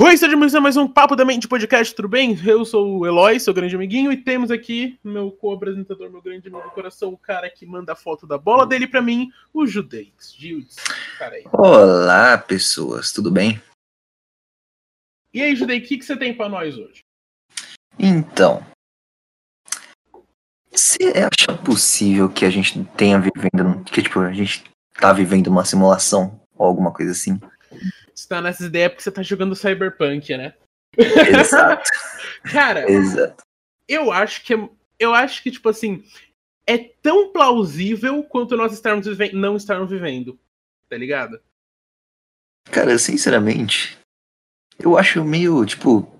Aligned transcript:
Oi, 0.00 0.16
sejam 0.16 0.40
a 0.40 0.60
mais 0.60 0.76
um 0.76 0.86
Papo 0.86 1.16
da 1.16 1.24
Mente 1.24 1.48
Podcast, 1.48 1.92
tudo 1.92 2.08
bem? 2.08 2.38
Eu 2.46 2.64
sou 2.64 3.00
o 3.00 3.04
Eloy, 3.04 3.40
seu 3.40 3.52
grande 3.52 3.74
amiguinho, 3.74 4.12
e 4.12 4.16
temos 4.16 4.48
aqui 4.48 4.96
meu 5.02 5.32
co-apresentador, 5.32 6.08
meu 6.08 6.22
grande 6.22 6.46
amigo 6.46 6.62
do 6.62 6.70
coração, 6.70 7.12
o 7.12 7.18
cara 7.18 7.50
que 7.50 7.66
manda 7.66 7.94
a 7.94 7.96
foto 7.96 8.24
da 8.24 8.38
bola 8.38 8.64
dele 8.64 8.86
pra 8.86 9.02
mim, 9.02 9.28
o 9.52 9.66
Judeix. 9.66 10.32
Gildes, 10.38 10.76
cara 11.18 11.34
aí. 11.34 11.44
Olá, 11.52 12.38
pessoas, 12.38 13.10
tudo 13.10 13.28
bem? 13.28 13.60
E 15.34 15.42
aí, 15.42 15.56
Judei, 15.56 15.80
o 15.80 15.82
que, 15.82 15.98
que 15.98 16.04
você 16.04 16.16
tem 16.16 16.32
pra 16.32 16.48
nós 16.48 16.78
hoje? 16.78 17.00
Então, 17.98 18.64
você 20.70 21.12
acha 21.16 21.58
possível 21.58 22.28
que 22.28 22.44
a 22.44 22.50
gente 22.50 22.84
tenha 22.96 23.18
vivendo, 23.18 23.82
que 23.84 24.00
tipo, 24.00 24.20
a 24.20 24.32
gente 24.32 24.62
tá 24.94 25.12
vivendo 25.12 25.48
uma 25.48 25.64
simulação 25.64 26.40
ou 26.56 26.66
alguma 26.66 26.92
coisa 26.92 27.10
assim? 27.10 27.40
Você 28.18 28.26
tá 28.26 28.40
nessas 28.40 28.66
ideias 28.66 28.90
porque 28.90 29.02
você 29.04 29.12
tá 29.12 29.22
jogando 29.22 29.54
Cyberpunk, 29.54 30.36
né? 30.36 30.52
Exato. 30.98 31.88
Cara, 32.50 32.90
Exato. 32.90 33.44
eu 33.86 34.10
acho 34.10 34.42
que 34.44 34.54
é- 34.54 34.68
eu 34.98 35.14
acho 35.14 35.40
que 35.40 35.52
tipo 35.52 35.68
assim, 35.68 36.02
é 36.66 36.78
tão 36.78 37.32
plausível 37.32 38.24
quanto 38.24 38.56
nós 38.56 38.72
estarmos 38.72 39.06
não 39.32 39.56
estarmos 39.56 39.88
vivendo. 39.88 40.36
Tá 40.90 40.96
ligado? 40.96 41.40
Cara, 42.72 42.98
sinceramente, 42.98 43.96
eu 44.80 44.98
acho 44.98 45.24
meio, 45.24 45.64
tipo, 45.64 46.12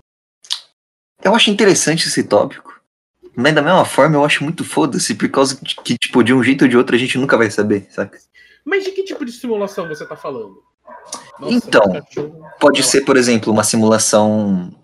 eu 1.21 1.35
acho 1.35 1.49
interessante 1.51 2.07
esse 2.07 2.23
tópico. 2.23 2.81
Mas 3.35 3.53
da 3.53 3.61
mesma 3.61 3.83
forma, 3.83 4.15
eu 4.15 4.23
acho 4.23 4.41
muito 4.45 4.63
foda-se, 4.63 5.15
por 5.15 5.29
causa 5.29 5.61
de 5.61 5.75
que, 5.75 5.97
tipo, 5.97 6.23
de 6.23 6.33
um 6.33 6.41
jeito 6.41 6.61
ou 6.61 6.69
de 6.69 6.77
outro 6.77 6.95
a 6.95 6.99
gente 6.99 7.17
nunca 7.17 7.37
vai 7.37 7.51
saber, 7.51 7.91
saca? 7.91 8.17
Mas 8.63 8.85
de 8.85 8.91
que 8.91 9.03
tipo 9.03 9.25
de 9.25 9.33
simulação 9.33 9.85
você 9.87 10.05
tá 10.05 10.15
falando? 10.15 10.68
Nossa, 11.39 11.55
Então. 11.55 11.83
Pode 12.59 12.83
ser, 12.83 13.01
por 13.01 13.15
exemplo, 13.17 13.51
uma 13.51 13.63
simulação. 13.63 14.75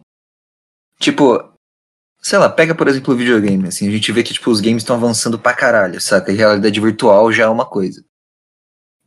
Tipo, 0.99 1.53
sei 2.21 2.39
lá, 2.39 2.49
pega, 2.49 2.73
por 2.73 2.87
exemplo, 2.87 3.13
o 3.13 3.17
videogame. 3.17 3.67
Assim, 3.67 3.87
a 3.87 3.91
gente 3.91 4.11
vê 4.11 4.23
que 4.23 4.33
tipo, 4.33 4.49
os 4.49 4.61
games 4.61 4.81
estão 4.83 4.95
avançando 4.95 5.37
pra 5.37 5.53
caralho, 5.53 5.99
saca? 5.99 6.31
E 6.31 6.35
realidade 6.35 6.79
virtual 6.79 7.31
já 7.31 7.43
é 7.43 7.47
uma 7.49 7.65
coisa. 7.65 8.03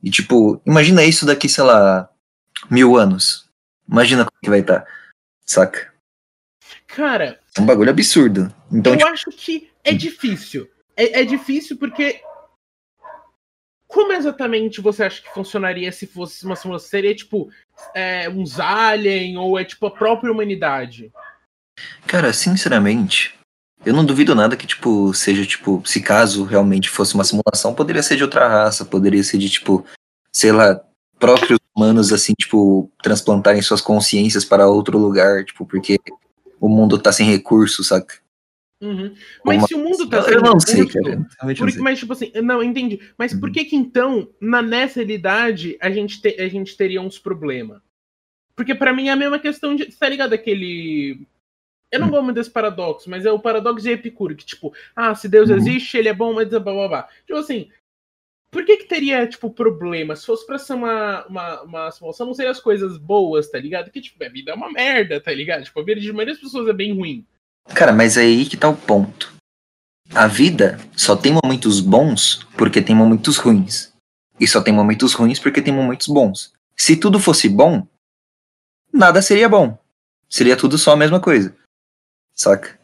E 0.03 0.11
tipo, 0.11 0.61
imagina 0.64 1.03
isso 1.03 1.27
daqui, 1.27 1.48
sei 1.48 1.64
lá, 1.64 2.09
mil 2.70 2.97
anos. 2.97 3.48
Imagina 3.91 4.25
como 4.25 4.41
que 4.41 4.50
vai 4.50 4.61
estar, 4.61 4.87
saca? 5.44 5.92
Cara, 6.87 7.41
É 7.56 7.61
um 7.61 7.67
bagulho 7.67 7.91
absurdo. 7.91 8.53
Então, 8.70 8.92
eu 8.92 8.98
tipo, 8.98 9.11
acho 9.11 9.31
que 9.31 9.70
é 9.83 9.92
difícil. 9.92 10.69
É, 10.97 11.22
é 11.22 11.25
difícil 11.25 11.77
porque. 11.78 12.20
Como 13.89 14.12
exatamente 14.12 14.81
você 14.81 15.05
acha 15.05 15.22
que 15.22 15.33
funcionaria 15.34 15.91
se 15.91 16.06
fosse 16.06 16.44
uma 16.44 16.55
simulação? 16.55 16.89
Seria 16.89 17.14
tipo 17.14 17.48
é, 17.94 18.28
uns 18.28 18.61
alien 18.61 19.39
ou 19.39 19.58
é 19.58 19.64
tipo 19.64 19.86
a 19.86 19.91
própria 19.91 20.31
humanidade? 20.31 21.11
cara, 22.06 22.33
sinceramente, 22.33 23.34
eu 23.84 23.94
não 23.94 24.05
duvido 24.05 24.34
nada 24.34 24.56
que, 24.56 24.66
tipo, 24.66 25.12
seja, 25.14 25.44
tipo, 25.47 25.83
se 25.84 26.00
caso 26.00 26.44
realmente 26.44 26.89
fosse 26.89 27.14
uma 27.14 27.25
simulação, 27.25 27.75
poderia 27.75 28.03
ser 28.03 28.16
de 28.16 28.25
outra 28.25 28.48
raça, 28.48 28.84
poderia 28.84 29.22
ser 29.22 29.39
de, 29.39 29.48
tipo, 29.48 29.84
sei 30.33 30.53
lá, 30.53 30.81
próprios 31.19 31.59
humanos, 31.75 32.12
assim, 32.12 32.33
tipo, 32.39 32.91
transplantarem 33.03 33.62
suas 33.62 33.81
consciências 33.81 34.44
para 34.44 34.69
outro 34.69 34.98
lugar, 34.98 35.44
tipo, 35.44 35.64
porque 35.64 35.98
o 36.61 36.69
mundo 36.69 36.98
tá 36.98 37.12
sem 37.12 37.31
recursos, 37.31 37.89
saca? 37.89 38.16
Uhum. 38.81 39.12
Mas 39.45 39.59
Uma- 39.59 39.67
se 39.67 39.75
o 39.75 39.79
mundo 39.79 40.09
tá 40.09 40.19
eu, 40.19 40.23
sem 40.23 40.34
eu 40.34 40.41
não 40.41 40.61
sei, 40.61 40.75
recurso, 40.77 40.98
cara. 40.98 41.11
Realmente 41.11 41.31
não 41.41 41.57
Porque, 41.67 41.73
sei. 41.73 41.83
mas, 41.83 41.98
tipo 41.98 42.12
assim, 42.12 42.33
não, 42.43 42.62
entendi. 42.62 43.01
Mas 43.19 43.34
por 43.34 43.48
Uhum. 43.48 43.53
que 43.53 43.65
que 43.65 43.77
então, 43.77 44.33
na, 44.41 44.62
nessa 44.62 45.01
realidade, 45.01 45.77
a 45.81 45.91
gente, 45.91 46.21
te- 46.23 46.41
a 46.41 46.48
gente 46.48 46.77
teria 46.77 47.01
uns 47.03 47.19
problemas? 47.19 47.83
Porque 48.55 48.75
pra 48.75 48.93
mim 48.93 49.09
é 49.09 49.12
a 49.12 49.17
mesma 49.17 49.39
questão 49.39 49.75
de. 49.75 49.87
Tá 49.97 50.09
ligado 50.09 50.33
aquele. 50.33 51.27
Eu 51.91 52.01
não 52.01 52.09
Hum. 52.09 52.11
gosto 52.11 52.25
muito 52.25 52.37
desse 52.37 52.51
paradoxo, 52.51 53.09
mas 53.11 53.25
é 53.27 53.33
o 53.33 53.39
paradoxo 53.41 53.83
de 53.83 53.91
Epicuro, 53.91 54.37
que, 54.37 54.45
tipo, 54.45 54.73
ah, 54.95 55.15
se 55.15 55.29
Deus 55.29 55.49
Uhum. 55.51 55.56
existe, 55.56 55.97
ele 55.97 56.09
é 56.09 56.15
bom, 56.15 56.33
mas 56.34 56.49
blá 56.49 56.61
blá 56.61 56.89
blá. 56.89 57.09
Tipo 57.27 57.39
assim. 57.39 57.69
Por 58.50 58.65
que 58.65 58.78
que 58.78 58.84
teria, 58.84 59.27
tipo, 59.27 59.50
problema? 59.50 60.17
Se 60.17 60.25
fosse 60.25 60.47
pra 60.47 60.59
ser 60.59 60.72
uma, 60.75 61.27
uma, 61.27 61.62
uma 61.62 61.91
simulação, 61.91 62.27
não 62.27 62.33
seriam 62.34 62.50
as 62.53 62.61
coisas 62.61 62.97
boas, 62.97 63.50
tá 63.50 63.59
ligado? 63.59 63.91
Que, 63.91 64.00
tipo, 64.00 64.22
a 64.25 64.28
vida 64.28 64.53
é 64.53 64.55
uma 64.55 64.72
merda, 64.72 65.21
tá 65.21 65.33
ligado? 65.33 65.65
Tipo, 65.65 65.81
a 65.81 65.84
vida 65.84 66.00
de 66.00 66.11
maioria 66.12 66.33
das 66.34 66.43
pessoas 66.43 66.67
é 66.69 66.72
bem 66.72 66.94
ruim. 66.94 67.27
Cara, 67.75 67.93
mas 67.93 68.17
é 68.17 68.23
aí 68.23 68.47
que 68.47 68.56
tá 68.56 68.69
o 68.69 68.77
ponto. 68.77 69.33
A 70.15 70.27
vida 70.27 70.79
só 70.97 71.17
tem 71.17 71.33
momentos 71.33 71.81
bons 71.81 72.47
porque 72.56 72.81
tem 72.81 72.95
momentos 72.95 73.37
ruins. 73.37 73.93
E 74.41 74.47
só 74.47 74.61
tem 74.62 74.73
momentos 74.73 75.12
ruins 75.12 75.39
porque 75.39 75.61
tem 75.61 75.75
momentos 75.75 76.06
bons. 76.06 76.53
Se 76.77 76.97
tudo 76.97 77.19
fosse 77.19 77.49
bom, 77.49 77.87
nada 78.93 79.21
seria 79.21 79.49
bom. 79.49 79.79
Seria 80.29 80.56
tudo 80.56 80.79
só 80.79 80.93
a 80.93 80.97
mesma 80.97 81.21
coisa. 81.21 81.55
Saca? 82.34 82.79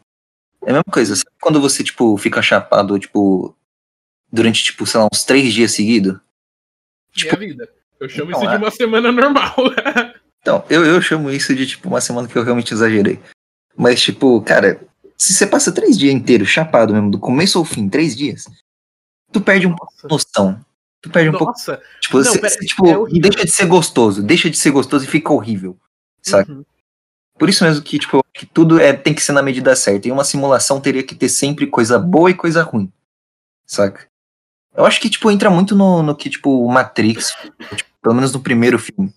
É 0.63 0.69
a 0.69 0.73
mesma 0.73 0.91
coisa. 0.91 1.15
Sabe 1.15 1.31
quando 1.39 1.61
você, 1.61 1.83
tipo, 1.83 2.17
fica 2.17 2.41
chapado, 2.41 2.99
tipo, 2.99 3.55
durante, 4.31 4.63
tipo, 4.63 4.85
sei 4.85 4.99
lá, 4.99 5.07
uns 5.11 5.23
três 5.23 5.53
dias 5.53 5.71
seguidos? 5.71 6.19
E 7.15 7.27
é 7.27 7.33
a 7.33 7.37
vida. 7.37 7.71
Eu 7.99 8.09
chamo 8.09 8.31
Então, 8.31 8.41
isso 8.41 8.49
de 8.49 8.55
é. 8.55 8.57
uma 8.57 8.71
semana 8.71 9.11
normal. 9.11 9.55
Então, 10.45 10.63
eu, 10.69 10.85
eu 10.85 11.01
chamo 11.01 11.31
isso 11.31 11.55
de, 11.55 11.65
tipo, 11.65 11.87
uma 11.87 11.99
semana 11.99 12.27
que 12.27 12.35
eu 12.35 12.43
realmente 12.43 12.71
exagerei. 12.71 13.19
Mas, 13.77 14.01
tipo, 14.01 14.41
cara, 14.41 14.81
se 15.17 15.33
você 15.33 15.45
passa 15.45 15.71
três 15.71 15.97
dias 15.97 16.13
inteiros 16.13 16.47
chapado 16.49 16.93
mesmo, 16.93 17.11
do 17.11 17.19
começo 17.19 17.57
ao 17.57 17.65
fim, 17.65 17.89
três 17.89 18.15
dias, 18.15 18.45
tu 19.31 19.41
perde 19.41 19.67
um 19.67 19.75
pouco 19.75 19.93
de 19.95 20.07
noção. 20.09 20.59
Tu 21.01 21.09
perde 21.09 21.29
um 21.29 21.33
pouco. 21.33 21.51
Nossa. 21.51 21.81
Tipo, 22.01 22.17
Não, 22.17 22.23
você, 22.23 22.39
pera- 22.39 22.53
você, 22.53 22.65
tipo 22.65 22.87
é 23.07 23.19
deixa 23.19 23.45
de 23.45 23.51
ser 23.51 23.65
gostoso, 23.67 24.23
deixa 24.23 24.49
de 24.49 24.57
ser 24.57 24.71
gostoso 24.71 25.05
e 25.05 25.07
fica 25.07 25.31
horrível. 25.31 25.77
Saca? 26.21 26.51
Uhum. 26.51 26.65
Por 27.37 27.49
isso 27.49 27.63
mesmo 27.63 27.83
que, 27.83 27.99
tipo, 27.99 28.23
que 28.33 28.45
tudo 28.45 28.79
é, 28.79 28.93
tem 28.93 29.13
que 29.13 29.21
ser 29.21 29.33
na 29.33 29.41
medida 29.43 29.75
certa. 29.75 30.07
E 30.07 30.11
uma 30.11 30.23
simulação 30.23 30.79
teria 30.79 31.03
que 31.03 31.13
ter 31.13 31.29
sempre 31.29 31.67
coisa 31.67 31.99
boa 31.99 32.31
e 32.31 32.33
coisa 32.33 32.63
ruim. 32.63 32.91
Saca? 33.65 34.07
Eu 34.75 34.85
acho 34.85 34.99
que, 34.99 35.09
tipo, 35.09 35.29
entra 35.29 35.49
muito 35.49 35.75
no, 35.75 36.01
no 36.01 36.15
que, 36.15 36.29
tipo, 36.29 36.65
o 36.65 36.71
Matrix, 36.71 37.31
tipo, 37.75 37.89
pelo 38.01 38.15
menos 38.15 38.31
no 38.31 38.39
primeiro 38.39 38.79
filme. 38.79 39.13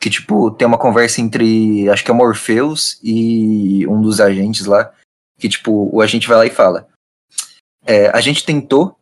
Que, 0.00 0.10
tipo, 0.10 0.50
tem 0.50 0.66
uma 0.66 0.78
conversa 0.78 1.20
entre, 1.20 1.88
acho 1.88 2.04
que 2.04 2.10
é 2.10 2.14
o 2.14 2.16
Morpheus 2.16 2.98
e 3.02 3.86
um 3.86 4.00
dos 4.00 4.20
agentes 4.20 4.66
lá. 4.66 4.92
Que, 5.38 5.48
tipo, 5.48 5.90
o 5.92 6.00
agente 6.00 6.28
vai 6.28 6.36
lá 6.36 6.46
e 6.46 6.50
fala: 6.50 6.86
é, 7.84 8.08
A 8.10 8.20
gente 8.20 8.44
tentou 8.44 8.96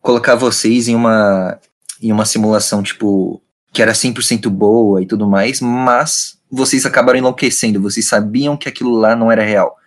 colocar 0.00 0.34
vocês 0.34 0.88
em 0.88 0.94
uma, 0.94 1.58
em 2.00 2.12
uma 2.12 2.24
simulação, 2.24 2.82
tipo, 2.82 3.40
que 3.72 3.80
era 3.80 3.92
100% 3.92 4.48
boa 4.50 5.00
e 5.00 5.06
tudo 5.06 5.26
mais, 5.26 5.60
mas 5.60 6.38
vocês 6.50 6.84
acabaram 6.84 7.18
enlouquecendo, 7.18 7.80
vocês 7.80 8.06
sabiam 8.06 8.56
que 8.56 8.68
aquilo 8.68 8.90
lá 8.90 9.16
não 9.16 9.32
era 9.32 9.42
real. 9.42 9.78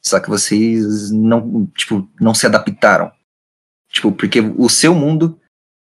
Só 0.00 0.20
que 0.20 0.30
vocês 0.30 1.10
não, 1.10 1.66
tipo, 1.76 2.08
não 2.20 2.32
se 2.32 2.46
adaptaram. 2.46 3.10
Tipo, 3.90 4.12
porque 4.12 4.40
o 4.40 4.68
seu 4.68 4.94
mundo 4.94 5.38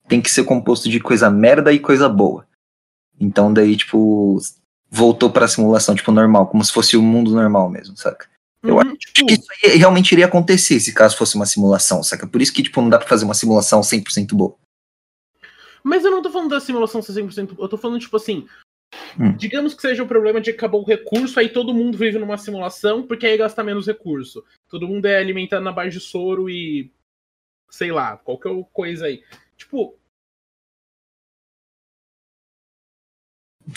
tem 0.07 0.21
que 0.21 0.31
ser 0.31 0.43
composto 0.45 0.89
de 0.89 0.99
coisa 0.99 1.29
merda 1.29 1.73
e 1.73 1.79
coisa 1.79 2.07
boa. 2.07 2.47
Então 3.19 3.53
daí, 3.53 3.75
tipo, 3.75 4.37
voltou 4.89 5.29
pra 5.29 5.47
simulação, 5.47 5.95
tipo, 5.95 6.11
normal, 6.11 6.47
como 6.47 6.63
se 6.63 6.71
fosse 6.71 6.95
o 6.97 7.01
mundo 7.01 7.31
normal 7.31 7.69
mesmo, 7.69 7.97
saca? 7.97 8.27
Eu 8.61 8.75
Uhum, 8.75 8.81
Acho 8.81 9.13
que 9.13 9.33
isso 9.33 9.45
aí 9.63 9.77
realmente 9.77 10.11
iria 10.13 10.25
acontecer 10.25 10.79
se 10.79 10.93
caso 10.93 11.17
fosse 11.17 11.35
uma 11.35 11.45
simulação, 11.45 12.01
saca? 12.01 12.25
Por 12.25 12.41
isso 12.41 12.53
que, 12.53 12.63
tipo, 12.63 12.81
não 12.81 12.89
dá 12.89 12.97
pra 12.97 13.07
fazer 13.07 13.25
uma 13.25 13.33
simulação 13.33 13.81
100% 13.81 14.33
boa. 14.33 14.55
Mas 15.83 16.05
eu 16.05 16.11
não 16.11 16.21
tô 16.21 16.31
falando 16.31 16.51
da 16.51 16.61
simulação 16.61 17.01
ser 17.01 17.11
100%. 17.11 17.55
Eu 17.59 17.67
tô 17.67 17.77
falando, 17.77 17.99
tipo 17.99 18.15
assim. 18.15 18.47
Hum. 19.19 19.35
Digamos 19.35 19.73
que 19.73 19.81
seja 19.81 20.03
o 20.03 20.07
problema 20.07 20.39
de 20.39 20.51
que 20.51 20.57
acabou 20.57 20.81
o 20.81 20.85
recurso, 20.85 21.39
aí 21.39 21.49
todo 21.49 21.73
mundo 21.73 21.97
vive 21.97 22.17
numa 22.17 22.37
simulação, 22.37 23.03
porque 23.05 23.25
aí 23.25 23.37
gasta 23.37 23.63
menos 23.63 23.87
recurso. 23.87 24.45
Todo 24.69 24.87
mundo 24.87 25.05
é 25.07 25.17
alimentado 25.17 25.63
na 25.63 25.71
base 25.71 25.91
de 25.91 25.99
soro 25.99 26.49
e. 26.49 26.89
Sei 27.69 27.91
lá, 27.91 28.17
qualquer 28.17 28.51
coisa 28.71 29.07
aí. 29.07 29.23
Tipo, 29.57 29.97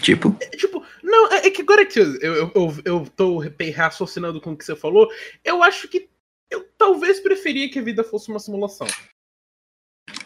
Tipo, 0.00 0.36
é, 0.41 0.48
tipo, 0.50 0.84
não, 1.02 1.32
é 1.32 1.47
é 1.47 1.50
que 1.50 1.62
agora 1.62 1.86
que 1.86 2.00
eu, 2.00 2.16
eu, 2.16 2.52
eu, 2.54 2.76
eu 2.84 3.08
tô 3.16 3.42
raciocinando 3.74 4.41
com 4.41 4.53
o 4.53 4.56
que 4.56 4.65
você 4.65 4.74
falou, 4.74 5.09
eu 5.44 5.62
acho 5.62 5.88
que 5.88 6.09
eu 6.50 6.66
talvez 6.77 7.21
preferia 7.21 7.71
que 7.71 7.78
a 7.78 7.83
vida 7.83 8.03
fosse 8.03 8.28
uma 8.28 8.38
simulação. 8.38 8.86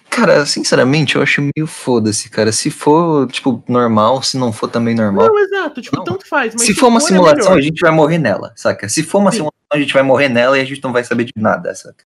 cara, 0.09 0.45
sinceramente, 0.45 1.17
eu 1.17 1.23
acho 1.23 1.43
meio 1.43 1.67
foda-se, 1.67 2.29
cara. 2.29 2.53
Se 2.53 2.71
for, 2.71 3.31
tipo, 3.31 3.63
normal, 3.69 4.23
se 4.23 4.37
não 4.37 4.53
for 4.53 4.69
também 4.69 4.95
normal. 4.95 5.29
Não, 5.29 5.39
exato, 5.39 5.81
tipo, 5.81 5.97
Não. 5.97 6.05
tanto 6.05 6.27
faz. 6.27 6.55
Mas 6.55 6.63
se 6.63 6.75
for 6.75 6.89
uma 6.89 6.99
é 6.99 7.03
simulação, 7.03 7.51
melhor. 7.51 7.59
a 7.59 7.63
gente 7.63 7.81
vai 7.81 7.91
morrer 7.91 8.19
nela, 8.19 8.53
saca? 8.57 8.89
Se 8.89 9.03
for 9.03 9.19
uma 9.19 9.31
Sim. 9.31 9.39
simulação, 9.39 9.61
a 9.73 9.79
gente 9.79 9.93
vai 9.93 10.03
morrer 10.03 10.29
nela 10.29 10.59
e 10.59 10.61
a 10.61 10.65
gente 10.65 10.83
não 10.83 10.93
vai 10.93 11.05
saber 11.05 11.25
de 11.25 11.33
nada, 11.37 11.75
saca? 11.75 12.05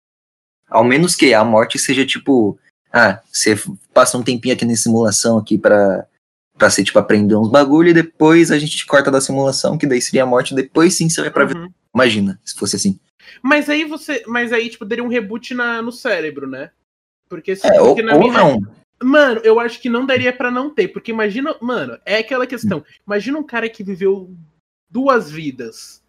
Ao 0.68 0.84
menos 0.84 1.14
que 1.14 1.32
a 1.34 1.44
morte 1.44 1.78
seja 1.78 2.04
tipo, 2.04 2.58
ah, 2.92 3.20
você 3.30 3.56
passa 3.92 4.18
um 4.18 4.22
tempinho 4.22 4.54
aqui 4.54 4.64
na 4.64 4.76
simulação 4.76 5.38
aqui 5.38 5.56
pra, 5.58 6.06
pra 6.56 6.70
ser, 6.70 6.84
tipo, 6.84 6.98
aprender 6.98 7.34
uns 7.36 7.50
bagulho 7.50 7.88
e 7.90 7.94
depois 7.94 8.50
a 8.50 8.58
gente 8.58 8.76
te 8.76 8.86
corta 8.86 9.10
da 9.10 9.20
simulação, 9.20 9.76
que 9.76 9.86
daí 9.86 10.00
seria 10.00 10.22
a 10.22 10.26
morte, 10.26 10.54
depois 10.54 10.94
sim 10.94 11.08
você 11.08 11.20
vai 11.20 11.30
pra 11.30 11.44
vida. 11.44 11.60
Uhum. 11.60 11.72
Imagina, 11.94 12.40
se 12.44 12.54
fosse 12.54 12.76
assim. 12.76 12.98
Mas 13.42 13.68
aí 13.68 13.84
você. 13.84 14.22
Mas 14.26 14.52
aí, 14.52 14.68
tipo, 14.68 14.84
daria 14.84 15.02
um 15.04 15.08
reboot 15.08 15.54
na, 15.54 15.82
no 15.82 15.92
cérebro, 15.92 16.46
né? 16.48 16.70
Porque, 17.28 17.56
se, 17.56 17.66
É, 17.66 17.80
ou, 17.80 17.88
porque 17.94 18.02
na 18.02 18.14
ou 18.14 18.20
minha- 18.20 18.32
não. 18.32 18.62
Mano, 19.02 19.40
eu 19.44 19.58
acho 19.60 19.80
que 19.80 19.88
não 19.88 20.06
daria 20.06 20.32
pra 20.32 20.50
não 20.50 20.70
ter, 20.70 20.88
porque 20.88 21.10
imagina, 21.10 21.54
mano, 21.60 21.98
é 22.06 22.18
aquela 22.18 22.46
questão. 22.46 22.84
Imagina 23.06 23.38
um 23.38 23.42
cara 23.42 23.68
que 23.68 23.82
viveu 23.82 24.32
duas 24.88 25.30
vidas. 25.30 26.02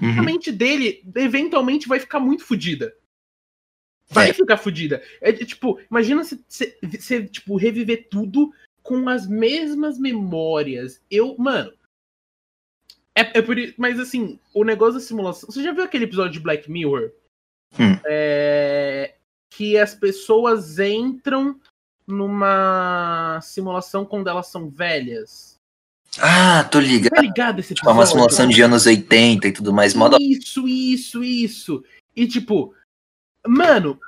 A 0.00 0.04
Uhum. 0.04 0.24
mente 0.24 0.50
dele, 0.50 1.02
eventualmente, 1.14 1.86
vai 1.86 2.00
ficar 2.00 2.18
muito 2.18 2.42
fodida. 2.44 2.94
Vai 4.10 4.30
É. 4.30 4.32
ficar 4.32 4.56
fodida. 4.56 5.02
É, 5.20 5.32
tipo, 5.32 5.78
imagina 5.90 6.24
você, 6.24 7.24
tipo, 7.30 7.56
reviver 7.56 8.08
tudo 8.10 8.50
com 8.90 9.08
as 9.08 9.24
mesmas 9.24 10.00
memórias. 10.00 11.00
Eu, 11.08 11.36
mano. 11.38 11.72
É, 13.16 13.38
é 13.38 13.42
por 13.42 13.56
isso. 13.56 13.74
Mas 13.78 14.00
assim, 14.00 14.40
o 14.52 14.64
negócio 14.64 14.94
da 14.94 15.00
simulação. 15.00 15.48
Você 15.48 15.62
já 15.62 15.70
viu 15.70 15.84
aquele 15.84 16.06
episódio 16.06 16.32
de 16.32 16.40
Black 16.40 16.68
Mirror? 16.68 17.12
Hum. 17.78 17.96
É, 18.04 19.14
que 19.48 19.78
as 19.78 19.94
pessoas 19.94 20.80
entram 20.80 21.60
numa 22.04 23.38
simulação 23.40 24.04
quando 24.04 24.28
elas 24.28 24.48
são 24.48 24.68
velhas. 24.68 25.54
Ah, 26.18 26.64
tô 26.64 26.80
ligado. 26.80 27.14
Tá 27.14 27.22
ligado 27.22 27.60
esse 27.60 27.72
Tipo, 27.72 27.90
episódio? 27.90 28.00
uma 28.00 28.06
simulação 28.06 28.48
de 28.48 28.60
anos 28.60 28.86
80 28.86 29.46
e 29.46 29.52
tudo 29.52 29.72
mais. 29.72 29.94
Moda... 29.94 30.16
Isso, 30.20 30.66
isso, 30.66 31.22
isso. 31.22 31.84
E 32.16 32.26
tipo, 32.26 32.74
mano, 33.46 34.00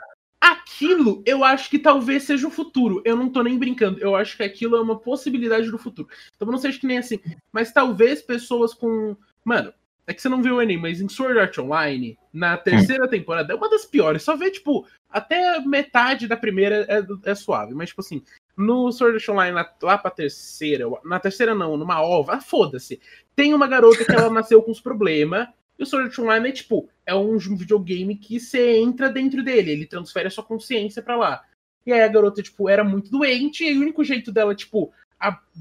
aquilo 0.73 1.23
eu 1.27 1.45
acho 1.45 1.69
que 1.69 1.79
talvez 1.79 2.23
seja 2.25 2.47
o 2.47 2.51
futuro. 2.51 3.03
Eu 3.05 3.17
não 3.17 3.29
tô 3.29 3.43
nem 3.43 3.59
brincando. 3.59 4.01
Eu 4.01 4.17
acho 4.17 4.37
que 4.37 4.43
aquilo 4.43 4.77
é 4.77 4.81
uma 4.81 4.99
possibilidade 4.99 5.71
do 5.71 5.79
futuro. 5.79 6.09
Então 6.35 6.49
não 6.51 6.59
seja 6.59 6.79
que 6.79 6.87
nem 6.87 6.99
assim. 6.99 7.21
Mas 7.53 7.73
talvez 7.73 8.23
pessoas 8.23 8.73
com. 8.73 9.17
Mano, 9.45 9.73
é 10.07 10.15
que 10.15 10.23
você 10.23 10.29
não 10.29 10.43
viu 10.43 10.57
o 10.57 10.63
Enem, 10.63 10.79
mas 10.79 11.01
em 11.01 11.09
Sword 11.09 11.39
Art 11.39 11.59
Online, 11.59 12.19
na 12.33 12.57
terceira 12.57 13.09
temporada, 13.09 13.53
é 13.53 13.57
uma 13.57 13.71
das 13.71 13.85
piores. 13.85 14.23
Só 14.23 14.37
vê, 14.37 14.51
tipo, 14.51 14.87
até 15.11 15.61
metade 15.61 16.27
da 16.27 16.37
primeira 16.37 16.87
é, 16.89 17.31
é 17.31 17.35
suave. 17.35 17.75
Mas, 17.75 17.91
tipo 17.91 18.01
assim, 18.01 18.23
no 18.57 18.91
Sword 18.91 19.17
Art 19.17 19.29
Online, 19.29 19.55
lá, 19.55 19.75
lá 19.83 19.99
pra 19.99 20.11
terceira, 20.11 20.87
na 21.05 21.21
terceira 21.21 21.55
não, 21.55 21.77
numa 21.77 22.03
ova, 22.03 22.35
ah, 22.35 22.41
foda-se. 22.41 23.01
Tem 23.37 23.55
uma 23.55 23.67
garota 23.67 24.05
que 24.05 24.13
ela 24.13 24.31
nasceu 24.31 24.63
com 24.63 24.71
os 24.71 24.81
problemas. 24.81 25.49
E 25.79 25.83
o 25.83 25.87
Sword 25.87 26.09
Art 26.09 26.19
Online 26.19 26.49
é 26.49 26.53
tipo, 26.53 26.89
é 27.07 27.15
um 27.15 27.37
videogame 27.39 28.17
que 28.17 28.39
você 28.39 28.79
entra 28.79 29.11
dentro 29.11 29.43
dele, 29.43 29.73
ele 29.73 29.87
transfere 29.87 30.29
a 30.29 30.31
sua 30.31 30.45
consciência 30.45 31.03
pra 31.03 31.17
lá. 31.17 31.45
E 31.85 31.93
aí 31.93 32.01
a 32.01 32.09
garota, 32.09 32.43
tipo, 32.43 32.69
era 32.69 32.85
muito 32.85 33.11
doente, 33.11 33.65
e 33.65 33.77
o 33.77 33.81
único 33.81 34.05
jeito 34.05 34.31
dela, 34.31 34.55
tipo, 34.55 34.93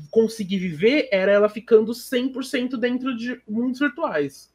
conseguir 0.09 0.57
viver 0.57 1.07
era 1.11 1.31
ela 1.31 1.49
ficando 1.49 1.91
100% 1.93 2.77
dentro 2.77 3.15
de 3.15 3.41
mundos 3.47 3.79
virtuais. 3.79 4.51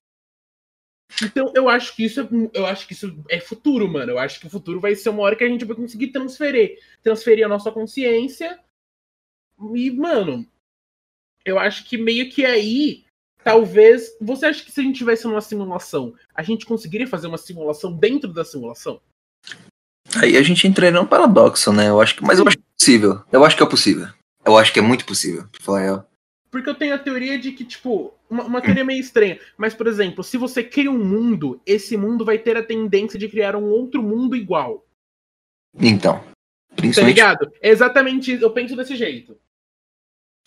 Então, 1.22 1.52
eu 1.54 1.68
acho 1.68 1.94
que 1.94 2.04
isso 2.04 2.20
é, 2.20 2.28
eu 2.52 2.66
acho 2.66 2.86
que 2.86 2.92
isso 2.92 3.24
é 3.30 3.40
futuro, 3.40 3.88
mano. 3.88 4.12
Eu 4.12 4.18
acho 4.18 4.40
que 4.40 4.46
o 4.46 4.50
futuro 4.50 4.80
vai 4.80 4.94
ser 4.94 5.08
uma 5.08 5.22
hora 5.22 5.36
que 5.36 5.44
a 5.44 5.48
gente 5.48 5.64
vai 5.64 5.76
conseguir 5.76 6.08
transferir, 6.08 6.78
transferir 7.02 7.46
a 7.46 7.48
nossa 7.48 7.70
consciência. 7.70 8.58
E, 9.74 9.90
mano, 9.92 10.46
eu 11.44 11.58
acho 11.58 11.84
que 11.88 11.96
meio 11.96 12.28
que 12.28 12.44
aí 12.44 13.05
talvez. 13.46 14.16
Você 14.20 14.46
acha 14.46 14.64
que 14.64 14.72
se 14.72 14.80
a 14.80 14.82
gente 14.82 14.98
tivesse 14.98 15.24
uma 15.24 15.40
simulação, 15.40 16.12
a 16.34 16.42
gente 16.42 16.66
conseguiria 16.66 17.06
fazer 17.06 17.28
uma 17.28 17.38
simulação 17.38 17.92
dentro 17.92 18.32
da 18.32 18.44
simulação? 18.44 19.00
Aí 20.20 20.36
a 20.36 20.42
gente 20.42 20.66
entraria 20.66 20.98
num 20.98 21.06
paradoxo, 21.06 21.72
né? 21.72 21.88
Eu 21.88 22.00
acho 22.00 22.16
que, 22.16 22.24
mas 22.24 22.40
eu 22.40 22.48
acho 22.48 22.56
que 22.56 22.62
é 22.64 22.74
possível. 22.76 23.22
Eu 23.30 23.44
acho 23.44 23.56
que 23.56 23.62
é 23.62 23.66
possível. 23.66 24.08
Eu 24.44 24.58
acho 24.58 24.72
que 24.72 24.80
é 24.80 24.82
muito 24.82 25.04
possível. 25.06 25.46
Pra 25.52 25.62
falar 25.62 25.80
real. 25.80 26.10
Porque 26.50 26.68
eu 26.68 26.74
tenho 26.74 26.94
a 26.94 26.98
teoria 26.98 27.38
de 27.38 27.52
que, 27.52 27.64
tipo, 27.64 28.12
uma, 28.28 28.44
uma 28.44 28.60
teoria 28.60 28.84
meio 28.84 29.00
estranha. 29.00 29.38
Mas, 29.56 29.74
por 29.74 29.86
exemplo, 29.86 30.24
se 30.24 30.36
você 30.36 30.64
cria 30.64 30.90
um 30.90 30.98
mundo, 31.04 31.60
esse 31.66 31.96
mundo 31.96 32.24
vai 32.24 32.38
ter 32.38 32.56
a 32.56 32.62
tendência 32.64 33.18
de 33.18 33.28
criar 33.28 33.54
um 33.54 33.64
outro 33.64 34.02
mundo 34.02 34.34
igual. 34.34 34.84
Então. 35.78 36.18
Tá 36.18 36.76
Principalmente. 36.76 37.14
ligado? 37.14 37.52
É 37.60 37.68
exatamente 37.70 38.32
isso. 38.32 38.42
Eu 38.44 38.50
penso 38.50 38.74
desse 38.74 38.96
jeito. 38.96 39.36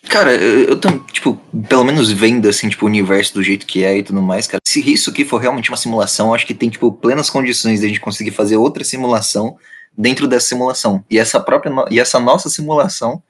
Cara, 0.08 0.34
eu, 0.34 0.70
eu 0.70 0.80
tam- 0.80 1.04
tipo, 1.06 1.38
pelo 1.68 1.84
menos 1.84 2.10
vendo 2.10 2.48
assim, 2.48 2.68
tipo, 2.68 2.84
o 2.84 2.88
universo 2.88 3.34
do 3.34 3.42
jeito 3.42 3.66
que 3.66 3.84
é 3.84 3.98
e 3.98 4.02
tudo 4.02 4.20
mais, 4.22 4.46
cara. 4.46 4.60
Se 4.66 4.80
isso 4.92 5.10
aqui 5.10 5.24
for 5.24 5.38
realmente 5.38 5.70
uma 5.70 5.76
simulação, 5.76 6.28
eu 6.28 6.34
acho 6.34 6.46
que 6.46 6.54
tem, 6.54 6.68
tipo, 6.70 6.92
plenas 6.92 7.28
condições 7.30 7.80
de 7.80 7.86
a 7.86 7.88
gente 7.88 8.00
conseguir 8.00 8.30
fazer 8.30 8.56
outra 8.56 8.84
simulação 8.84 9.56
dentro 9.96 10.28
dessa 10.28 10.48
simulação. 10.48 11.04
E 11.10 11.18
essa 11.18 11.40
própria 11.40 11.72
no- 11.72 11.86
e 11.90 11.98
essa 11.98 12.18
nossa 12.20 12.48
simulação 12.48 13.22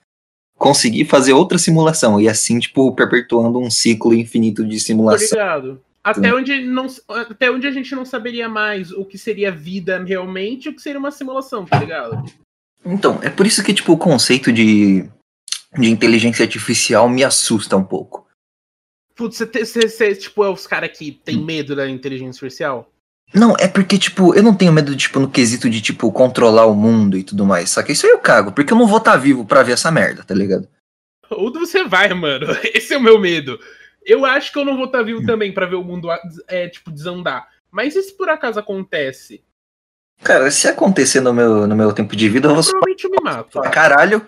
conseguir 0.58 1.06
fazer 1.06 1.32
outra 1.32 1.56
simulação. 1.58 2.20
E 2.20 2.28
assim, 2.28 2.58
tipo, 2.58 2.92
perpetuando 2.94 3.58
um 3.58 3.70
ciclo 3.70 4.12
infinito 4.12 4.66
de 4.66 4.78
simulação. 4.78 5.28
ligado? 5.30 5.80
Até 6.02 6.34
onde, 6.34 6.60
não, 6.64 6.86
até 7.08 7.50
onde 7.50 7.66
a 7.66 7.70
gente 7.70 7.94
não 7.94 8.04
saberia 8.04 8.48
mais 8.48 8.90
o 8.90 9.04
que 9.04 9.18
seria 9.18 9.50
vida 9.52 10.02
realmente 10.02 10.66
e 10.66 10.68
o 10.70 10.74
que 10.74 10.80
seria 10.80 10.98
uma 10.98 11.10
simulação, 11.10 11.64
tá 11.64 11.78
ligado? 11.78 12.24
Então, 12.84 13.18
é 13.22 13.28
por 13.28 13.46
isso 13.46 13.62
que, 13.62 13.74
tipo, 13.74 13.92
o 13.92 13.98
conceito 13.98 14.50
de, 14.50 15.04
de 15.78 15.90
inteligência 15.90 16.44
artificial 16.44 17.08
me 17.08 17.22
assusta 17.22 17.76
um 17.76 17.84
pouco. 17.84 18.26
Putz, 19.14 19.38
você, 19.38 20.14
tipo, 20.14 20.44
é 20.44 20.48
os 20.48 20.66
caras 20.66 20.96
que 20.96 21.12
tem 21.12 21.36
medo 21.36 21.76
da 21.76 21.88
inteligência 21.88 22.44
artificial? 22.44 22.90
Não, 23.32 23.54
é 23.58 23.68
porque, 23.68 23.98
tipo, 23.98 24.34
eu 24.34 24.42
não 24.42 24.54
tenho 24.54 24.72
medo, 24.72 24.96
tipo, 24.96 25.20
no 25.20 25.30
quesito 25.30 25.70
de, 25.70 25.80
tipo, 25.80 26.10
controlar 26.10 26.66
o 26.66 26.74
mundo 26.74 27.16
e 27.16 27.22
tudo 27.22 27.46
mais. 27.46 27.70
Só 27.70 27.82
que 27.82 27.92
isso 27.92 28.06
aí 28.06 28.12
eu 28.12 28.18
cago, 28.18 28.52
porque 28.52 28.72
eu 28.72 28.78
não 28.78 28.86
vou 28.86 28.98
estar 28.98 29.16
vivo 29.16 29.44
pra 29.44 29.62
ver 29.62 29.72
essa 29.72 29.90
merda, 29.90 30.24
tá 30.24 30.34
ligado? 30.34 30.68
Ou 31.30 31.52
você 31.52 31.84
vai, 31.84 32.12
mano. 32.12 32.46
Esse 32.74 32.94
é 32.94 32.98
o 32.98 33.02
meu 33.02 33.20
medo. 33.20 33.58
Eu 34.04 34.24
acho 34.24 34.52
que 34.52 34.58
eu 34.58 34.64
não 34.64 34.76
vou 34.76 34.86
estar 34.86 35.02
vivo 35.02 35.24
também 35.24 35.52
pra 35.52 35.66
ver 35.66 35.76
o 35.76 35.84
mundo 35.84 36.08
é, 36.48 36.68
tipo, 36.68 36.90
desandar. 36.90 37.46
Mas 37.70 37.94
e 37.94 38.02
se 38.02 38.16
por 38.16 38.28
acaso 38.28 38.58
acontece? 38.58 39.44
Cara, 40.22 40.50
se 40.50 40.66
acontecer 40.66 41.20
no 41.20 41.32
meu, 41.32 41.66
no 41.66 41.76
meu 41.76 41.92
tempo 41.92 42.16
de 42.16 42.28
vida, 42.28 42.48
eu 42.48 42.54
vou 42.54 42.62
só 42.62 42.72
eu 42.72 43.10
me 43.10 43.22
mato. 43.22 43.60
caralho, 43.70 44.26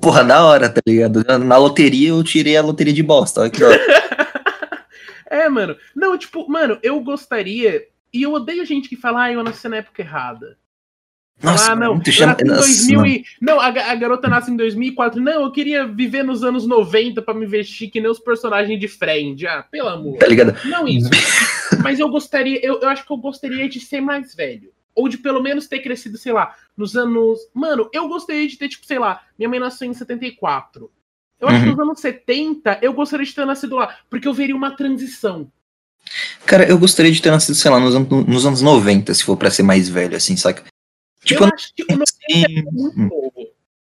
porra, 0.00 0.24
da 0.24 0.44
hora, 0.44 0.68
tá 0.68 0.80
ligado? 0.86 1.24
Na 1.44 1.56
loteria 1.56 2.10
eu 2.10 2.22
tirei 2.22 2.56
a 2.56 2.62
loteria 2.62 2.92
de 2.92 3.02
bosta, 3.02 3.48
da 3.48 3.66
hora. 3.66 3.80
É, 5.34 5.48
mano. 5.48 5.76
Não, 5.96 6.16
tipo, 6.16 6.48
mano, 6.48 6.78
eu 6.80 7.00
gostaria. 7.00 7.84
E 8.12 8.22
eu 8.22 8.32
odeio 8.32 8.64
gente 8.64 8.88
que 8.88 8.94
fala, 8.94 9.24
ah, 9.24 9.32
eu 9.32 9.42
nasci 9.42 9.68
na 9.68 9.78
época 9.78 10.00
errada. 10.00 10.56
Nossa, 11.42 11.72
ah, 11.72 11.76
não. 11.76 11.94
muito 11.94 12.12
chama... 12.12 12.36
em 12.40 12.44
Nossa, 12.44 12.60
2000 12.60 12.96
mano. 13.00 13.10
e... 13.10 13.24
Não, 13.40 13.58
a, 13.58 13.66
a 13.66 13.94
garota 13.96 14.28
nasce 14.28 14.52
em 14.52 14.56
2004. 14.56 15.20
Não, 15.20 15.42
eu 15.42 15.50
queria 15.50 15.86
viver 15.86 16.22
nos 16.22 16.44
anos 16.44 16.66
90 16.66 17.20
pra 17.22 17.34
me 17.34 17.46
vestir 17.46 17.90
que 17.90 18.00
nem 18.00 18.08
os 18.08 18.20
personagens 18.20 18.78
de 18.78 18.86
Friend. 18.86 19.44
Ah, 19.46 19.64
pelo 19.68 19.88
amor. 19.88 20.18
Tá 20.18 20.26
ligado? 20.28 20.56
Não 20.68 20.86
isso. 20.86 21.10
Mas 21.82 21.98
eu 21.98 22.08
gostaria, 22.08 22.64
eu, 22.64 22.80
eu 22.80 22.88
acho 22.88 23.04
que 23.04 23.12
eu 23.12 23.16
gostaria 23.16 23.68
de 23.68 23.80
ser 23.80 24.00
mais 24.00 24.34
velho. 24.34 24.70
Ou 24.94 25.08
de 25.08 25.18
pelo 25.18 25.42
menos 25.42 25.66
ter 25.66 25.80
crescido, 25.80 26.16
sei 26.16 26.32
lá, 26.32 26.54
nos 26.76 26.96
anos. 26.96 27.40
Mano, 27.52 27.88
eu 27.92 28.08
gostaria 28.08 28.46
de 28.46 28.56
ter, 28.56 28.68
tipo, 28.68 28.86
sei 28.86 28.98
lá, 28.98 29.22
minha 29.38 29.48
mãe 29.48 29.58
nasceu 29.58 29.88
em 29.88 29.94
74. 29.94 30.90
Eu 31.40 31.48
acho 31.48 31.58
Uhum. 31.58 31.64
que 31.64 31.70
nos 31.70 31.78
anos 31.80 32.00
70 32.00 32.78
eu 32.80 32.92
gostaria 32.92 33.26
de 33.26 33.34
ter 33.34 33.44
nascido 33.44 33.76
lá, 33.76 33.96
porque 34.08 34.28
eu 34.28 34.32
veria 34.34 34.54
uma 34.56 34.70
transição. 34.76 35.50
Cara, 36.46 36.68
eu 36.68 36.78
gostaria 36.78 37.10
de 37.10 37.20
ter 37.20 37.30
nascido, 37.30 37.54
sei 37.54 37.70
lá, 37.70 37.80
nos, 37.80 37.94
anos- 37.94 38.26
nos 38.26 38.46
anos 38.46 38.62
90, 38.62 39.12
se 39.14 39.24
for 39.24 39.36
pra 39.36 39.50
ser 39.50 39.62
mais 39.62 39.88
velho, 39.88 40.16
assim, 40.16 40.36
saca? 40.36 40.62
Tipo, 41.24 41.44
eu 41.44 41.50
acho 41.54 41.72
que 41.74 41.82
o 41.82 41.86
90 41.92 42.04
assim, 42.04 42.44
é 42.44 42.62
muito 42.70 42.98
novo. 42.98 43.32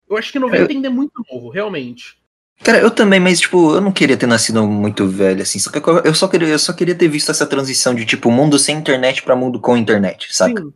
Eu 0.07 0.15
acho 0.17 0.31
que 0.31 0.37
90 0.39 0.71
ainda 0.71 0.87
é 0.87 0.89
muito 0.91 1.11
novo, 1.31 1.49
realmente. 1.49 2.17
Cara, 2.63 2.77
eu 2.79 2.89
também, 2.91 3.19
mas, 3.19 3.41
tipo, 3.41 3.73
eu 3.75 3.81
não 3.81 3.91
queria 3.91 4.15
ter 4.15 4.27
nascido 4.27 4.65
muito 4.65 5.07
velho, 5.07 5.41
assim. 5.41 5.59
Só 5.59 5.69
que 5.71 5.79
eu 6.07 6.13
só 6.13 6.27
queria, 6.27 6.47
eu 6.47 6.59
só 6.59 6.71
queria 6.71 6.95
ter 6.95 7.07
visto 7.07 7.29
essa 7.31 7.45
transição 7.45 7.93
de, 7.93 8.05
tipo, 8.05 8.31
mundo 8.31 8.57
sem 8.57 8.77
internet 8.77 9.23
pra 9.23 9.35
mundo 9.35 9.59
com 9.59 9.75
internet, 9.75 10.33
saca? 10.33 10.61
Sim. 10.61 10.71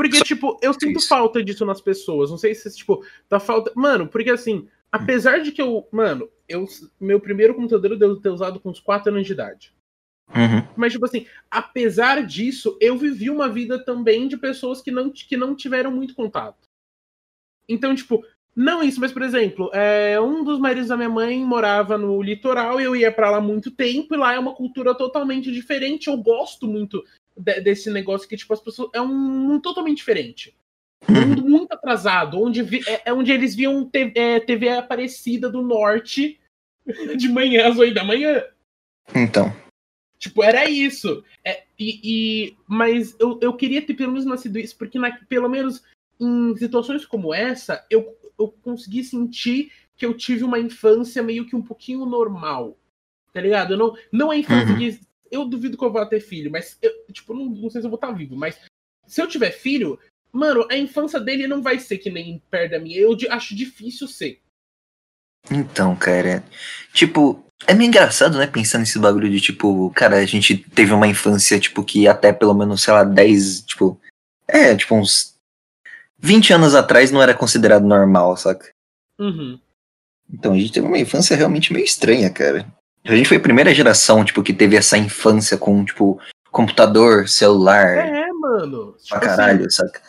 Porque, 0.00 0.16
Só 0.16 0.24
tipo, 0.24 0.58
eu 0.62 0.72
sinto 0.72 0.98
isso. 0.98 1.08
falta 1.08 1.44
disso 1.44 1.66
nas 1.66 1.78
pessoas. 1.78 2.30
Não 2.30 2.38
sei 2.38 2.54
se, 2.54 2.74
tipo, 2.74 3.04
tá 3.28 3.38
falta. 3.38 3.70
Mano, 3.76 4.08
porque 4.08 4.30
assim, 4.30 4.66
apesar 4.90 5.40
de 5.40 5.52
que 5.52 5.60
eu. 5.60 5.86
Mano, 5.92 6.26
eu, 6.48 6.64
meu 6.98 7.20
primeiro 7.20 7.54
computador 7.54 7.90
eu 7.90 7.98
devo 7.98 8.16
ter 8.16 8.30
usado 8.30 8.58
com 8.58 8.70
uns 8.70 8.80
4 8.80 9.12
anos 9.12 9.26
de 9.26 9.34
idade. 9.34 9.74
Uhum. 10.34 10.66
Mas, 10.74 10.94
tipo 10.94 11.04
assim, 11.04 11.26
apesar 11.50 12.24
disso, 12.24 12.78
eu 12.80 12.96
vivi 12.96 13.28
uma 13.28 13.46
vida 13.46 13.78
também 13.84 14.26
de 14.26 14.38
pessoas 14.38 14.80
que 14.80 14.90
não, 14.90 15.10
que 15.10 15.36
não 15.36 15.54
tiveram 15.54 15.92
muito 15.92 16.14
contato. 16.14 16.66
Então, 17.68 17.94
tipo, 17.94 18.24
não 18.56 18.82
isso, 18.82 19.02
mas, 19.02 19.12
por 19.12 19.20
exemplo, 19.20 19.70
é, 19.74 20.18
um 20.18 20.42
dos 20.42 20.58
maridos 20.58 20.88
da 20.88 20.96
minha 20.96 21.10
mãe 21.10 21.44
morava 21.44 21.98
no 21.98 22.22
litoral 22.22 22.80
e 22.80 22.84
eu 22.84 22.96
ia 22.96 23.12
pra 23.12 23.30
lá 23.30 23.38
muito 23.38 23.70
tempo, 23.70 24.14
e 24.14 24.16
lá 24.16 24.32
é 24.32 24.38
uma 24.38 24.54
cultura 24.54 24.94
totalmente 24.94 25.52
diferente. 25.52 26.08
Eu 26.08 26.16
gosto 26.16 26.66
muito 26.66 27.04
de- 27.36 27.60
desse 27.60 27.90
negócio 27.90 28.28
que, 28.28 28.36
tipo, 28.36 28.52
as 28.52 28.60
pessoas. 28.60 28.90
É 28.94 29.00
um 29.00 29.06
mundo 29.08 29.62
totalmente 29.62 29.98
diferente. 29.98 30.54
Um 31.08 31.12
Uhum. 31.14 31.26
mundo 31.28 31.42
muito 31.48 31.72
atrasado, 31.72 32.40
onde, 32.40 32.62
vi- 32.62 32.82
é, 32.86 33.02
é 33.06 33.12
onde 33.12 33.32
eles 33.32 33.54
viam 33.54 33.84
te- 33.88 34.12
é, 34.14 34.38
TV 34.40 34.68
Aparecida 34.70 35.48
do 35.50 35.62
Norte 35.62 36.38
de 37.16 37.28
manhã 37.28 37.68
às 37.68 37.78
8 37.78 37.94
da 37.94 38.04
manhã. 38.04 38.42
Então. 39.14 39.54
Tipo, 40.18 40.42
era 40.42 40.68
isso. 40.68 41.24
É, 41.44 41.62
e, 41.78 42.00
e- 42.48 42.56
mas 42.66 43.16
eu, 43.18 43.38
eu 43.40 43.54
queria 43.54 43.80
ter 43.80 43.94
pelo 43.94 44.12
menos 44.12 44.26
nascido 44.26 44.58
isso, 44.58 44.76
porque 44.76 44.98
na- 44.98 45.18
pelo 45.28 45.48
menos 45.48 45.82
em 46.20 46.54
situações 46.56 47.06
como 47.06 47.32
essa, 47.32 47.84
eu, 47.88 48.14
eu 48.38 48.48
consegui 48.62 49.02
sentir 49.02 49.72
que 49.96 50.04
eu 50.04 50.14
tive 50.14 50.44
uma 50.44 50.58
infância 50.58 51.22
meio 51.22 51.46
que 51.46 51.56
um 51.56 51.62
pouquinho 51.62 52.04
normal. 52.04 52.76
Tá 53.32 53.40
ligado? 53.40 53.72
Eu 53.74 53.78
não, 53.78 53.96
não 54.12 54.32
é 54.32 54.38
infância 54.38 54.72
Uhum. 54.72 54.78
que. 54.78 55.00
Eu 55.30 55.44
duvido 55.44 55.76
que 55.76 55.84
eu 55.84 55.92
vou 55.92 56.06
ter 56.06 56.20
filho, 56.20 56.50
mas 56.50 56.76
eu, 56.82 56.90
tipo, 57.12 57.32
não, 57.32 57.46
não 57.46 57.70
sei 57.70 57.80
se 57.80 57.86
eu 57.86 57.90
vou 57.90 57.96
estar 57.96 58.12
vivo, 58.12 58.36
mas 58.36 58.58
se 59.06 59.20
eu 59.20 59.28
tiver 59.28 59.50
filho, 59.50 59.98
mano, 60.32 60.66
a 60.70 60.76
infância 60.76 61.20
dele 61.20 61.46
não 61.46 61.62
vai 61.62 61.78
ser 61.78 61.98
que 61.98 62.10
nem 62.10 62.42
perto 62.50 62.72
da 62.72 62.78
minha. 62.78 62.98
Eu 62.98 63.16
acho 63.30 63.54
difícil 63.54 64.06
ser. 64.08 64.40
Então, 65.50 65.96
cara. 65.96 66.44
Tipo, 66.92 67.44
É 67.66 67.74
meio 67.74 67.88
engraçado, 67.88 68.38
né? 68.38 68.46
Pensando 68.46 68.80
nesse 68.80 68.98
bagulho 68.98 69.30
de 69.30 69.40
tipo, 69.40 69.90
cara, 69.90 70.16
a 70.16 70.26
gente 70.26 70.56
teve 70.56 70.92
uma 70.92 71.06
infância, 71.06 71.60
tipo, 71.60 71.84
que 71.84 72.08
até 72.08 72.32
pelo 72.32 72.54
menos, 72.54 72.82
sei 72.82 72.94
lá, 72.94 73.04
10, 73.04 73.62
tipo. 73.62 74.00
É, 74.48 74.74
tipo, 74.74 74.94
uns 74.94 75.34
20 76.18 76.52
anos 76.52 76.74
atrás 76.74 77.10
não 77.10 77.22
era 77.22 77.34
considerado 77.34 77.86
normal, 77.86 78.36
saca? 78.36 78.70
Uhum. 79.18 79.58
Então 80.32 80.52
a 80.52 80.56
gente 80.58 80.72
teve 80.72 80.86
uma 80.86 80.98
infância 80.98 81.36
realmente 81.36 81.72
meio 81.72 81.84
estranha, 81.84 82.30
cara. 82.30 82.66
A 83.04 83.16
gente 83.16 83.28
foi 83.28 83.38
a 83.38 83.40
primeira 83.40 83.72
geração, 83.72 84.24
tipo, 84.24 84.42
que 84.42 84.52
teve 84.52 84.76
essa 84.76 84.98
infância 84.98 85.56
com, 85.56 85.84
tipo, 85.84 86.20
computador, 86.50 87.28
celular. 87.28 87.96
É, 87.96 88.30
mano. 88.32 88.94
Tipo 88.98 89.18
pra 89.18 89.18
assim, 89.18 89.36
caralho, 89.36 89.70
saca? 89.70 90.02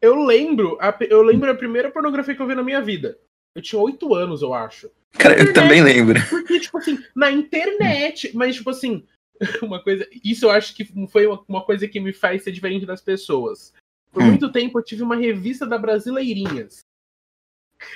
eu 0.00 0.14
lembro, 0.14 0.76
a, 0.80 0.94
eu 1.08 1.22
lembro 1.22 1.50
a 1.50 1.54
primeira 1.54 1.90
pornografia 1.90 2.34
que 2.34 2.40
eu 2.40 2.46
vi 2.46 2.54
na 2.54 2.62
minha 2.62 2.80
vida. 2.80 3.18
Eu 3.54 3.62
tinha 3.62 3.80
oito 3.80 4.14
anos, 4.14 4.42
eu 4.42 4.52
acho. 4.52 4.90
Cara, 5.18 5.34
eu 5.34 5.44
internet. 5.44 5.54
também 5.54 5.82
lembro. 5.82 6.20
Porque, 6.28 6.60
tipo 6.60 6.76
assim, 6.78 6.98
na 7.14 7.30
internet, 7.30 8.30
mas, 8.34 8.56
tipo 8.56 8.70
assim, 8.70 9.04
uma 9.62 9.82
coisa. 9.82 10.06
Isso 10.22 10.46
eu 10.46 10.50
acho 10.50 10.74
que 10.74 10.84
foi 11.08 11.26
uma, 11.26 11.42
uma 11.48 11.64
coisa 11.64 11.88
que 11.88 11.98
me 11.98 12.12
faz 12.12 12.44
ser 12.44 12.52
diferente 12.52 12.84
das 12.84 13.00
pessoas. 13.00 13.72
Por 14.12 14.22
Hum. 14.22 14.26
muito 14.26 14.50
tempo 14.52 14.78
eu 14.78 14.84
tive 14.84 15.02
uma 15.02 15.16
revista 15.16 15.66
da 15.66 15.78
Brasileirinhas. 15.78 16.80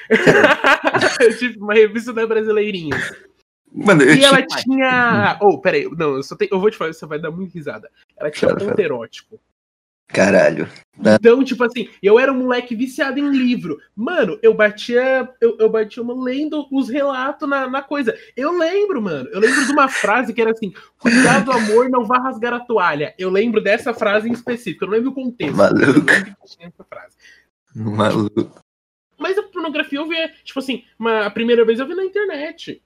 eu 1.21 1.39
tive 1.39 1.59
uma 1.59 1.75
revista 1.75 2.13
da 2.13 2.27
Brasileirinhas. 2.27 3.30
Mano, 3.73 4.03
E 4.03 4.25
ela 4.25 4.43
tinha- 4.43 4.62
tinha. 4.62 5.39
Oh, 5.41 5.59
peraí, 5.59 5.89
não, 5.97 6.17
eu, 6.17 6.23
só 6.23 6.37
tenho... 6.37 6.50
eu 6.53 6.61
vou 6.61 6.71
te 6.71 6.77
falar, 6.77 6.93
você 6.93 7.07
vai 7.07 7.19
dar 7.21 7.31
muito 7.31 7.55
risada. 7.55 7.91
Ela 8.17 8.31
tinha 8.31 8.50
Fala, 8.50 8.61
ponto 8.69 8.79
erótico. 8.81 9.41
Caralho. 10.09 10.69
Então, 10.99 11.45
tipo 11.45 11.62
assim, 11.62 11.89
eu 12.03 12.19
era 12.19 12.33
um 12.33 12.39
moleque 12.39 12.75
viciado 12.75 13.21
em 13.21 13.31
livro. 13.31 13.79
Mano, 13.95 14.41
eu 14.43 14.53
batia. 14.53 15.29
Eu, 15.41 15.57
eu 15.59 15.69
batia 15.69 16.03
uma 16.03 16.21
lendo 16.21 16.67
os 16.73 16.89
relatos 16.89 17.49
na, 17.49 17.69
na 17.69 17.81
coisa. 17.81 18.19
Eu 18.37 18.59
lembro, 18.59 19.00
mano. 19.00 19.29
Eu 19.33 19.39
lembro 19.39 19.65
de 19.65 19.71
uma 19.71 19.89
frase 19.89 20.35
que 20.35 20.43
era 20.43 20.50
assim: 20.50 20.73
Cuidado, 20.99 21.53
amor, 21.53 21.89
não 21.89 22.05
vá 22.05 22.19
rasgar 22.19 22.53
a 22.53 22.59
toalha. 22.59 23.15
Eu 23.17 23.31
lembro 23.31 23.62
dessa 23.62 23.95
frase 23.95 24.29
em 24.29 24.33
específico. 24.33 24.83
Eu 24.85 24.89
não 24.89 24.95
lembro 24.97 25.11
o 25.11 25.15
contexto. 25.15 25.57
Maluco. 25.57 26.07
Maluco. 27.75 28.61
Mas 29.17 29.39
a 29.39 29.43
pornografia 29.45 29.99
eu 29.99 30.09
vi, 30.09 30.17
tipo 30.43 30.59
assim, 30.59 30.83
uma, 30.99 31.27
a 31.27 31.31
primeira 31.31 31.65
vez 31.65 31.79
eu 31.79 31.87
vi 31.87 31.95
na 31.95 32.05
internet. 32.05 32.83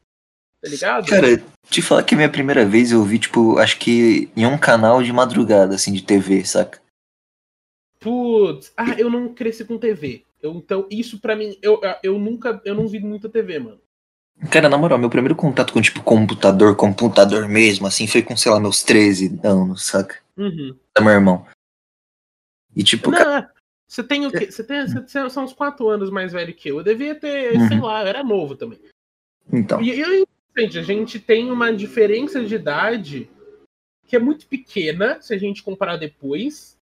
Tá 0.65 0.71
ligado? 0.71 1.07
Cara, 1.07 1.27
te 1.69 1.83
falar 1.83 2.03
que 2.05 2.15
a 2.15 2.17
minha 2.17 2.31
primeira 2.31 2.65
vez 2.65 2.91
eu 2.91 3.03
vi, 3.03 3.19
tipo, 3.19 3.59
acho 3.59 3.79
que 3.79 4.31
em 4.35 4.47
um 4.47 4.57
canal 4.57 5.03
de 5.03 5.13
madrugada, 5.13 5.75
assim, 5.75 5.93
de 5.93 6.03
TV, 6.03 6.43
saca? 6.43 6.81
Putz, 8.01 8.73
ah, 8.75 8.95
eu 8.99 9.11
não 9.11 9.35
cresci 9.35 9.63
com 9.65 9.77
TV. 9.77 10.25
Eu, 10.43 10.53
então, 10.55 10.87
isso 10.91 11.21
pra 11.21 11.37
mim, 11.37 11.59
eu, 11.61 11.79
eu 12.03 12.19
nunca, 12.19 12.63
eu 12.65 12.75
não 12.75 12.89
vi 12.89 12.99
muita 12.99 13.29
TV, 13.29 13.59
mano. 13.59 13.79
Cara, 14.51 14.71
na 14.71 14.79
moral, 14.79 14.99
meu 14.99 15.11
primeiro 15.11 15.37
contato 15.37 15.71
com, 15.75 15.83
tipo, 15.83 16.03
computador, 16.03 16.75
computador 16.77 17.47
mesmo, 17.47 17.87
assim, 17.87 18.07
foi 18.07 18.23
com, 18.23 18.35
sei 18.35 18.51
lá, 18.51 18.59
meus 18.59 18.83
13 18.83 19.39
anos, 19.45 19.85
saca? 19.85 20.17
Uhum. 20.37 20.75
Da 20.97 21.03
meu 21.05 21.13
irmão. 21.13 21.47
E, 22.75 22.83
tipo, 22.83 23.11
cara, 23.11 23.43
Não, 23.43 23.49
você 23.87 24.03
tem 24.03 24.27
o 24.27 24.31
quê? 24.33 24.51
Você 24.51 24.65
tem, 24.65 24.87
você 24.87 25.29
são 25.29 25.45
uns 25.45 25.53
4 25.53 25.87
anos 25.91 26.09
mais 26.11 26.33
velho 26.33 26.55
que 26.55 26.71
eu. 26.71 26.79
Eu 26.79 26.85
devia 26.85 27.15
ter, 27.15 27.55
Uhum. 27.61 27.69
sei 27.69 27.81
lá, 27.81 28.01
eu 28.03 28.07
era 28.09 28.25
novo 28.25 28.57
também. 28.57 28.81
então. 29.53 29.83
E 29.83 30.01
eu 30.01 30.27
gente, 30.57 30.79
a 30.79 30.83
gente 30.83 31.19
tem 31.19 31.51
uma 31.51 31.73
diferença 31.73 32.45
de 32.45 32.55
idade 32.55 33.31
que 34.07 34.17
é 34.17 34.19
muito 34.19 34.47
pequena 34.47 35.21
se 35.21 35.35
a 35.35 35.39
gente 35.39 35.63
comparar 35.63 35.97
depois. 35.97 36.77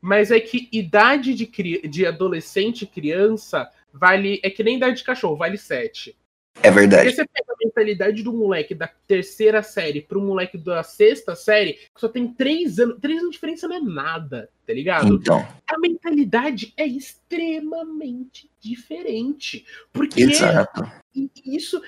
Mas 0.00 0.30
é 0.30 0.40
que 0.40 0.68
idade 0.72 1.34
de, 1.34 1.46
cri- 1.46 1.86
de 1.86 2.06
adolescente 2.06 2.82
e 2.82 2.86
criança 2.86 3.70
vale. 3.92 4.40
É 4.42 4.48
que 4.48 4.64
nem 4.64 4.76
idade 4.76 4.96
de 4.98 5.04
cachorro, 5.04 5.36
vale 5.36 5.58
7. 5.58 6.16
É 6.56 6.62
Porque 6.62 6.70
verdade. 6.80 7.10
você 7.14 7.24
pega 7.26 7.52
a 7.52 7.56
mentalidade 7.64 8.22
do 8.22 8.32
moleque 8.32 8.74
da 8.74 8.88
terceira 9.06 9.62
série 9.62 10.00
pro 10.00 10.20
moleque 10.20 10.58
da 10.58 10.82
sexta 10.82 11.34
série, 11.36 11.74
que 11.74 12.00
só 12.00 12.08
tem 12.08 12.32
3 12.32 12.78
anos. 12.80 12.98
3 13.00 13.18
anos 13.18 13.30
de 13.30 13.34
diferença 13.34 13.68
não 13.68 13.76
é 13.76 13.80
nada, 13.80 14.50
tá 14.66 14.72
ligado? 14.72 15.14
Então, 15.14 15.46
a 15.68 15.78
mentalidade 15.78 16.72
é 16.76 16.86
extremamente 16.86 18.50
diferente. 18.58 19.64
Porque 19.92 20.22
exato. 20.22 20.82
isso. 21.44 21.80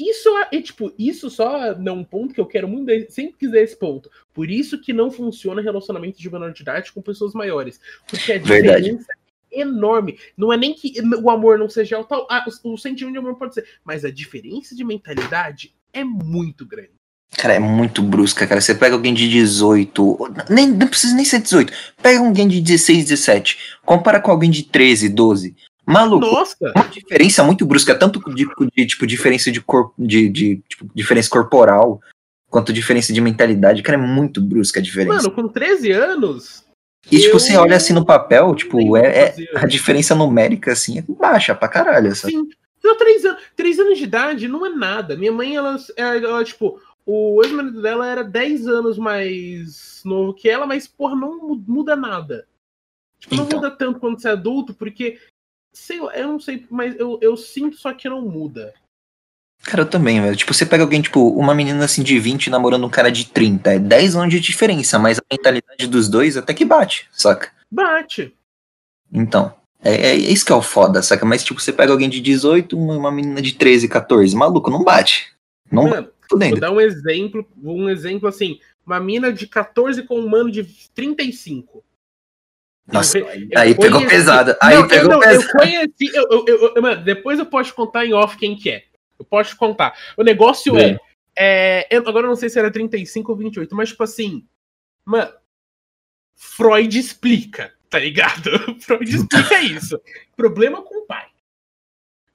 Isso 0.00 0.30
é 0.50 0.62
tipo, 0.62 0.90
isso 0.98 1.28
só 1.28 1.76
não 1.78 1.98
um 1.98 2.04
ponto 2.04 2.32
que 2.32 2.40
eu 2.40 2.46
quero 2.46 2.66
muito, 2.66 2.90
sempre 3.12 3.34
quis 3.38 3.50
dar 3.50 3.60
esse 3.60 3.76
ponto. 3.76 4.10
Por 4.32 4.48
isso 4.48 4.80
que 4.80 4.94
não 4.94 5.10
funciona 5.10 5.60
relacionamento 5.60 6.18
de 6.18 6.32
menor 6.32 6.52
de 6.52 6.62
idade 6.62 6.90
com 6.90 7.02
pessoas 7.02 7.34
maiores. 7.34 7.78
Porque 8.08 8.32
a 8.32 8.38
Verdade. 8.38 8.82
diferença 8.82 9.12
é 9.52 9.60
enorme. 9.60 10.18
Não 10.36 10.50
é 10.50 10.56
nem 10.56 10.72
que 10.72 10.94
o 11.22 11.28
amor 11.28 11.58
não 11.58 11.68
seja 11.68 11.98
o 11.98 12.04
tal. 12.04 12.26
Ah, 12.30 12.46
o, 12.64 12.72
o 12.72 12.78
sentimento 12.78 13.12
de 13.12 13.18
amor 13.18 13.36
pode 13.36 13.52
ser. 13.52 13.66
Mas 13.84 14.02
a 14.02 14.10
diferença 14.10 14.74
de 14.74 14.82
mentalidade 14.82 15.74
é 15.92 16.02
muito 16.02 16.64
grande. 16.64 16.92
Cara, 17.36 17.54
é 17.54 17.58
muito 17.58 18.02
brusca, 18.02 18.46
cara. 18.46 18.60
Você 18.60 18.74
pega 18.74 18.94
alguém 18.94 19.14
de 19.14 19.28
18, 19.28 20.18
nem, 20.48 20.66
não 20.68 20.88
precisa 20.88 21.14
nem 21.14 21.24
ser 21.24 21.40
18. 21.40 21.72
Pega 22.02 22.20
alguém 22.20 22.48
de 22.48 22.60
16, 22.60 23.04
17, 23.04 23.58
compara 23.84 24.20
com 24.20 24.30
alguém 24.30 24.50
de 24.50 24.64
13, 24.64 25.10
12. 25.10 25.54
Maluco, 25.90 26.24
Nossa! 26.26 26.72
uma 26.76 26.88
diferença 26.88 27.42
muito 27.42 27.64
brusca, 27.66 27.94
tanto 27.94 28.20
de, 28.34 28.46
de, 28.76 28.86
tipo, 28.86 29.06
diferença 29.06 29.50
de 29.50 29.60
corpo, 29.60 29.92
de, 29.98 30.28
de 30.28 30.62
tipo, 30.68 30.88
diferença 30.94 31.28
corporal, 31.30 32.00
quanto 32.48 32.72
diferença 32.72 33.12
de 33.12 33.20
mentalidade. 33.20 33.82
Cara, 33.82 33.98
é 33.98 34.00
muito 34.00 34.40
brusca 34.40 34.80
a 34.80 34.82
diferença. 34.82 35.16
Mano, 35.16 35.30
com 35.30 35.48
13 35.48 35.90
anos. 35.92 36.64
e 37.10 37.18
tipo, 37.18 37.28
eu 37.36 37.38
você 37.40 37.56
olha 37.56 37.76
assim 37.76 37.92
no 37.92 38.04
papel, 38.04 38.54
tipo, 38.54 38.96
é, 38.96 39.06
é- 39.28 39.34
a 39.56 39.66
diferença 39.66 40.14
numérica, 40.14 40.72
assim, 40.72 40.98
é 40.98 41.02
baixa 41.08 41.54
pra 41.54 41.68
caralho, 41.68 42.14
sabe? 42.14 42.34
Sim. 42.34 42.48
Não, 42.82 42.96
três 42.96 43.24
anos, 43.24 43.42
três 43.54 43.78
anos 43.78 43.98
de 43.98 44.04
idade 44.04 44.48
não 44.48 44.64
é 44.64 44.70
nada. 44.70 45.14
Minha 45.16 45.32
mãe, 45.32 45.54
ela, 45.54 45.76
ela, 45.96 46.16
ela, 46.16 46.44
tipo, 46.44 46.80
o 47.04 47.42
ex-marido 47.44 47.82
dela 47.82 48.06
era 48.06 48.24
10 48.24 48.66
anos 48.66 48.96
mais 48.98 50.00
novo 50.04 50.32
que 50.32 50.48
ela, 50.48 50.66
mas, 50.66 50.86
porra, 50.86 51.14
não 51.14 51.36
mu- 51.38 51.64
muda 51.68 51.94
nada. 51.94 52.46
Tipo, 53.18 53.34
não 53.36 53.44
Então. 53.44 53.58
muda 53.58 53.70
tanto 53.70 54.00
quando 54.00 54.18
você 54.18 54.28
é 54.28 54.32
adulto, 54.32 54.72
porque, 54.72 55.18
sei 55.72 56.00
lá, 56.00 56.14
eu 56.16 56.28
não 56.28 56.40
sei, 56.40 56.66
mas 56.70 56.98
eu, 56.98 57.18
eu 57.20 57.36
sinto 57.36 57.76
só 57.76 57.92
que 57.92 58.08
não 58.08 58.22
muda. 58.22 58.72
Cara, 59.62 59.82
eu 59.82 59.86
também, 59.86 60.20
velho. 60.20 60.36
Tipo, 60.36 60.54
você 60.54 60.64
pega 60.64 60.82
alguém, 60.82 61.02
tipo, 61.02 61.28
uma 61.30 61.54
menina 61.54 61.84
assim 61.84 62.02
de 62.02 62.18
20 62.18 62.48
namorando 62.48 62.86
um 62.86 62.90
cara 62.90 63.10
de 63.10 63.26
30. 63.26 63.74
É 63.74 63.78
10 63.78 64.16
anos 64.16 64.30
de 64.30 64.40
diferença, 64.40 64.98
mas 64.98 65.18
a 65.18 65.22
mentalidade 65.30 65.86
dos 65.86 66.08
dois 66.08 66.36
até 66.36 66.54
que 66.54 66.64
bate, 66.64 67.08
saca? 67.12 67.52
Bate. 67.70 68.34
Então, 69.12 69.54
é, 69.82 70.10
é 70.10 70.14
isso 70.14 70.46
que 70.46 70.52
é 70.52 70.54
o 70.54 70.62
foda, 70.62 71.02
saca? 71.02 71.26
Mas, 71.26 71.44
tipo, 71.44 71.60
você 71.60 71.72
pega 71.72 71.92
alguém 71.92 72.08
de 72.08 72.20
18, 72.20 72.76
uma, 72.76 72.96
uma 72.96 73.12
menina 73.12 73.42
de 73.42 73.52
13, 73.52 73.86
14. 73.88 74.34
Maluco, 74.34 74.70
não 74.70 74.82
bate. 74.82 75.32
Não 75.70 75.84
bate 75.84 75.96
Mano, 75.96 76.12
tudo 76.28 76.48
vou 76.48 76.60
dar 76.60 76.70
um 76.70 76.80
exemplo, 76.80 77.46
um 77.62 77.88
exemplo 77.88 78.28
assim, 78.28 78.60
uma 78.86 79.00
mina 79.00 79.32
de 79.32 79.46
14 79.46 80.04
com 80.04 80.18
um 80.18 80.28
mano 80.28 80.50
de 80.50 80.64
35. 80.94 81.84
Nossa, 82.92 83.18
Eu- 83.18 83.28
aí, 83.28 83.48
eu 83.50 83.58
aí 83.60 83.74
pegou 83.74 83.98
conheci- 84.00 84.14
pesado. 84.16 84.56
Aí 84.60 84.76
não, 84.76 84.88
pegou 84.88 85.04
eu, 85.12 85.18
não, 85.18 85.20
pesado. 85.20 85.44
eu 85.44 85.50
conheci. 85.58 86.14
Eu, 86.14 86.44
eu, 86.76 86.82
mano, 86.82 87.04
depois 87.04 87.38
eu 87.38 87.46
posso 87.46 87.74
contar 87.74 88.04
em 88.06 88.12
off 88.12 88.36
quem 88.36 88.56
que 88.56 88.70
é. 88.70 88.84
Eu 89.18 89.24
posso 89.24 89.56
contar. 89.56 89.94
O 90.16 90.22
negócio 90.22 90.76
é. 90.78 90.98
é 91.36 91.86
eu, 91.90 92.00
agora 92.08 92.26
eu 92.26 92.30
não 92.30 92.36
sei 92.36 92.48
se 92.48 92.58
era 92.58 92.70
35 92.70 93.30
ou 93.32 93.38
28, 93.38 93.74
mas 93.74 93.90
tipo 93.90 94.02
assim. 94.02 94.46
Mano. 95.04 95.32
Freud 96.36 96.98
explica, 96.98 97.72
tá 97.90 97.98
ligado? 97.98 98.50
Freud 98.80 99.14
explica 99.14 99.60
isso. 99.62 100.00
Problema 100.36 100.82
com 100.82 101.02
o 101.02 101.06
pai. 101.06 101.26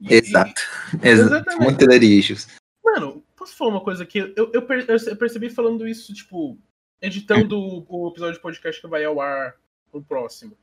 E- 0.02 0.14
Exato. 0.16 0.62
Exato. 1.02 1.08
Exatamente. 1.08 1.64
Muito. 1.64 2.48
Mano, 2.84 3.24
posso 3.36 3.56
falar 3.56 3.72
uma 3.72 3.82
coisa 3.82 4.04
aqui? 4.04 4.20
Eu, 4.36 4.52
eu, 4.54 4.62
per- 4.62 4.86
eu 4.88 5.16
percebi 5.16 5.50
falando 5.50 5.88
isso, 5.88 6.14
tipo, 6.14 6.58
editando 7.02 7.60
o, 7.60 7.86
o 7.90 8.10
episódio 8.10 8.36
de 8.36 8.42
podcast 8.42 8.80
que 8.80 8.88
vai 8.88 9.04
ao 9.04 9.20
ar 9.20 9.56
no 9.96 10.04
próximo. 10.04 10.58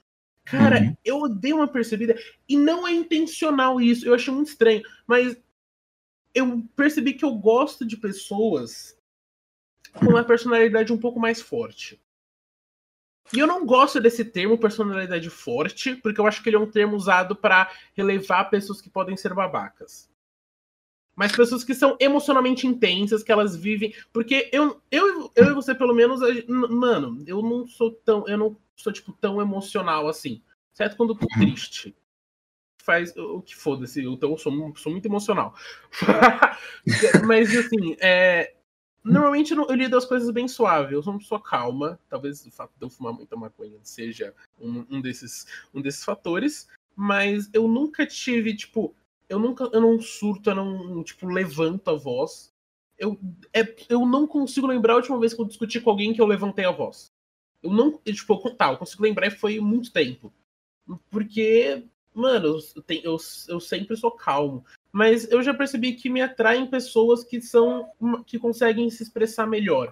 Cara, 0.45 0.81
Uhum. 0.81 0.97
eu 1.05 1.29
dei 1.29 1.53
uma 1.53 1.69
percebida, 1.69 2.17
e 2.49 2.57
não 2.57 2.87
é 2.87 2.93
intencional 2.93 3.81
isso, 3.81 4.07
eu 4.07 4.15
achei 4.15 4.33
muito 4.33 4.49
estranho, 4.49 4.83
mas 5.07 5.37
eu 6.35 6.63
percebi 6.75 7.15
que 7.15 7.25
eu 7.25 7.33
gosto 7.35 7.85
de 7.87 7.97
pessoas 7.97 8.97
com 9.95 10.07
uma 10.07 10.25
personalidade 10.25 10.93
um 10.93 10.99
pouco 10.99 11.21
mais 11.21 11.41
forte. 11.41 12.01
E 13.33 13.39
eu 13.39 13.47
não 13.47 13.65
gosto 13.65 14.01
desse 14.01 14.25
termo 14.25 14.59
personalidade 14.59 15.31
forte, 15.31 15.95
porque 15.97 16.21
eu 16.21 16.27
acho 16.27 16.43
que 16.43 16.49
ele 16.49 16.57
é 16.57 16.59
um 16.59 16.71
termo 16.71 16.97
usado 16.97 17.37
pra 17.37 17.71
relevar 17.95 18.51
pessoas 18.51 18.81
que 18.81 18.91
podem 18.91 19.17
ser 19.17 19.33
babacas. 19.33 20.11
Mas 21.15 21.33
pessoas 21.33 21.63
que 21.63 21.75
são 21.75 21.97
emocionalmente 22.01 22.67
intensas, 22.67 23.23
que 23.23 23.31
elas 23.31 23.55
vivem. 23.55 23.95
Porque 24.13 24.49
eu, 24.53 24.81
eu, 24.91 25.31
eu 25.35 25.51
e 25.51 25.55
você, 25.55 25.75
pelo 25.75 25.95
menos, 25.95 26.21
mano, 26.49 27.23
eu 27.27 27.43
não 27.43 27.67
sou 27.67 27.93
tão. 27.93 28.27
Eu 28.27 28.39
não 28.39 28.57
sou, 28.75 28.93
tipo, 28.93 29.13
tão 29.13 29.41
emocional 29.41 30.09
assim. 30.09 30.43
Certo? 30.73 30.97
Quando 30.97 31.13
eu 31.13 31.19
tô 31.19 31.27
triste. 31.39 31.95
Faz 32.83 33.17
o 33.17 33.41
que 33.43 33.55
foda-se. 33.55 34.03
Então 34.05 34.31
eu 34.31 34.39
sou, 34.39 34.53
sou 34.77 34.91
muito 34.91 35.07
emocional. 35.07 35.55
Mas 37.27 37.57
assim, 37.57 37.97
é, 38.01 38.55
Normalmente 39.05 39.53
eu 39.53 39.67
eu 39.69 39.75
lido 39.75 39.97
as 39.97 40.05
coisas 40.05 40.31
bem 40.31 40.47
suave. 40.47 40.95
Eu 40.95 41.03
sou 41.03 41.13
uma 41.13 41.19
pessoa 41.19 41.41
calma. 41.41 41.99
Talvez 42.09 42.47
o 42.47 42.51
fato 42.51 42.73
de 42.79 42.85
eu 42.85 42.91
fumar 42.91 43.13
muita 43.13 43.37
maconha 43.37 43.79
seja 43.83 44.35
um, 44.61 44.87
um 44.89 45.01
desses, 45.01 45.47
um 45.75 45.81
desses 45.81 46.05
fatores. 46.05 46.69
Mas 46.95 47.51
eu 47.53 47.67
nunca 47.67 48.07
tive, 48.07 48.55
tipo. 48.55 48.95
Eu 49.29 49.39
nunca. 49.39 49.69
Eu 49.73 49.81
não 49.81 50.01
surto, 50.01 50.51
eu 50.51 50.55
não, 50.55 51.03
tipo, 51.03 51.27
levanto 51.27 51.89
a 51.89 51.95
voz. 51.95 52.53
eu, 52.99 53.19
é, 53.53 53.75
eu 53.89 54.07
não 54.07 54.27
consigo 54.27 54.67
lembrar 54.67 54.95
a 54.95 54.97
última 54.97 55.19
vez 55.19 55.35
que 55.35 55.41
eu 55.41 55.47
discuti 55.47 55.81
com 55.81 55.91
alguém 55.91 56.13
que 56.13 56.21
eu 56.21 56.27
levantei 56.27 56.65
a 56.65 56.71
voz. 56.71 57.11
Eu 57.63 57.71
não. 57.71 57.99
Tipo, 57.99 58.51
tá, 58.55 58.73
eu 58.73 58.79
consigo 58.79 59.03
lembrar 59.03 59.31
foi 59.31 59.61
muito 59.61 59.93
tempo. 59.93 60.33
Porque, 61.11 61.85
mano, 62.13 62.59
eu, 62.77 62.85
eu, 63.03 63.17
eu 63.49 63.61
sempre 63.61 63.97
sou 63.97 64.11
calmo. 64.11 64.65
Mas 64.91 65.31
eu 65.31 65.43
já 65.43 65.55
percebi 65.55 65.95
que 65.95 66.11
me 66.11 66.21
atraem 66.21 66.67
pessoas 66.67 67.25
que 67.25 67.41
são. 67.41 67.89
que 68.27 68.39
conseguem 68.39 68.91
se 68.91 69.03
expressar 69.03 69.47
melhor. 69.47 69.91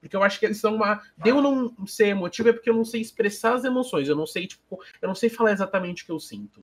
Porque 0.00 0.16
eu 0.16 0.22
acho 0.22 0.40
que 0.40 0.46
eles 0.46 0.58
são 0.58 0.74
uma. 0.74 1.00
Deu 1.16 1.40
não 1.40 1.86
ser 1.86 2.08
emotivo 2.08 2.48
é 2.48 2.52
porque 2.52 2.68
eu 2.68 2.74
não 2.74 2.84
sei 2.84 3.00
expressar 3.00 3.54
as 3.54 3.64
emoções. 3.64 4.08
Eu 4.08 4.16
não 4.16 4.26
sei, 4.26 4.48
tipo, 4.48 4.82
eu 5.00 5.08
não 5.08 5.14
sei 5.14 5.30
falar 5.30 5.52
exatamente 5.52 6.02
o 6.02 6.06
que 6.06 6.12
eu 6.12 6.18
sinto. 6.18 6.62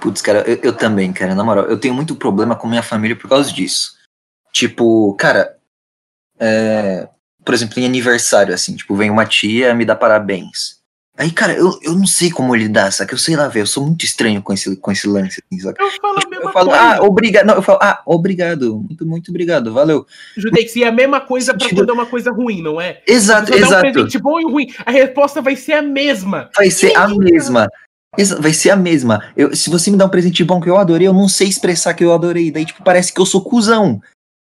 Putz, 0.00 0.20
cara, 0.20 0.40
eu, 0.46 0.58
eu 0.62 0.72
também, 0.72 1.12
cara, 1.12 1.34
na 1.34 1.42
moral, 1.44 1.64
eu 1.66 1.78
tenho 1.78 1.94
muito 1.94 2.14
problema 2.16 2.54
com 2.56 2.68
minha 2.68 2.82
família 2.82 3.16
por 3.16 3.28
causa 3.28 3.52
disso. 3.52 3.94
Tipo, 4.52 5.14
cara, 5.14 5.56
é, 6.38 7.08
por 7.44 7.54
exemplo, 7.54 7.78
em 7.80 7.86
aniversário, 7.86 8.54
assim, 8.54 8.76
tipo, 8.76 8.94
vem 8.94 9.10
uma 9.10 9.26
tia 9.26 9.74
me 9.74 9.84
dá 9.84 9.94
parabéns. 9.96 10.82
Aí, 11.16 11.30
cara, 11.30 11.52
eu, 11.52 11.78
eu 11.82 11.92
não 11.94 12.08
sei 12.08 12.28
como 12.28 12.56
lidar, 12.56 12.90
sabe? 12.92 13.12
Eu 13.12 13.18
sei 13.18 13.36
lá, 13.36 13.46
velho, 13.46 13.62
eu 13.62 13.66
sou 13.68 13.86
muito 13.86 14.04
estranho 14.04 14.42
com 14.42 14.52
esse, 14.52 14.74
com 14.76 14.90
esse 14.90 15.06
lance, 15.06 15.40
assim, 15.46 15.60
sabe? 15.60 15.76
Eu 15.80 15.88
falo 16.00 16.18
a 16.18 16.28
mesma 16.28 16.44
Eu 16.48 16.52
falo, 16.52 16.72
ah, 16.72 16.98
obrigado. 17.02 17.46
Não, 17.46 17.54
eu 17.54 17.62
falo, 17.62 17.78
ah, 17.80 18.02
obrigado. 18.04 18.76
Muito, 18.80 19.06
muito 19.06 19.30
obrigado, 19.30 19.72
valeu. 19.72 20.04
Judex, 20.36 20.74
e 20.74 20.82
é 20.82 20.88
a 20.88 20.92
mesma 20.92 21.20
coisa 21.20 21.52
pra 21.54 21.60
Sentido- 21.68 21.78
quando 21.82 21.90
é 21.90 21.92
uma 21.92 22.06
coisa 22.06 22.32
ruim, 22.32 22.60
não 22.62 22.80
é? 22.80 23.00
Exato, 23.06 23.46
Se 23.46 23.52
você 23.52 23.60
dá 23.60 23.64
um 23.64 23.68
exato. 23.68 23.92
presente 23.92 24.18
bom 24.18 24.40
e 24.40 24.44
ruim, 24.44 24.74
a 24.84 24.90
resposta 24.90 25.40
vai 25.40 25.54
ser 25.54 25.74
a 25.74 25.82
mesma. 25.82 26.50
Vai 26.56 26.68
ser 26.72 26.96
a 26.96 27.06
ninguém- 27.06 27.32
mesma. 27.34 27.68
Vai 28.40 28.52
ser 28.52 28.70
a 28.70 28.76
mesma. 28.76 29.32
Eu, 29.36 29.54
se 29.54 29.70
você 29.70 29.90
me 29.90 29.96
dá 29.96 30.06
um 30.06 30.10
presente 30.10 30.44
bom 30.44 30.60
que 30.60 30.68
eu 30.68 30.76
adorei, 30.76 31.06
eu 31.06 31.12
não 31.12 31.28
sei 31.28 31.48
expressar 31.48 31.94
que 31.94 32.04
eu 32.04 32.12
adorei. 32.12 32.50
Daí, 32.50 32.64
tipo, 32.64 32.82
parece 32.82 33.12
que 33.12 33.20
eu 33.20 33.26
sou 33.26 33.42
cuzão. 33.42 34.00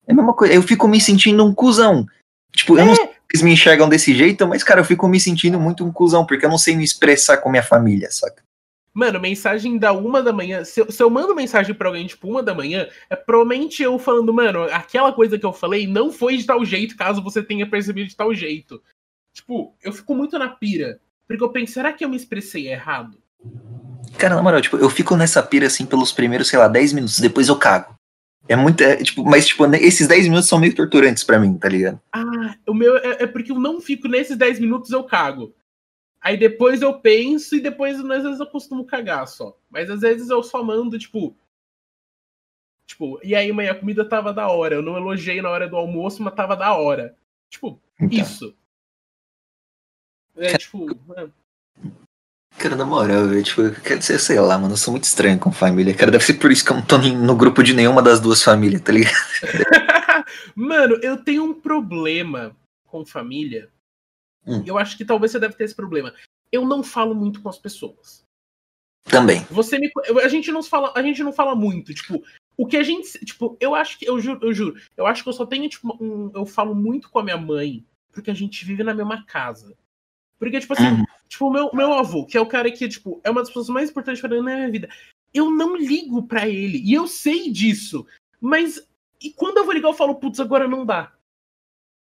É 0.07 0.13
a 0.13 0.15
mesma 0.15 0.35
coisa. 0.35 0.55
Eu 0.55 0.63
fico 0.63 0.89
me 0.89 1.01
sentindo 1.01 1.45
um 1.45 1.55
cuzão. 1.55 2.07
Tipo, 2.53 2.79
eu 2.79 2.87
não 2.87 2.95
sei 2.95 3.05
É, 3.05 3.09
se 3.09 3.15
eles 3.33 3.43
me 3.43 3.53
enxergam 3.53 3.89
desse 3.89 4.15
jeito, 4.15 4.47
mas, 4.49 4.65
cara, 4.65 4.81
eu 4.81 4.85
fico 4.85 5.07
me 5.07 5.21
sentindo 5.21 5.59
muito 5.61 5.85
um 5.85 5.93
cuzão, 5.93 6.27
porque 6.27 6.45
eu 6.45 6.51
não 6.51 6.59
sei 6.59 6.77
me 6.77 6.83
expressar 6.85 7.37
com 7.37 7.51
minha 7.51 7.63
família, 7.63 8.11
saca? 8.11 8.43
Mano, 8.93 9.21
mensagem 9.21 9.79
da 9.79 9.93
uma 9.93 10.21
da 10.21 10.33
manhã. 10.33 10.65
Se 10.65 10.81
eu, 10.81 10.91
se 10.91 11.01
eu 11.01 11.09
mando 11.09 11.33
mensagem 11.35 11.73
pra 11.73 11.89
alguém, 11.89 12.09
tipo, 12.09 12.29
uma 12.29 12.43
da 12.43 12.53
manhã, 12.53 12.89
é 13.09 13.15
provavelmente 13.15 13.83
eu 13.85 13.97
falando, 14.01 14.35
mano, 14.35 14.65
aquela 14.65 15.13
coisa 15.13 15.39
que 15.39 15.47
eu 15.47 15.53
falei 15.53 15.87
não 15.87 16.11
foi 16.11 16.37
de 16.37 16.45
tal 16.45 16.65
jeito, 16.65 16.97
caso 16.97 17.23
você 17.23 17.41
tenha 17.41 17.71
percebido 17.71 18.09
de 18.09 18.17
tal 18.17 18.35
jeito. 18.35 18.83
Tipo, 19.33 19.77
eu 19.81 19.93
fico 19.93 20.13
muito 20.13 20.37
na 20.37 20.49
pira. 20.49 21.01
Porque 21.29 21.45
eu 21.45 21.53
penso, 21.53 21.75
será 21.75 21.93
que 21.93 22.05
eu 22.05 22.09
me 22.09 22.17
expressei 22.17 22.67
errado? 22.67 23.17
Cara, 24.21 24.37
na 24.37 24.43
moral, 24.43 24.61
tipo, 24.61 24.77
eu 24.77 24.91
fico 24.91 25.17
nessa 25.17 25.43
pira, 25.43 25.67
assim, 25.67 25.87
pelos 25.87 26.13
primeiros, 26.13 26.49
sei 26.49 26.59
lá, 26.59 26.69
10 26.69 26.93
minutos, 26.93 27.19
depois 27.19 27.49
eu 27.49 27.59
cago. 27.59 27.95
É 28.47 28.55
muito, 28.55 28.83
é, 28.83 28.97
tipo, 28.97 29.25
mas, 29.25 29.47
tipo, 29.47 29.65
esses 29.77 30.07
10 30.07 30.25
minutos 30.25 30.49
são 30.49 30.59
meio 30.59 30.75
torturantes 30.75 31.25
pra 31.25 31.39
mim, 31.39 31.57
tá 31.57 31.69
ligado? 31.69 32.01
Ah, 32.13 32.55
o 32.67 32.75
meu 32.75 32.97
é, 32.99 33.23
é 33.23 33.27
porque 33.27 33.51
eu 33.53 33.59
não 33.59 33.81
fico 33.81 34.09
nesses 34.09 34.37
10 34.37 34.61
minutos, 34.61 34.91
eu 34.91 35.05
cago. 35.05 35.55
Aí 36.21 36.37
depois 36.37 36.83
eu 36.83 37.01
penso 37.01 37.57
e 37.57 37.61
depois, 37.61 37.99
às 37.99 38.23
vezes, 38.23 38.41
eu 38.41 38.47
costumo 38.47 38.85
cagar 38.85 39.27
só. 39.27 39.57
Mas 39.71 39.89
às 39.89 40.01
vezes 40.01 40.29
eu 40.29 40.43
só 40.43 40.63
mando, 40.63 40.99
tipo. 40.99 41.35
Tipo, 42.87 43.19
e 43.23 43.35
aí, 43.35 43.51
mãe, 43.53 43.69
a 43.69 43.75
comida 43.75 44.07
tava 44.07 44.33
da 44.33 44.49
hora. 44.49 44.75
Eu 44.75 44.83
não 44.83 44.97
elogiei 44.97 45.41
na 45.41 45.49
hora 45.49 45.67
do 45.67 45.77
almoço, 45.77 46.23
mas 46.23 46.35
tava 46.35 46.57
da 46.57 46.75
hora. 46.75 47.17
Tipo, 47.49 47.81
Então, 47.99 48.19
isso. 48.19 48.55
É 50.37 50.59
tipo. 50.59 50.87
Cara, 52.59 52.77
na 52.77 52.85
moral, 52.85 53.33
eu, 53.33 53.43
tipo, 53.43 53.63
eu 53.63 53.75
quero 53.75 53.99
dizer, 53.99 54.19
sei 54.19 54.39
lá, 54.39 54.59
mano, 54.59 54.75
eu 54.75 54.77
sou 54.77 54.93
muito 54.93 55.05
estranho 55.05 55.39
com 55.39 55.51
família. 55.51 55.95
Cara, 55.95 56.11
deve 56.11 56.25
ser 56.25 56.35
por 56.35 56.53
isso 56.53 56.65
que 56.65 56.71
eu 56.71 56.77
não 56.77 56.85
tô 56.85 56.99
nem 56.99 57.17
no 57.17 57.35
grupo 57.35 57.63
de 57.63 57.73
nenhuma 57.73 58.03
das 58.03 58.21
duas 58.21 58.43
famílias, 58.43 58.83
tá 58.83 58.93
ligado? 58.93 59.15
Mano, 60.55 60.97
eu 61.03 61.17
tenho 61.23 61.45
um 61.45 61.55
problema 61.55 62.55
com 62.85 63.05
família. 63.05 63.71
Hum. 64.47 64.63
Eu 64.67 64.77
acho 64.79 64.97
que 64.97 65.05
talvez 65.05 65.33
você 65.33 65.39
deve 65.39 65.55
ter 65.55 65.65
esse 65.65 65.75
problema. 65.75 66.13
Eu 66.53 66.67
não 66.67 66.83
falo 66.83 67.15
muito 67.15 67.41
com 67.41 67.49
as 67.49 67.59
pessoas. 67.59 68.25
Também. 69.05 69.47
Você 69.51 69.79
me. 69.79 69.91
A 70.23 70.29
gente 70.29 70.53
não 70.53 70.63
fala, 70.63 70.93
a 70.95 71.03
gente 71.03 71.23
não 71.23 71.33
fala 71.33 71.55
muito, 71.55 71.95
tipo, 71.95 72.23
o 72.57 72.67
que 72.67 72.77
a 72.77 72.83
gente. 72.83 73.19
Tipo, 73.25 73.57
eu 73.61 73.75
acho 73.75 73.99
que. 73.99 74.09
Eu 74.09 74.21
juro, 74.21 74.41
eu 74.43 74.53
juro. 74.53 74.81
Eu 74.97 75.07
acho 75.07 75.23
que 75.23 75.29
eu 75.29 75.33
só 75.33 75.47
tenho, 75.47 75.69
tipo, 75.69 75.97
um. 76.01 76.31
Eu 76.35 76.45
falo 76.45 76.75
muito 76.75 77.11
com 77.11 77.19
a 77.19 77.23
minha 77.23 77.39
mãe, 77.39 77.85
porque 78.13 78.31
a 78.31 78.35
gente 78.35 78.65
vive 78.65 78.85
na 78.85 78.95
mesma 78.95 79.25
casa. 79.25 79.75
Porque, 80.41 80.59
tipo 80.59 80.73
assim, 80.73 80.87
Uhum. 80.89 81.05
tipo, 81.29 81.47
o 81.47 81.53
meu, 81.53 81.71
meu 81.75 81.93
avô, 81.93 82.25
que 82.27 82.37
é 82.37 82.41
o 82.41 82.47
cara 82.47 82.71
que, 82.73 82.89
tipo, 82.89 83.21
é 83.23 83.31
uma 83.31 83.41
das 83.43 83.51
pessoas 83.51 83.69
mais 83.69 83.91
importantes 83.91 84.21
para 84.23 84.31
mim 84.31 84.37
na 84.43 84.57
minha 84.57 84.71
vida. 84.71 84.89
Eu 85.33 85.51
não 85.51 85.77
ligo 85.77 86.27
pra 86.27 86.49
ele. 86.49 86.79
E 86.83 86.93
eu 86.95 87.07
sei 87.07 87.53
disso. 87.53 88.05
Mas. 88.41 88.85
E 89.23 89.31
quando 89.31 89.59
eu 89.59 89.65
vou 89.65 89.75
ligar, 89.75 89.91
eu 89.91 89.95
falo, 89.95 90.15
putz, 90.15 90.41
agora 90.41 90.67
não 90.67 90.85
dá. 90.87 91.13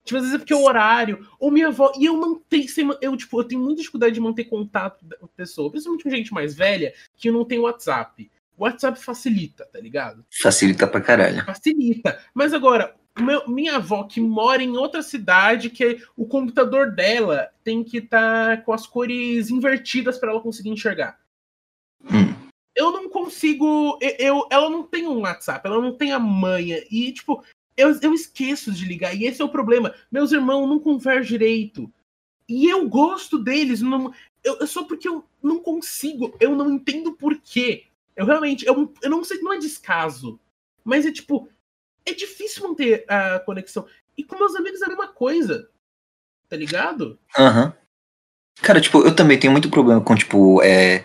Tipo, 0.04 0.18
às 0.18 0.24
vezes 0.24 0.36
é 0.36 0.38
porque 0.38 0.54
é 0.54 0.56
o 0.58 0.64
horário, 0.64 1.26
ou 1.40 1.50
minha 1.50 1.70
avó. 1.70 1.92
E 1.98 2.06
eu 2.06 2.18
não 2.18 2.36
tenho. 2.36 2.66
Eu, 3.02 3.16
tipo, 3.16 3.40
eu 3.40 3.44
tenho 3.46 3.62
muita 3.62 3.80
dificuldade 3.80 4.14
de 4.14 4.22
manter 4.22 4.44
contato 4.44 5.06
com 5.20 5.26
a 5.26 5.30
pessoa, 5.30 5.72
principalmente 5.72 6.04
com 6.04 6.10
gente 6.10 6.34
mais 6.34 6.54
velha, 6.54 6.94
que 7.16 7.32
não 7.32 7.44
tem 7.46 7.60
WhatsApp. 7.60 8.30
O 8.58 8.64
WhatsApp 8.64 9.00
facilita, 9.00 9.66
tá 9.72 9.80
ligado? 9.80 10.26
Facilita 10.42 10.86
pra 10.88 11.00
caralho. 11.00 11.46
Facilita. 11.46 12.20
Mas 12.34 12.54
agora, 12.54 12.94
meu- 13.20 13.48
minha 13.48 13.76
avó 13.76 14.04
que 14.04 14.20
mora 14.20 14.62
em 14.64 14.78
outra 14.78 15.02
cidade, 15.02 15.70
que 15.70 16.02
o 16.16 16.26
computador 16.26 16.92
dela 16.92 17.50
tem 17.64 17.84
que 17.84 17.98
estar 17.98 18.64
com 18.64 18.74
as 18.74 18.86
cores 18.88 19.50
invertidas 19.50 20.18
pra 20.18 20.32
ela 20.32 20.42
conseguir 20.42 20.70
enxergar. 20.70 21.20
Hum. 22.04 22.34
Eu 22.76 22.92
não 22.92 23.10
consigo. 23.10 23.98
Eu, 24.20 24.48
ela 24.52 24.70
não 24.70 24.84
tem 24.84 25.08
um 25.08 25.22
WhatsApp, 25.22 25.68
ela 25.68 25.82
não 25.82 25.96
tem 25.96 26.12
a 26.12 26.20
manha. 26.20 26.84
E, 26.92 27.12
tipo, 27.12 27.44
eu, 27.76 27.98
eu 28.02 28.14
esqueço 28.14 28.72
de 28.72 28.86
ligar. 28.86 29.16
E 29.16 29.26
esse 29.26 29.42
é 29.42 29.46
o 29.46 29.50
problema. 29.50 29.94
Meus 30.12 30.32
irmãos 30.32 30.68
não 30.68 30.80
conversam 30.80 31.24
direito. 31.24 31.92
E 32.48 32.70
eu 32.70 32.88
gosto 32.88 33.40
deles. 33.40 33.82
Não, 33.82 34.14
eu, 34.44 34.58
eu 34.60 34.68
só 34.68 34.84
porque 34.84 35.08
eu 35.08 35.26
não 35.42 35.60
consigo. 35.60 36.36
Eu 36.40 36.56
não 36.56 36.72
entendo 36.72 37.14
por 37.14 37.36
quê. 37.40 37.86
Eu 38.16 38.26
realmente. 38.26 38.66
Eu, 38.66 38.94
eu 39.02 39.10
não 39.10 39.24
sei. 39.24 39.40
Não 39.40 39.54
é 39.54 39.58
descaso. 39.58 40.40
Mas 40.86 41.06
é 41.06 41.12
tipo. 41.12 41.50
É 42.08 42.14
difícil 42.14 42.66
manter 42.66 43.04
a 43.06 43.40
conexão. 43.40 43.86
E 44.18 44.24
com 44.24 44.38
meus 44.38 44.56
amigos 44.56 44.82
é 44.82 44.86
a 44.86 44.88
mesma 44.88 45.10
coisa. 45.10 45.70
Tá 46.48 46.56
ligado? 46.56 47.20
Aham. 47.38 47.74
Cara, 48.62 48.80
tipo, 48.80 49.00
eu 49.00 49.14
também 49.14 49.38
tenho 49.38 49.52
muito 49.52 49.70
problema 49.70 50.00
com, 50.00 50.16
tipo, 50.16 50.64
é. 50.64 51.04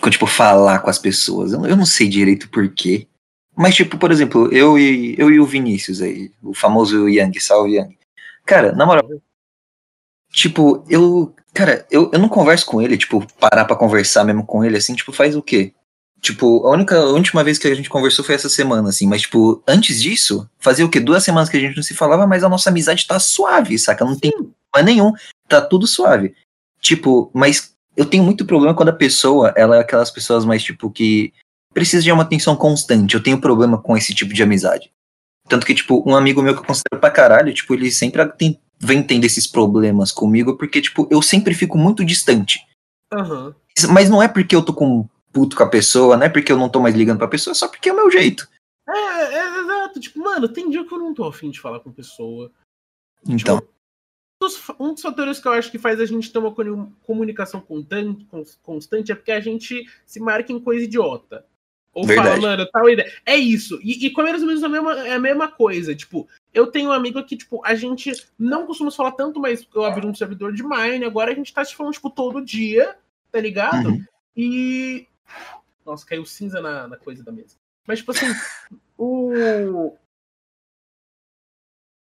Com, 0.00 0.08
tipo, 0.08 0.26
falar 0.26 0.78
com 0.78 0.88
as 0.88 0.98
pessoas. 0.98 1.52
Eu, 1.52 1.76
não 1.76 1.84
sei 1.84 2.08
direito 2.08 2.48
por 2.48 2.72
quê. 2.72 3.08
Mas, 3.56 3.74
tipo, 3.74 3.98
por 3.98 4.12
exemplo, 4.12 4.48
eu 4.52 4.78
e, 4.78 5.16
eu 5.18 5.28
e 5.28 5.40
o 5.40 5.44
Vinícius 5.44 6.00
aí, 6.00 6.32
o 6.40 6.54
famoso 6.54 7.08
Yang, 7.08 7.40
salve 7.40 7.74
Yang. 7.74 7.98
Cara, 8.46 8.72
na 8.72 8.86
moral, 8.86 9.04
tipo, 10.32 10.84
eu. 10.88 11.34
Cara, 11.52 11.84
eu, 11.90 12.10
eu 12.12 12.18
não 12.18 12.28
converso 12.28 12.64
com 12.64 12.80
ele, 12.80 12.96
tipo, 12.96 13.26
parar 13.34 13.64
pra 13.64 13.76
conversar 13.76 14.24
mesmo 14.24 14.46
com 14.46 14.64
ele, 14.64 14.76
assim, 14.76 14.94
tipo, 14.94 15.12
faz 15.12 15.36
o 15.36 15.42
quê? 15.42 15.74
Tipo, 16.22 16.64
a 16.68 16.70
única 16.70 16.96
a 16.96 17.06
última 17.06 17.42
vez 17.42 17.58
que 17.58 17.66
a 17.66 17.74
gente 17.74 17.90
conversou 17.90 18.24
foi 18.24 18.36
essa 18.36 18.48
semana, 18.48 18.88
assim, 18.90 19.08
mas, 19.08 19.22
tipo, 19.22 19.60
antes 19.66 20.00
disso, 20.00 20.48
fazia 20.60 20.86
o 20.86 20.88
quê? 20.88 21.00
Duas 21.00 21.24
semanas 21.24 21.48
que 21.48 21.56
a 21.56 21.60
gente 21.60 21.74
não 21.74 21.82
se 21.82 21.94
falava, 21.94 22.28
mas 22.28 22.44
a 22.44 22.48
nossa 22.48 22.70
amizade 22.70 23.08
tá 23.08 23.18
suave, 23.18 23.76
saca? 23.76 24.04
Não 24.04 24.16
tem 24.16 24.30
problema 24.30 24.84
nenhum, 24.84 25.12
tá 25.48 25.60
tudo 25.60 25.84
suave. 25.84 26.32
Tipo, 26.80 27.28
mas 27.34 27.74
eu 27.96 28.06
tenho 28.06 28.22
muito 28.22 28.46
problema 28.46 28.72
quando 28.72 28.90
a 28.90 28.94
pessoa, 28.94 29.52
ela 29.56 29.76
é 29.76 29.80
aquelas 29.80 30.12
pessoas 30.12 30.44
mais, 30.44 30.62
tipo, 30.62 30.88
que 30.90 31.32
precisa 31.74 32.04
de 32.04 32.12
uma 32.12 32.22
atenção 32.22 32.54
constante. 32.54 33.16
Eu 33.16 33.22
tenho 33.22 33.40
problema 33.40 33.76
com 33.76 33.96
esse 33.96 34.14
tipo 34.14 34.32
de 34.32 34.44
amizade. 34.44 34.92
Tanto 35.48 35.66
que, 35.66 35.74
tipo, 35.74 36.08
um 36.08 36.14
amigo 36.14 36.40
meu 36.40 36.54
que 36.54 36.60
eu 36.60 36.64
considero 36.64 37.00
pra 37.00 37.10
caralho, 37.10 37.52
tipo, 37.52 37.74
ele 37.74 37.90
sempre 37.90 38.24
tem, 38.26 38.60
vem 38.78 39.02
tendo 39.02 39.24
esses 39.24 39.48
problemas 39.48 40.12
comigo, 40.12 40.56
porque, 40.56 40.80
tipo, 40.80 41.08
eu 41.10 41.20
sempre 41.20 41.52
fico 41.52 41.76
muito 41.76 42.04
distante. 42.04 42.60
Aham. 43.12 43.54
Mas 43.90 44.08
não 44.08 44.22
é 44.22 44.28
porque 44.28 44.54
eu 44.54 44.62
tô 44.62 44.72
com 44.72 45.08
puto 45.32 45.56
com 45.56 45.62
a 45.62 45.68
pessoa, 45.68 46.16
não 46.16 46.24
é 46.26 46.28
porque 46.28 46.52
eu 46.52 46.58
não 46.58 46.68
tô 46.68 46.80
mais 46.80 46.94
ligando 46.94 47.18
pra 47.18 47.28
pessoa, 47.28 47.52
é 47.52 47.54
só 47.54 47.68
porque 47.68 47.88
é 47.88 47.92
o 47.92 47.96
meu 47.96 48.10
jeito. 48.10 48.48
É, 48.88 48.92
é, 49.34 49.60
exato. 49.60 50.00
Tipo, 50.00 50.18
mano, 50.20 50.48
tem 50.48 50.68
dia 50.68 50.84
que 50.84 50.92
eu 50.92 50.98
não 50.98 51.14
tô 51.14 51.24
afim 51.24 51.50
de 51.50 51.60
falar 51.60 51.80
com 51.80 51.92
pessoa. 51.92 52.50
Então, 53.26 53.58
Tipo, 53.58 53.70
um 54.40 54.46
dos 54.46 54.56
fa- 54.56 54.72
dos 54.78 55.00
fatores 55.02 55.38
que 55.38 55.46
eu 55.48 55.52
acho 55.52 55.70
que 55.70 55.78
faz 55.78 56.00
a 56.00 56.04
gente 56.06 56.32
ter 56.32 56.38
uma 56.38 56.52
comu- 56.52 56.92
comunicação 57.06 57.60
constante 58.62 59.12
é 59.12 59.14
porque 59.14 59.32
a 59.32 59.40
gente 59.40 59.88
se 60.04 60.20
marca 60.20 60.52
em 60.52 60.60
coisa 60.60 60.84
idiota. 60.84 61.46
Ou 61.94 62.06
Verdade. 62.06 62.28
fala, 62.28 62.40
mano, 62.40 62.68
tal 62.72 62.88
ideia. 62.88 63.12
É 63.24 63.36
isso. 63.36 63.78
E, 63.82 64.06
e 64.06 64.10
com 64.10 64.22
menos 64.22 64.40
ou 64.40 64.48
menos 64.48 64.64
a 64.64 64.68
mesma, 64.68 65.06
é 65.06 65.12
a 65.12 65.18
mesma 65.20 65.46
coisa. 65.48 65.94
Tipo, 65.94 66.26
eu 66.52 66.66
tenho 66.66 66.88
um 66.88 66.92
amigo 66.92 67.22
que, 67.22 67.36
tipo, 67.36 67.60
a 67.64 67.74
gente 67.74 68.10
não 68.38 68.66
costuma 68.66 68.90
falar 68.90 69.12
tanto, 69.12 69.38
mas 69.38 69.66
eu 69.74 69.84
abri 69.84 70.06
um 70.06 70.14
servidor 70.14 70.52
de 70.54 70.62
Mine, 70.62 71.04
agora 71.04 71.30
a 71.30 71.34
gente 71.34 71.52
tá 71.52 71.62
se 71.64 71.76
falando, 71.76 71.92
tipo, 71.92 72.08
todo 72.08 72.44
dia, 72.44 72.96
tá 73.30 73.38
ligado? 73.40 73.90
Uhum. 73.90 74.04
E. 74.36 75.06
Nossa, 75.84 76.06
caiu 76.06 76.24
cinza 76.24 76.60
na, 76.60 76.88
na 76.88 76.96
coisa 76.96 77.24
da 77.24 77.32
mesa. 77.32 77.56
Mas, 77.86 77.98
tipo 77.98 78.12
assim, 78.12 78.26
o. 78.96 79.96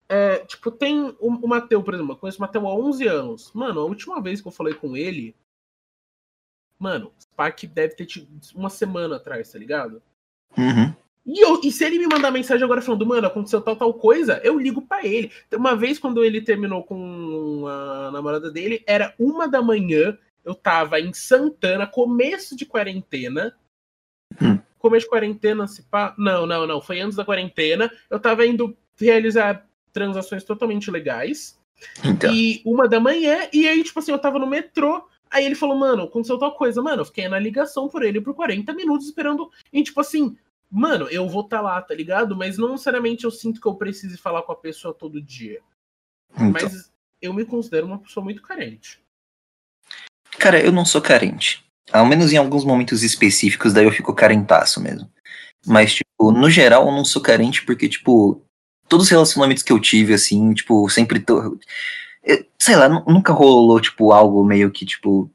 É, 0.08 0.38
tipo, 0.40 0.72
tem 0.72 1.16
o, 1.20 1.28
o 1.28 1.48
Mateu, 1.48 1.82
por 1.82 1.94
exemplo. 1.94 2.12
Eu 2.12 2.16
conheço 2.16 2.38
o 2.38 2.40
Mateu 2.40 2.66
há 2.66 2.74
11 2.74 3.06
anos. 3.06 3.52
Mano, 3.52 3.80
a 3.80 3.84
última 3.84 4.20
vez 4.20 4.40
que 4.40 4.48
eu 4.48 4.52
falei 4.52 4.74
com 4.74 4.96
ele. 4.96 5.36
Mano, 6.78 7.12
Spark 7.20 7.64
deve 7.64 7.94
ter 7.94 8.06
tido 8.06 8.28
uma 8.54 8.70
semana 8.70 9.16
atrás, 9.16 9.52
tá 9.52 9.58
ligado? 9.58 10.02
uhum. 10.56 10.94
E, 11.26 11.38
eu, 11.40 11.60
e 11.62 11.70
se 11.70 11.84
ele 11.84 11.98
me 11.98 12.06
mandar 12.06 12.30
mensagem 12.30 12.64
agora 12.64 12.80
falando, 12.80 13.06
mano, 13.06 13.26
aconteceu 13.26 13.60
tal, 13.60 13.76
tal 13.76 13.92
coisa, 13.92 14.40
eu 14.42 14.58
ligo 14.58 14.82
para 14.82 15.06
ele. 15.06 15.30
Uma 15.52 15.76
vez, 15.76 15.98
quando 15.98 16.24
ele 16.24 16.40
terminou 16.40 16.82
com 16.82 17.66
a 17.66 18.10
namorada 18.10 18.50
dele, 18.50 18.82
era 18.86 19.14
uma 19.18 19.46
da 19.46 19.60
manhã, 19.60 20.18
eu 20.44 20.54
tava 20.54 21.00
em 21.00 21.12
Santana, 21.12 21.86
começo 21.86 22.56
de 22.56 22.64
quarentena. 22.66 23.56
Hum. 24.40 24.58
Começo 24.78 25.04
de 25.04 25.10
quarentena, 25.10 25.66
se 25.66 25.82
pá. 25.82 26.14
Não, 26.16 26.46
não, 26.46 26.66
não. 26.66 26.80
Foi 26.80 27.00
antes 27.00 27.16
da 27.16 27.24
quarentena. 27.24 27.90
Eu 28.08 28.18
tava 28.18 28.46
indo 28.46 28.76
realizar 28.98 29.66
transações 29.92 30.44
totalmente 30.44 30.90
legais. 30.90 31.58
Então. 32.04 32.32
E 32.32 32.62
uma 32.64 32.88
da 32.88 33.00
manhã, 33.00 33.48
e 33.52 33.68
aí, 33.68 33.82
tipo 33.82 33.98
assim, 33.98 34.12
eu 34.12 34.18
tava 34.18 34.38
no 34.38 34.46
metrô. 34.46 35.06
Aí 35.30 35.44
ele 35.44 35.54
falou, 35.54 35.76
mano, 35.76 36.04
aconteceu 36.04 36.38
tal 36.38 36.54
coisa. 36.54 36.82
Mano, 36.82 37.02
eu 37.02 37.06
fiquei 37.06 37.28
na 37.28 37.38
ligação 37.38 37.88
por 37.88 38.02
ele 38.02 38.20
por 38.20 38.34
40 38.34 38.72
minutos 38.72 39.06
esperando. 39.06 39.50
E, 39.72 39.82
tipo 39.82 40.00
assim, 40.00 40.36
mano, 40.70 41.08
eu 41.08 41.28
vou 41.28 41.42
estar 41.42 41.58
tá 41.58 41.62
lá, 41.62 41.82
tá 41.82 41.94
ligado? 41.94 42.36
Mas 42.36 42.58
não 42.58 42.70
necessariamente 42.70 43.24
eu 43.24 43.30
sinto 43.30 43.60
que 43.60 43.66
eu 43.66 43.74
precise 43.74 44.16
falar 44.16 44.42
com 44.42 44.52
a 44.52 44.56
pessoa 44.56 44.94
todo 44.94 45.22
dia. 45.22 45.60
Então. 46.32 46.50
Mas 46.50 46.92
eu 47.20 47.32
me 47.32 47.44
considero 47.44 47.86
uma 47.86 47.98
pessoa 47.98 48.24
muito 48.24 48.42
carente. 48.42 49.00
Cara, 50.38 50.60
eu 50.60 50.72
não 50.72 50.84
sou 50.84 51.00
carente. 51.00 51.64
Ao 51.92 52.06
menos 52.06 52.32
em 52.32 52.36
alguns 52.36 52.64
momentos 52.64 53.02
específicos, 53.02 53.72
daí 53.72 53.84
eu 53.84 53.92
fico 53.92 54.14
carentaço 54.14 54.80
mesmo. 54.80 55.10
Mas, 55.66 55.94
tipo, 55.94 56.32
no 56.32 56.48
geral, 56.48 56.86
eu 56.86 56.92
não 56.92 57.04
sou 57.04 57.20
carente 57.20 57.64
porque, 57.64 57.88
tipo, 57.88 58.42
todos 58.88 59.06
os 59.06 59.10
relacionamentos 59.10 59.62
que 59.62 59.72
eu 59.72 59.80
tive, 59.80 60.14
assim, 60.14 60.54
tipo, 60.54 60.88
sempre 60.88 61.20
tô. 61.20 61.58
Eu, 62.22 62.46
sei 62.58 62.76
lá, 62.76 62.88
nunca 62.88 63.32
rolou, 63.32 63.80
tipo, 63.80 64.12
algo 64.12 64.44
meio 64.44 64.70
que, 64.70 64.86
tipo. 64.86 65.30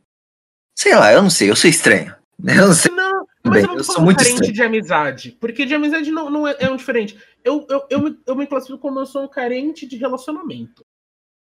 Sei 0.77 0.95
lá, 0.95 1.11
eu 1.11 1.21
não 1.21 1.29
sei, 1.29 1.49
eu 1.49 1.55
sou 1.55 1.69
estranho. 1.69 2.13
Eu 2.45 2.67
não 2.67 2.73
sei. 2.73 2.91
Não, 2.93 3.25
mas 3.45 3.53
Bem, 3.53 3.61
eu 3.63 3.67
não 3.69 3.77
eu 3.77 3.83
sou 3.85 4.01
muito 4.03 4.17
carente 4.17 4.33
estranho. 4.33 4.53
de 4.53 4.61
amizade. 4.61 5.37
Porque 5.39 5.65
de 5.65 5.73
amizade 5.73 6.11
não, 6.11 6.29
não 6.29 6.45
é, 6.45 6.55
é 6.59 6.69
um 6.69 6.75
diferente. 6.75 7.17
Eu, 7.45 7.65
eu, 7.69 7.87
eu, 7.89 8.01
me, 8.01 8.19
eu 8.27 8.35
me 8.35 8.45
classifico 8.45 8.77
como 8.77 8.99
eu 8.99 9.05
sou 9.05 9.23
um 9.23 9.27
carente 9.27 9.87
de 9.87 9.95
relacionamento. 9.95 10.85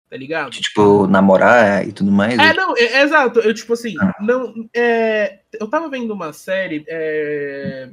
Tá 0.08 0.16
ligado? 0.16 0.50
De, 0.50 0.60
tipo, 0.60 1.06
namorar 1.06 1.86
e 1.86 1.92
tudo 1.92 2.10
mais. 2.10 2.38
É, 2.38 2.54
não, 2.54 2.74
é, 2.76 2.84
é 2.84 3.02
exato. 3.02 3.40
Eu, 3.40 3.52
tipo 3.52 3.74
assim, 3.74 3.94
ah. 4.00 4.14
não. 4.20 4.68
É, 4.74 5.40
eu 5.60 5.68
tava 5.68 5.88
vendo 5.88 6.12
uma 6.14 6.32
série. 6.32 6.84
É, 6.88 7.90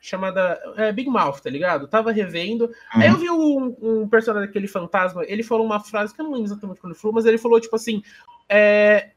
chamada 0.00 0.60
é, 0.76 0.92
Big 0.92 1.08
Mouth, 1.08 1.40
tá 1.40 1.50
ligado? 1.50 1.82
Eu 1.82 1.88
tava 1.88 2.12
revendo. 2.12 2.66
Uhum. 2.66 3.02
Aí 3.02 3.08
eu 3.08 3.16
vi 3.16 3.30
um, 3.30 3.76
um 3.80 4.08
personagem 4.08 4.46
daquele 4.46 4.68
fantasma, 4.68 5.24
ele 5.26 5.42
falou 5.42 5.66
uma 5.66 5.80
frase 5.80 6.14
que 6.14 6.20
eu 6.20 6.24
não 6.24 6.32
lembro 6.32 6.46
exatamente 6.46 6.80
quando 6.80 6.92
ele 6.92 7.00
falou, 7.00 7.14
mas 7.14 7.26
ele 7.26 7.38
falou, 7.38 7.60
tipo 7.60 7.74
assim. 7.74 8.02
É, 8.48 9.10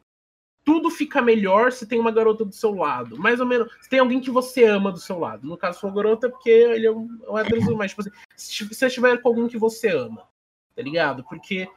tudo 0.63 0.89
fica 0.89 1.21
melhor 1.21 1.71
se 1.71 1.87
tem 1.87 1.99
uma 1.99 2.11
garota 2.11 2.45
do 2.45 2.53
seu 2.53 2.73
lado. 2.73 3.17
Mais 3.17 3.39
ou 3.39 3.45
menos. 3.45 3.71
Se 3.81 3.89
tem 3.89 3.99
alguém 3.99 4.19
que 4.19 4.29
você 4.29 4.63
ama 4.63 4.91
do 4.91 4.99
seu 4.99 5.17
lado. 5.17 5.47
No 5.47 5.57
caso, 5.57 5.79
for 5.79 5.93
garota, 5.93 6.29
porque 6.29 6.49
ele 6.49 6.85
é 6.85 6.91
um, 6.91 7.19
é 7.25 7.31
um 7.31 7.37
hétero, 7.37 7.77
mas 7.77 7.91
tipo 7.91 8.01
assim, 8.01 8.11
se 8.35 8.63
você 8.65 8.87
estiver 8.87 9.17
com 9.21 9.29
alguém 9.29 9.47
que 9.47 9.57
você 9.57 9.89
ama, 9.89 10.27
tá 10.75 10.81
ligado? 10.81 11.23
Porque, 11.23 11.67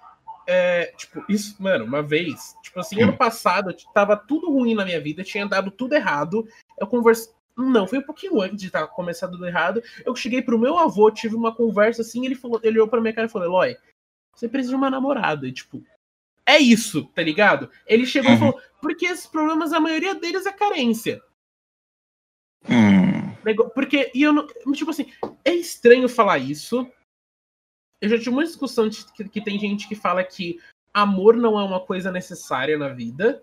é, 0.47 0.93
tipo, 0.97 1.25
isso, 1.29 1.57
mano, 1.63 1.85
uma 1.85 2.03
vez, 2.03 2.55
tipo 2.63 2.79
assim, 2.81 3.03
ano 3.03 3.17
passado, 3.17 3.75
tava 3.93 4.17
tudo 4.17 4.51
ruim 4.51 4.75
na 4.75 4.85
minha 4.85 5.01
vida, 5.01 5.25
tinha 5.25 5.47
dado 5.47 5.71
tudo 5.71 5.95
errado. 5.95 6.47
Eu 6.79 6.87
conversei. 6.87 7.33
Não, 7.57 7.87
foi 7.87 7.99
um 7.99 8.03
pouquinho 8.03 8.41
antes 8.41 8.61
de 8.61 8.67
estar 8.67 8.81
tá, 8.83 8.87
começando 8.87 9.33
tudo 9.33 9.47
errado. 9.47 9.83
Eu 10.05 10.15
cheguei 10.17 10.43
pro 10.43 10.59
meu 10.59 10.77
avô, 10.77 11.11
tive 11.11 11.37
uma 11.37 11.55
conversa 11.55 12.03
assim, 12.03 12.25
ele 12.27 12.35
falou, 12.35 12.61
ele 12.63 12.79
olhou 12.79 12.89
pra 12.89 13.01
minha 13.01 13.13
cara 13.13 13.29
e 13.29 13.31
falou, 13.31 13.47
Eloy, 13.47 13.77
você 14.35 14.49
precisa 14.49 14.71
de 14.71 14.77
uma 14.77 14.91
namorada. 14.91 15.47
E, 15.47 15.53
tipo, 15.53 15.83
é 16.45 16.59
isso, 16.59 17.05
tá 17.15 17.23
ligado? 17.23 17.71
Ele 17.87 18.05
chegou 18.05 18.31
uhum. 18.31 18.37
e 18.37 18.39
falou, 18.39 18.61
porque 18.81 19.07
esses 19.07 19.27
problemas, 19.27 19.73
a 19.73 19.81
maioria 19.81 20.15
deles 20.15 20.47
é 20.47 20.53
carência. 20.53 21.23
Hum. 22.69 23.35
Porque, 23.75 24.11
e 24.15 24.23
eu 24.23 24.33
não, 24.33 24.47
tipo 24.73 24.91
assim, 24.91 25.13
é 25.45 25.53
estranho 25.53 26.09
falar 26.09 26.39
isso. 26.39 26.91
Eu 28.05 28.11
já 28.11 28.19
tive 28.19 28.29
uma 28.29 28.45
discussão 28.45 28.87
de 28.87 29.03
que, 29.13 29.27
que 29.27 29.41
tem 29.41 29.59
gente 29.59 29.89
que 29.89 29.95
fala 29.95 30.23
que 30.23 30.61
amor 30.93 31.35
não 31.39 31.59
é 31.59 31.65
uma 31.65 31.81
coisa 31.81 32.13
necessária 32.13 32.77
na 32.77 32.91
vida. 32.91 33.43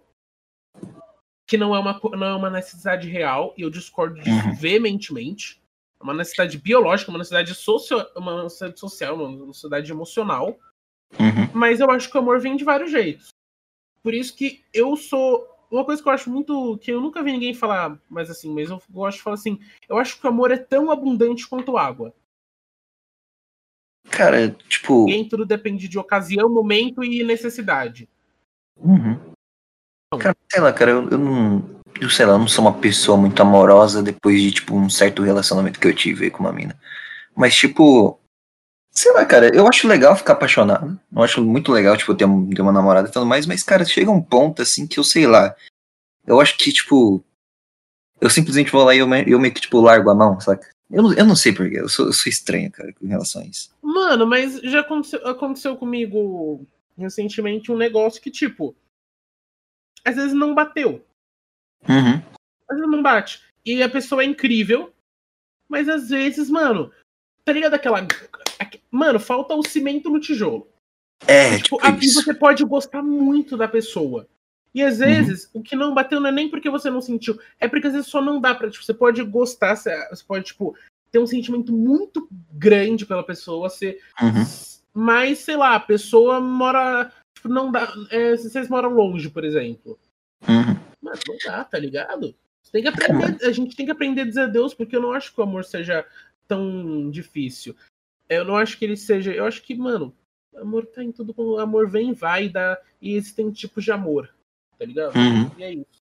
Que 1.47 1.57
não 1.57 1.75
é 1.75 1.79
uma, 1.79 1.99
não 2.15 2.27
é 2.27 2.35
uma 2.35 2.49
necessidade 2.51 3.09
real, 3.09 3.55
e 3.57 3.63
eu 3.63 3.71
discordo 3.71 4.21
disso 4.21 4.47
uhum. 4.47 4.53
veementemente. 4.53 5.59
É 5.99 6.03
uma 6.03 6.13
necessidade 6.13 6.59
biológica, 6.59 7.09
uma 7.09 7.17
necessidade, 7.17 7.55
socio, 7.55 8.05
uma 8.15 8.43
necessidade 8.43 8.79
social, 8.79 9.15
uma 9.15 9.47
necessidade 9.47 9.91
emocional. 9.91 10.59
Uhum. 11.19 11.49
Mas 11.55 11.79
eu 11.79 11.89
acho 11.89 12.11
que 12.11 12.15
o 12.15 12.21
amor 12.21 12.39
vem 12.39 12.55
de 12.55 12.63
vários 12.63 12.91
jeitos. 12.91 13.29
Por 14.03 14.13
isso 14.13 14.35
que 14.35 14.63
eu 14.71 14.95
sou. 14.95 15.49
Uma 15.71 15.83
coisa 15.83 16.03
que 16.03 16.07
eu 16.07 16.13
acho 16.13 16.29
muito. 16.29 16.77
que 16.77 16.91
eu 16.91 17.01
nunca 17.01 17.23
vi 17.23 17.31
ninguém 17.31 17.55
falar, 17.55 17.99
mas 18.07 18.29
assim, 18.29 18.53
mas 18.53 18.69
eu 18.69 18.79
gosto 18.91 19.17
de 19.17 19.23
falar 19.23 19.33
assim. 19.33 19.59
Eu 19.89 19.97
acho 19.97 20.19
que 20.19 20.25
o 20.27 20.29
amor 20.29 20.51
é 20.51 20.57
tão 20.57 20.91
abundante 20.91 21.47
quanto 21.47 21.77
água. 21.77 22.13
Cara, 24.21 24.55
tipo. 24.69 25.05
Nem 25.05 25.27
tudo 25.27 25.47
depende 25.47 25.87
de 25.87 25.97
ocasião, 25.97 26.47
momento 26.47 27.03
e 27.03 27.23
necessidade. 27.23 28.07
Uhum. 28.77 29.17
Cara, 30.19 30.35
sei 30.51 30.61
lá, 30.61 30.71
cara, 30.71 30.91
eu, 30.91 31.09
eu 31.09 31.17
não. 31.17 31.81
Eu 31.99 32.07
sei 32.07 32.27
lá, 32.27 32.33
eu 32.33 32.37
não 32.37 32.47
sou 32.47 32.63
uma 32.63 32.73
pessoa 32.73 33.17
muito 33.17 33.41
amorosa 33.41 34.03
depois 34.03 34.39
de, 34.39 34.51
tipo, 34.51 34.75
um 34.75 34.91
certo 34.91 35.23
relacionamento 35.23 35.79
que 35.79 35.87
eu 35.87 35.95
tive 35.95 36.29
com 36.29 36.41
uma 36.41 36.53
mina. 36.53 36.79
Mas, 37.35 37.55
tipo, 37.55 38.19
Sei 38.93 39.11
lá, 39.13 39.25
cara, 39.25 39.55
eu 39.55 39.67
acho 39.67 39.87
legal 39.87 40.15
ficar 40.17 40.33
apaixonado. 40.33 40.99
Eu 41.15 41.23
acho 41.23 41.41
muito 41.41 41.71
legal, 41.71 41.95
tipo, 41.97 42.13
ter, 42.13 42.27
ter 42.53 42.61
uma 42.61 42.73
namorada 42.73 43.07
e 43.07 43.11
tudo 43.11 43.25
mais, 43.25 43.45
mas, 43.45 43.63
cara, 43.63 43.85
chega 43.85 44.11
um 44.11 44.21
ponto, 44.21 44.61
assim, 44.61 44.85
que 44.85 44.99
eu 44.99 45.03
sei 45.03 45.25
lá. 45.25 45.55
Eu 46.27 46.39
acho 46.39 46.57
que, 46.57 46.71
tipo. 46.71 47.23
Eu 48.19 48.29
simplesmente 48.29 48.71
vou 48.71 48.83
lá 48.83 48.93
e 48.93 48.99
eu, 48.99 49.07
eu 49.25 49.39
meio 49.39 49.53
que, 49.53 49.61
tipo, 49.61 49.81
largo 49.81 50.09
a 50.11 50.15
mão, 50.15 50.39
saca? 50.39 50.67
Eu 50.91 51.03
não, 51.03 51.13
eu 51.13 51.25
não 51.25 51.35
sei 51.35 51.53
porquê, 51.53 51.79
eu 51.79 51.89
sou, 51.89 52.07
eu 52.07 52.13
sou 52.13 52.29
estranho, 52.29 52.71
cara, 52.71 52.91
com 52.93 53.07
relação 53.07 53.41
a 53.41 53.45
isso. 53.45 53.73
Mano, 53.81 54.25
mas 54.25 54.59
já 54.61 54.81
aconteceu, 54.81 55.25
aconteceu 55.27 55.77
comigo 55.77 56.65
recentemente 56.97 57.71
um 57.71 57.77
negócio 57.77 58.21
que, 58.21 58.29
tipo. 58.29 58.75
Às 60.03 60.15
vezes 60.15 60.33
não 60.33 60.55
bateu. 60.55 61.05
Uhum. 61.87 62.21
Às 62.69 62.77
vezes 62.77 62.91
não 62.91 63.01
bate. 63.01 63.41
E 63.63 63.81
a 63.83 63.89
pessoa 63.89 64.23
é 64.23 64.25
incrível, 64.25 64.91
mas 65.69 65.87
às 65.87 66.09
vezes, 66.09 66.49
mano, 66.49 66.91
tá 67.45 67.53
ligado 67.53 67.75
aquela 67.75 68.05
Mano, 68.91 69.19
falta 69.19 69.55
o 69.55 69.63
cimento 69.63 70.09
no 70.09 70.19
tijolo. 70.19 70.67
É, 71.27 71.57
tipo, 71.57 71.77
tipo 71.77 71.85
aqui 71.85 72.05
isso. 72.05 72.21
você 72.21 72.33
pode 72.33 72.63
gostar 72.65 73.01
muito 73.01 73.55
da 73.55 73.67
pessoa. 73.67 74.27
E 74.73 74.81
às 74.81 74.99
uhum. 74.99 75.05
vezes, 75.05 75.43
uhum. 75.45 75.61
o 75.61 75.63
que 75.63 75.75
não 75.75 75.93
bateu 75.93 76.19
não 76.19 76.29
é 76.29 76.31
nem 76.31 76.49
porque 76.49 76.69
você 76.69 76.89
não 76.89 77.01
sentiu, 77.01 77.39
é 77.59 77.67
porque 77.67 77.87
às 77.87 77.93
vezes 77.93 78.07
só 78.07 78.21
não 78.21 78.39
dá 78.39 78.55
pra. 78.55 78.69
Tipo, 78.69 78.83
você 78.83 78.93
pode 78.93 79.21
gostar, 79.23 79.75
você 79.75 80.23
pode, 80.25 80.45
tipo, 80.45 80.75
ter 81.11 81.19
um 81.19 81.27
sentimento 81.27 81.73
muito 81.73 82.27
grande 82.53 83.05
pela 83.05 83.23
pessoa, 83.23 83.69
você. 83.69 83.99
Uhum. 84.21 84.45
Mas, 84.93 85.39
sei 85.39 85.55
lá, 85.55 85.75
a 85.75 85.79
pessoa 85.79 86.39
mora. 86.39 87.11
Tipo, 87.35 87.49
não 87.49 87.71
dá. 87.71 87.91
É, 88.09 88.35
vocês 88.35 88.69
moram 88.69 88.93
longe, 88.93 89.29
por 89.29 89.43
exemplo. 89.43 89.99
Uhum. 90.47 90.77
Mas 91.01 91.19
não 91.27 91.37
dá, 91.45 91.63
tá 91.63 91.77
ligado? 91.77 92.33
Você 92.63 92.71
tem 92.71 92.81
que 92.81 92.87
aprender. 92.87 93.45
A 93.45 93.51
gente 93.51 93.75
tem 93.75 93.85
que 93.85 93.91
aprender 93.91 94.21
a 94.21 94.25
dizer 94.25 94.41
adeus, 94.41 94.73
porque 94.73 94.95
eu 94.95 95.01
não 95.01 95.11
acho 95.11 95.33
que 95.33 95.39
o 95.41 95.43
amor 95.43 95.65
seja 95.65 96.05
tão 96.47 97.09
difícil. 97.09 97.75
Eu 98.29 98.45
não 98.45 98.55
acho 98.55 98.77
que 98.77 98.85
ele 98.85 98.95
seja. 98.95 99.33
Eu 99.33 99.45
acho 99.45 99.61
que, 99.63 99.75
mano, 99.75 100.15
amor 100.55 100.85
tá 100.85 101.03
em 101.03 101.11
tudo. 101.11 101.59
Amor 101.59 101.89
vem 101.89 102.11
e 102.11 102.13
vai, 102.13 102.47
dá, 102.47 102.79
e 103.01 103.15
existem 103.15 103.51
tipos 103.51 103.83
de 103.83 103.91
amor. 103.91 104.33
Tá 104.81 104.87
ligado? 104.87 105.15
Uhum. 105.15 105.51
E 105.59 105.63
é 105.63 105.73
isso. 105.73 106.01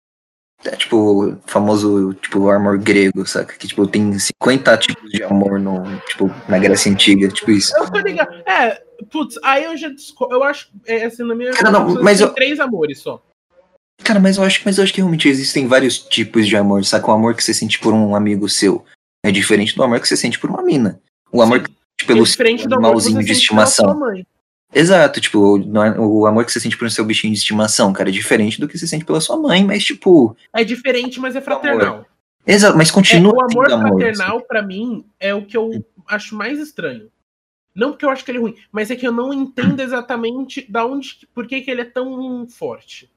É 0.63 0.75
tipo 0.75 0.97
o 0.97 1.37
famoso 1.47 2.13
tipo 2.13 2.47
amor 2.51 2.77
grego, 2.77 3.25
saca? 3.25 3.55
Que 3.57 3.67
tipo 3.67 3.87
tem 3.87 4.19
50 4.19 4.77
tipos 4.77 5.09
de 5.09 5.23
amor 5.23 5.59
no, 5.59 5.83
tipo, 6.01 6.31
na 6.47 6.59
Grécia 6.59 6.91
Antiga, 6.91 7.27
tipo 7.27 7.49
isso. 7.49 7.75
Eu 7.75 7.89
tô 7.89 7.97
ligado. 7.97 8.31
É, 8.47 8.79
putz, 9.11 9.39
aí 9.43 9.63
eu 9.63 9.75
já 9.75 9.89
eu 10.29 10.43
acho, 10.43 10.69
é, 10.85 11.05
assim, 11.05 11.23
na 11.23 11.33
minha 11.33 11.51
Cara, 11.53 11.71
não, 11.71 12.03
mas 12.03 12.21
eu... 12.21 12.31
três 12.33 12.59
amores 12.59 12.99
só. 12.99 13.19
Cara, 14.03 14.19
mas 14.19 14.37
eu 14.37 14.43
acho, 14.43 14.61
mas 14.63 14.77
eu 14.77 14.83
acho 14.83 14.93
que 14.93 15.01
realmente 15.01 15.27
existem 15.27 15.65
vários 15.65 15.97
tipos 15.97 16.47
de 16.47 16.55
amor, 16.55 16.85
saca? 16.85 17.09
O 17.09 17.13
amor 17.15 17.33
que 17.33 17.43
você 17.43 17.55
sente 17.55 17.79
por 17.79 17.95
um 17.95 18.15
amigo 18.15 18.47
seu 18.47 18.85
é 19.25 19.31
diferente 19.31 19.75
do 19.75 19.81
amor 19.81 19.99
que 19.99 20.07
você 20.07 20.15
sente 20.15 20.37
por 20.37 20.51
uma 20.51 20.61
mina. 20.61 21.01
O 21.31 21.41
amor 21.41 21.61
Sim. 21.61 21.73
que 21.97 22.05
pelo 22.05 22.23
é 22.23 22.63
animalzinho 22.63 23.23
de 23.23 23.31
estimação. 23.31 23.99
Exato, 24.77 25.19
tipo, 25.19 25.39
o 25.39 26.25
amor 26.27 26.45
que 26.45 26.51
você 26.51 26.59
sente 26.59 26.77
pelo 26.77 26.91
seu 26.91 27.03
bichinho 27.03 27.33
de 27.33 27.39
estimação, 27.39 27.91
cara, 27.91 28.09
é 28.09 28.11
diferente 28.11 28.59
do 28.59 28.67
que 28.67 28.77
você 28.77 28.85
sente 28.85 29.03
pela 29.03 29.19
sua 29.19 29.35
mãe, 29.35 29.65
mas 29.65 29.83
tipo. 29.83 30.37
É 30.53 30.63
diferente, 30.63 31.19
mas 31.19 31.35
é 31.35 31.41
fraternal. 31.41 32.05
Exato, 32.45 32.77
mas 32.77 32.91
continua. 32.91 33.31
É, 33.31 33.35
o 33.35 33.41
amor 33.41 33.67
fraternal, 33.67 34.41
para 34.41 34.61
mim, 34.61 35.03
é 35.19 35.33
o 35.33 35.43
que 35.43 35.57
eu 35.57 35.83
acho 36.07 36.35
mais 36.35 36.59
estranho. 36.59 37.11
Não 37.73 37.89
porque 37.89 38.05
eu 38.05 38.11
acho 38.11 38.23
que 38.23 38.29
ele 38.29 38.37
é 38.37 38.41
ruim, 38.41 38.55
mas 38.71 38.91
é 38.91 38.95
que 38.95 39.07
eu 39.07 39.11
não 39.11 39.33
entendo 39.33 39.79
exatamente 39.79 40.71
da 40.71 40.85
onde. 40.85 41.27
Por 41.33 41.47
que, 41.47 41.61
que 41.61 41.71
ele 41.71 41.81
é 41.81 41.85
tão 41.85 42.47
forte. 42.47 43.11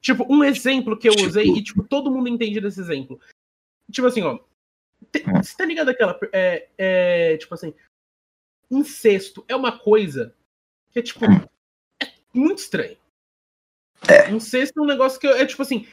Tipo, 0.00 0.26
um 0.28 0.42
exemplo 0.42 0.98
que 0.98 1.08
eu 1.08 1.14
tipo... 1.14 1.28
usei, 1.28 1.46
e 1.46 1.62
tipo, 1.62 1.84
todo 1.84 2.10
mundo 2.10 2.28
entende 2.28 2.60
desse 2.60 2.80
exemplo. 2.80 3.20
Tipo 3.92 4.08
assim, 4.08 4.22
ó. 4.22 4.34
Hum. 4.34 4.40
Você 5.40 5.56
tá 5.56 5.64
ligado 5.64 5.90
aquela. 5.90 6.18
É, 6.32 6.66
é, 6.76 7.36
tipo 7.36 7.54
assim. 7.54 7.72
Incesto 8.68 9.44
é 9.46 9.54
uma 9.54 9.78
coisa 9.78 10.34
que 10.94 11.00
é 11.00 11.02
tipo. 11.02 11.26
Hum. 11.26 11.46
É 12.00 12.06
muito 12.32 12.58
estranho. 12.58 12.96
É. 14.08 14.30
Incesto 14.30 14.80
é 14.80 14.82
um 14.82 14.86
negócio 14.86 15.20
que 15.20 15.26
é 15.26 15.44
tipo 15.44 15.60
assim. 15.60 15.86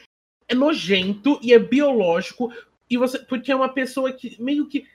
É 0.48 0.54
nojento 0.54 1.38
e 1.42 1.52
é 1.52 1.58
biológico. 1.58 2.52
e 2.88 2.96
você. 2.96 3.18
Porque 3.18 3.50
é 3.52 3.56
uma 3.56 3.68
pessoa 3.68 4.12
que 4.12 4.40
meio 4.40 4.66
que. 4.66 4.88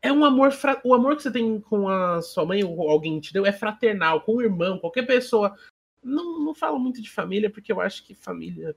É 0.00 0.10
um 0.10 0.24
amor. 0.24 0.52
Fra, 0.52 0.80
o 0.84 0.94
amor 0.94 1.16
que 1.16 1.22
você 1.22 1.32
tem 1.32 1.60
com 1.60 1.88
a 1.88 2.22
sua 2.22 2.46
mãe 2.46 2.64
ou 2.64 2.88
alguém 2.88 3.20
te 3.20 3.32
deu 3.32 3.44
é 3.44 3.52
fraternal, 3.52 4.22
com 4.22 4.36
o 4.36 4.42
irmão, 4.42 4.78
qualquer 4.78 5.06
pessoa. 5.06 5.54
Não, 6.02 6.38
não 6.38 6.54
falo 6.54 6.78
muito 6.78 7.02
de 7.02 7.10
família, 7.10 7.50
porque 7.50 7.70
eu 7.70 7.80
acho 7.80 8.06
que 8.06 8.14
família 8.14 8.74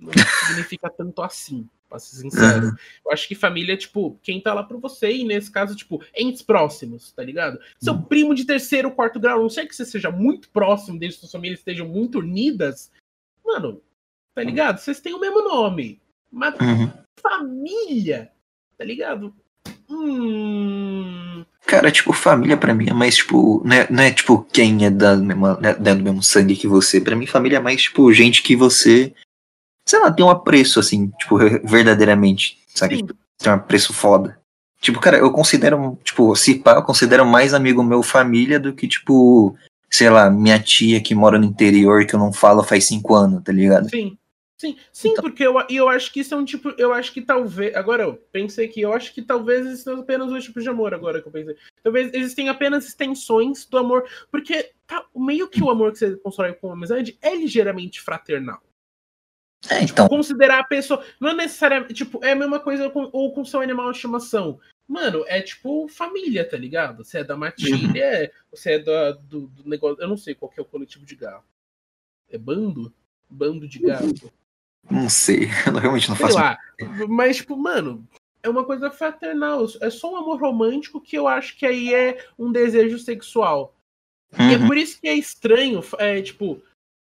não 0.00 0.12
significa 0.46 0.88
tanto 0.90 1.20
assim, 1.22 1.68
pra 1.88 1.98
ser 1.98 2.16
sincero. 2.16 2.66
Uhum. 2.66 2.72
Eu 3.06 3.12
acho 3.12 3.28
que 3.28 3.34
família 3.34 3.74
é, 3.74 3.76
tipo, 3.76 4.18
quem 4.22 4.40
tá 4.40 4.54
lá 4.54 4.62
pra 4.62 4.76
você, 4.78 5.10
e 5.12 5.24
nesse 5.24 5.50
caso, 5.50 5.76
tipo, 5.76 6.02
entes 6.16 6.40
próximos, 6.42 7.12
tá 7.12 7.22
ligado? 7.22 7.58
Seu 7.78 7.94
Uhum. 7.94 8.02
primo 8.02 8.34
de 8.34 8.44
terceiro, 8.44 8.90
quarto 8.90 9.18
grau, 9.20 9.40
não 9.42 9.50
sei 9.50 9.66
que 9.66 9.74
você 9.76 9.84
seja 9.84 10.10
muito 10.10 10.48
próximo 10.50 10.98
desde 10.98 11.16
que 11.16 11.20
suas 11.20 11.32
famílias 11.32 11.60
estejam 11.60 11.86
muito 11.88 12.20
unidas, 12.20 12.90
mano, 13.44 13.80
tá 14.34 14.42
ligado? 14.42 14.78
Vocês 14.78 15.00
têm 15.00 15.14
o 15.14 15.20
mesmo 15.20 15.42
nome. 15.42 16.00
Mas 16.32 16.54
Uhum. 16.60 16.90
família, 17.20 18.30
tá 18.78 18.84
ligado? 18.84 19.34
Hum. 19.88 21.44
Cara, 21.66 21.90
tipo, 21.90 22.12
família 22.12 22.56
pra 22.56 22.74
mim 22.74 22.88
é 22.88 22.92
mais, 22.92 23.16
tipo, 23.16 23.62
não 23.64 23.76
é, 23.76 23.86
não 23.90 24.02
é 24.02 24.10
tipo 24.12 24.42
quem 24.52 24.84
é 24.86 24.90
da 24.90 25.16
mesma, 25.16 25.56
né, 25.60 25.74
da- 25.74 25.94
do 25.94 26.02
mesmo 26.02 26.22
sangue 26.22 26.56
que 26.56 26.66
você. 26.66 27.00
Pra 27.00 27.14
mim, 27.16 27.26
família 27.26 27.56
é 27.58 27.60
mais, 27.60 27.82
tipo, 27.82 28.12
gente 28.12 28.42
que 28.42 28.56
você, 28.56 29.12
sei 29.90 29.98
lá, 29.98 30.12
tem 30.12 30.24
um 30.24 30.30
apreço, 30.30 30.78
assim, 30.78 31.08
tipo, 31.18 31.36
verdadeiramente, 31.64 32.58
sabe? 32.68 32.98
Tipo, 32.98 33.14
tem 33.38 33.50
um 33.52 33.56
apreço 33.56 33.92
foda. 33.92 34.38
Tipo, 34.80 35.00
cara, 35.00 35.18
eu 35.18 35.32
considero, 35.32 35.98
tipo, 36.04 36.34
se 36.36 36.54
pá, 36.54 36.74
eu 36.74 36.82
considero 36.84 37.26
mais 37.26 37.52
amigo 37.52 37.82
meu 37.82 38.00
família 38.02 38.60
do 38.60 38.72
que, 38.72 38.86
tipo, 38.86 39.56
sei 39.90 40.08
lá, 40.08 40.30
minha 40.30 40.60
tia 40.60 41.00
que 41.02 41.12
mora 41.14 41.38
no 41.38 41.44
interior 41.44 42.06
que 42.06 42.14
eu 42.14 42.20
não 42.20 42.32
falo 42.32 42.62
faz 42.62 42.84
cinco 42.86 43.14
anos, 43.14 43.42
tá 43.42 43.52
ligado? 43.52 43.90
Sim. 43.90 44.16
Sim, 44.56 44.76
sim, 44.92 45.08
Então- 45.08 45.22
porque 45.22 45.42
eu, 45.42 45.54
eu 45.70 45.88
acho 45.88 46.12
que 46.12 46.20
isso 46.20 46.34
é 46.34 46.36
um 46.36 46.44
tipo. 46.44 46.68
Eu 46.76 46.92
acho 46.92 47.14
que 47.14 47.22
talvez. 47.22 47.74
Agora 47.74 48.02
eu 48.02 48.12
pensei 48.30 48.68
que 48.68 48.82
eu 48.82 48.92
acho 48.92 49.14
que 49.14 49.22
talvez 49.22 49.64
existam 49.64 49.98
apenas 50.00 50.28
dois 50.28 50.44
tipos 50.44 50.62
de 50.62 50.68
amor, 50.68 50.92
agora 50.92 51.22
que 51.22 51.26
eu 51.28 51.32
pensei. 51.32 51.56
Talvez 51.82 52.12
existem 52.12 52.50
apenas 52.50 52.84
extensões 52.86 53.64
do 53.64 53.78
amor. 53.78 54.04
Porque 54.30 54.68
tá, 54.86 55.02
meio 55.16 55.48
que 55.48 55.62
o 55.62 55.70
amor 55.70 55.92
que 55.92 55.98
você 56.00 56.14
constrói 56.16 56.52
com 56.52 56.70
amizade 56.70 57.16
é 57.22 57.34
ligeiramente 57.34 58.02
fraternal. 58.02 58.60
É, 59.68 59.82
então, 59.82 60.08
Considerar 60.08 60.60
a 60.60 60.64
pessoa. 60.64 61.04
Não 61.20 61.30
é 61.30 61.34
necessariamente. 61.34 61.92
Tipo, 61.94 62.24
é 62.24 62.32
a 62.32 62.36
mesma 62.36 62.58
coisa 62.60 62.88
com, 62.88 63.10
ou 63.12 63.32
com 63.32 63.44
seu 63.44 63.60
animal 63.60 63.90
de 63.90 63.98
estimação. 63.98 64.58
Mano, 64.88 65.24
é 65.28 65.40
tipo 65.42 65.86
família, 65.88 66.48
tá 66.48 66.56
ligado? 66.56 67.04
Você 67.04 67.18
é 67.18 67.24
da 67.24 67.36
matilha, 67.36 68.32
você 68.50 68.72
é 68.72 68.78
da, 68.78 69.12
do, 69.12 69.46
do 69.48 69.68
negócio. 69.68 70.00
Eu 70.02 70.08
não 70.08 70.16
sei 70.16 70.34
qual 70.34 70.50
que 70.50 70.58
é 70.58 70.62
o 70.62 70.66
coletivo 70.66 71.04
de 71.04 71.14
gato. 71.14 71.44
É 72.30 72.38
bando? 72.38 72.92
Bando 73.28 73.68
de 73.68 73.78
gato. 73.78 74.32
não 74.90 75.08
sei, 75.08 75.44
eu 75.66 75.74
realmente 75.74 76.08
não 76.08 76.16
Sei 76.16 76.26
faço. 76.26 76.36
lá. 76.38 76.58
Mas, 77.08 77.36
tipo, 77.36 77.56
mano, 77.56 78.04
é 78.42 78.48
uma 78.48 78.64
coisa 78.64 78.90
fraternal. 78.90 79.64
É 79.80 79.90
só 79.90 80.12
um 80.12 80.16
amor 80.16 80.40
romântico 80.40 81.00
que 81.00 81.16
eu 81.16 81.28
acho 81.28 81.56
que 81.56 81.66
aí 81.66 81.94
é 81.94 82.26
um 82.38 82.50
desejo 82.50 82.98
sexual. 82.98 83.76
E 84.38 84.54
é 84.54 84.56
Uhum. 84.56 84.66
por 84.66 84.76
isso 84.76 85.00
que 85.00 85.06
é 85.08 85.14
estranho, 85.14 85.80
é 85.98 86.20
tipo. 86.22 86.62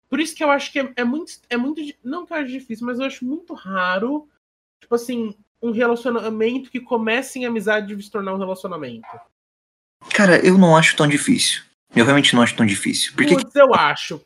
Por 0.08 0.20
isso 0.20 0.34
que 0.34 0.42
eu 0.42 0.50
acho 0.50 0.72
que 0.72 0.80
é, 0.80 0.92
é 0.96 1.04
muito. 1.04 1.32
É 1.50 1.56
muito. 1.56 1.80
Não 2.02 2.24
que 2.24 2.32
eu 2.32 2.36
acho 2.36 2.48
difícil, 2.48 2.86
mas 2.86 2.98
eu 2.98 3.06
acho 3.06 3.24
muito 3.24 3.52
raro, 3.54 4.28
tipo 4.80 4.94
assim, 4.94 5.34
um 5.62 5.70
relacionamento 5.70 6.70
que 6.70 6.80
começa 6.80 7.38
em 7.38 7.44
amizade 7.44 7.92
e 7.92 8.02
se 8.02 8.10
tornar 8.10 8.34
um 8.34 8.38
relacionamento. 8.38 9.06
Cara, 10.12 10.44
eu 10.44 10.56
não 10.56 10.76
acho 10.76 10.96
tão 10.96 11.06
difícil. 11.06 11.62
Eu 11.94 12.04
realmente 12.04 12.34
não 12.34 12.42
acho 12.42 12.54
tão 12.54 12.66
difícil. 12.66 13.12
Porque 13.14 13.34
Putz, 13.34 13.54
eu 13.54 13.74
acho. 13.74 14.20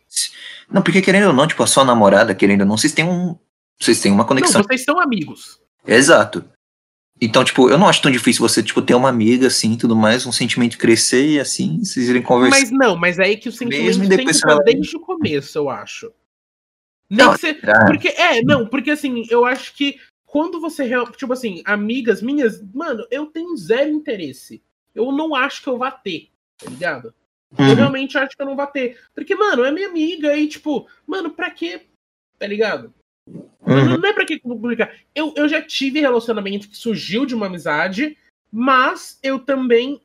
Não, 0.71 0.83
porque 0.83 1.01
querendo 1.01 1.29
ou 1.29 1.33
não, 1.33 1.47
tipo, 1.47 1.63
a 1.63 1.67
sua 1.67 1.85
namorada, 1.85 2.35
querendo 2.35 2.63
ou 2.63 2.67
não, 2.67 2.77
vocês 2.77 2.93
têm 2.93 3.05
um. 3.05 3.37
Vocês 3.81 4.01
têm 4.01 4.13
uma 4.13 4.19
Não, 4.19 4.29
conexão. 4.29 4.63
vocês 4.63 4.85
são 4.85 5.01
amigos. 5.01 5.61
Exato. 5.87 6.45
Então, 7.25 7.45
tipo, 7.45 7.71
eu 7.71 7.79
não 7.79 7.87
acho 7.87 8.03
tão 8.03 8.11
difícil 8.11 8.41
você, 8.41 8.61
tipo, 8.65 8.83
ter 8.83 8.97
uma 8.97 9.09
amiga, 9.09 9.47
assim, 9.47 9.75
e 9.75 9.79
tudo 9.79 9.95
mais, 9.95 10.27
um 10.27 10.33
sentimento 10.33 10.77
crescer 10.77 11.25
e 11.25 11.39
assim, 11.39 11.79
vocês 11.79 12.09
irem 12.09 12.21
conversar. 12.21 12.59
Mas 12.59 12.71
não, 12.73 12.97
mas 12.97 13.17
é 13.21 13.27
aí 13.27 13.37
que 13.37 13.49
o 13.49 13.53
sentimento 13.53 13.85
Mesmo 13.85 14.09
tem 14.09 14.25
que 14.25 14.33
estar 14.33 14.57
desde 14.57 14.97
o 14.97 15.01
começo, 15.01 15.57
eu 15.57 15.71
acho. 15.71 16.13
Nem 17.09 17.25
Não, 17.25 17.35
que 17.35 17.39
você, 17.39 17.61
Ah, 17.63 17.87
Porque, 17.87 18.09
é, 18.09 18.43
não, 18.43 18.67
porque 18.67 18.91
assim, 18.91 19.25
eu 19.31 19.45
acho 19.45 19.73
que 19.73 20.01
quando 20.27 20.61
você, 20.61 20.91
tipo 21.17 21.33
assim, 21.33 21.63
amigas 21.65 22.21
minhas, 22.21 22.61
mano, 22.75 23.07
eu 23.09 23.27
tenho 23.27 23.57
zero 23.57 23.91
interesse. 23.91 24.61
Eu 24.93 25.13
não 25.13 25.33
acho 25.33 25.63
que 25.63 25.69
eu 25.69 25.79
vá 25.79 25.93
ter, 25.93 26.29
tá 26.59 26.69
ligado? 26.69 27.15
Eu 27.57 27.67
uhum, 27.67 27.75
realmente 27.75 28.19
acho 28.19 28.37
que 28.37 28.43
eu 28.43 28.47
não 28.47 28.57
vou 28.57 28.67
ter. 28.67 28.99
Porque, 29.15 29.37
mano, 29.37 29.63
é 29.63 29.71
minha 29.71 29.87
amiga 29.87 30.37
e, 30.37 30.49
tipo, 30.49 30.89
mano, 31.07 31.31
pra 31.31 31.51
quê? 31.51 31.83
Tá 32.37 32.49
ligado? 32.49 32.93
Uhum. 33.29 33.99
Não, 33.99 34.09
é 34.09 34.13
pra 34.13 34.25
que 34.25 34.39
publicar. 34.39 34.93
Eu, 35.15 35.33
eu 35.37 35.49
já 35.49 35.63
tive 35.63 36.01
relacionamento 36.01 36.69
que 36.69 36.77
surgiu 36.77 37.25
de 37.25 37.35
uma 37.35 37.47
amizade, 37.47 38.17
mas 38.51 39.19
eu 39.23 39.39
também. 39.39 40.01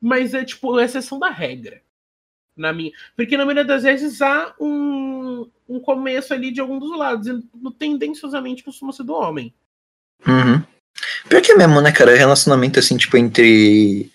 Mas 0.00 0.34
é, 0.34 0.44
tipo, 0.44 0.78
exceção 0.78 1.18
da 1.18 1.30
regra. 1.30 1.80
Na 2.56 2.72
minha... 2.72 2.92
Porque 3.14 3.36
na 3.36 3.44
maioria 3.44 3.64
das 3.64 3.82
vezes 3.82 4.22
há 4.22 4.54
um, 4.60 5.48
um 5.68 5.80
começo 5.80 6.32
ali 6.32 6.50
de 6.50 6.60
algum 6.60 6.78
dos 6.78 6.96
lados. 6.96 7.26
E 7.26 7.42
tendenciosamente 7.78 8.62
costuma 8.62 8.92
ser 8.92 9.02
do 9.02 9.14
homem. 9.14 9.52
Uhum. 10.26 10.62
Pior 11.28 11.42
que 11.42 11.52
é 11.52 11.56
mesmo, 11.56 11.80
né, 11.80 11.92
cara? 11.92 12.16
Relacionamento, 12.16 12.78
assim, 12.78 12.96
tipo, 12.96 13.16
entre. 13.16 14.10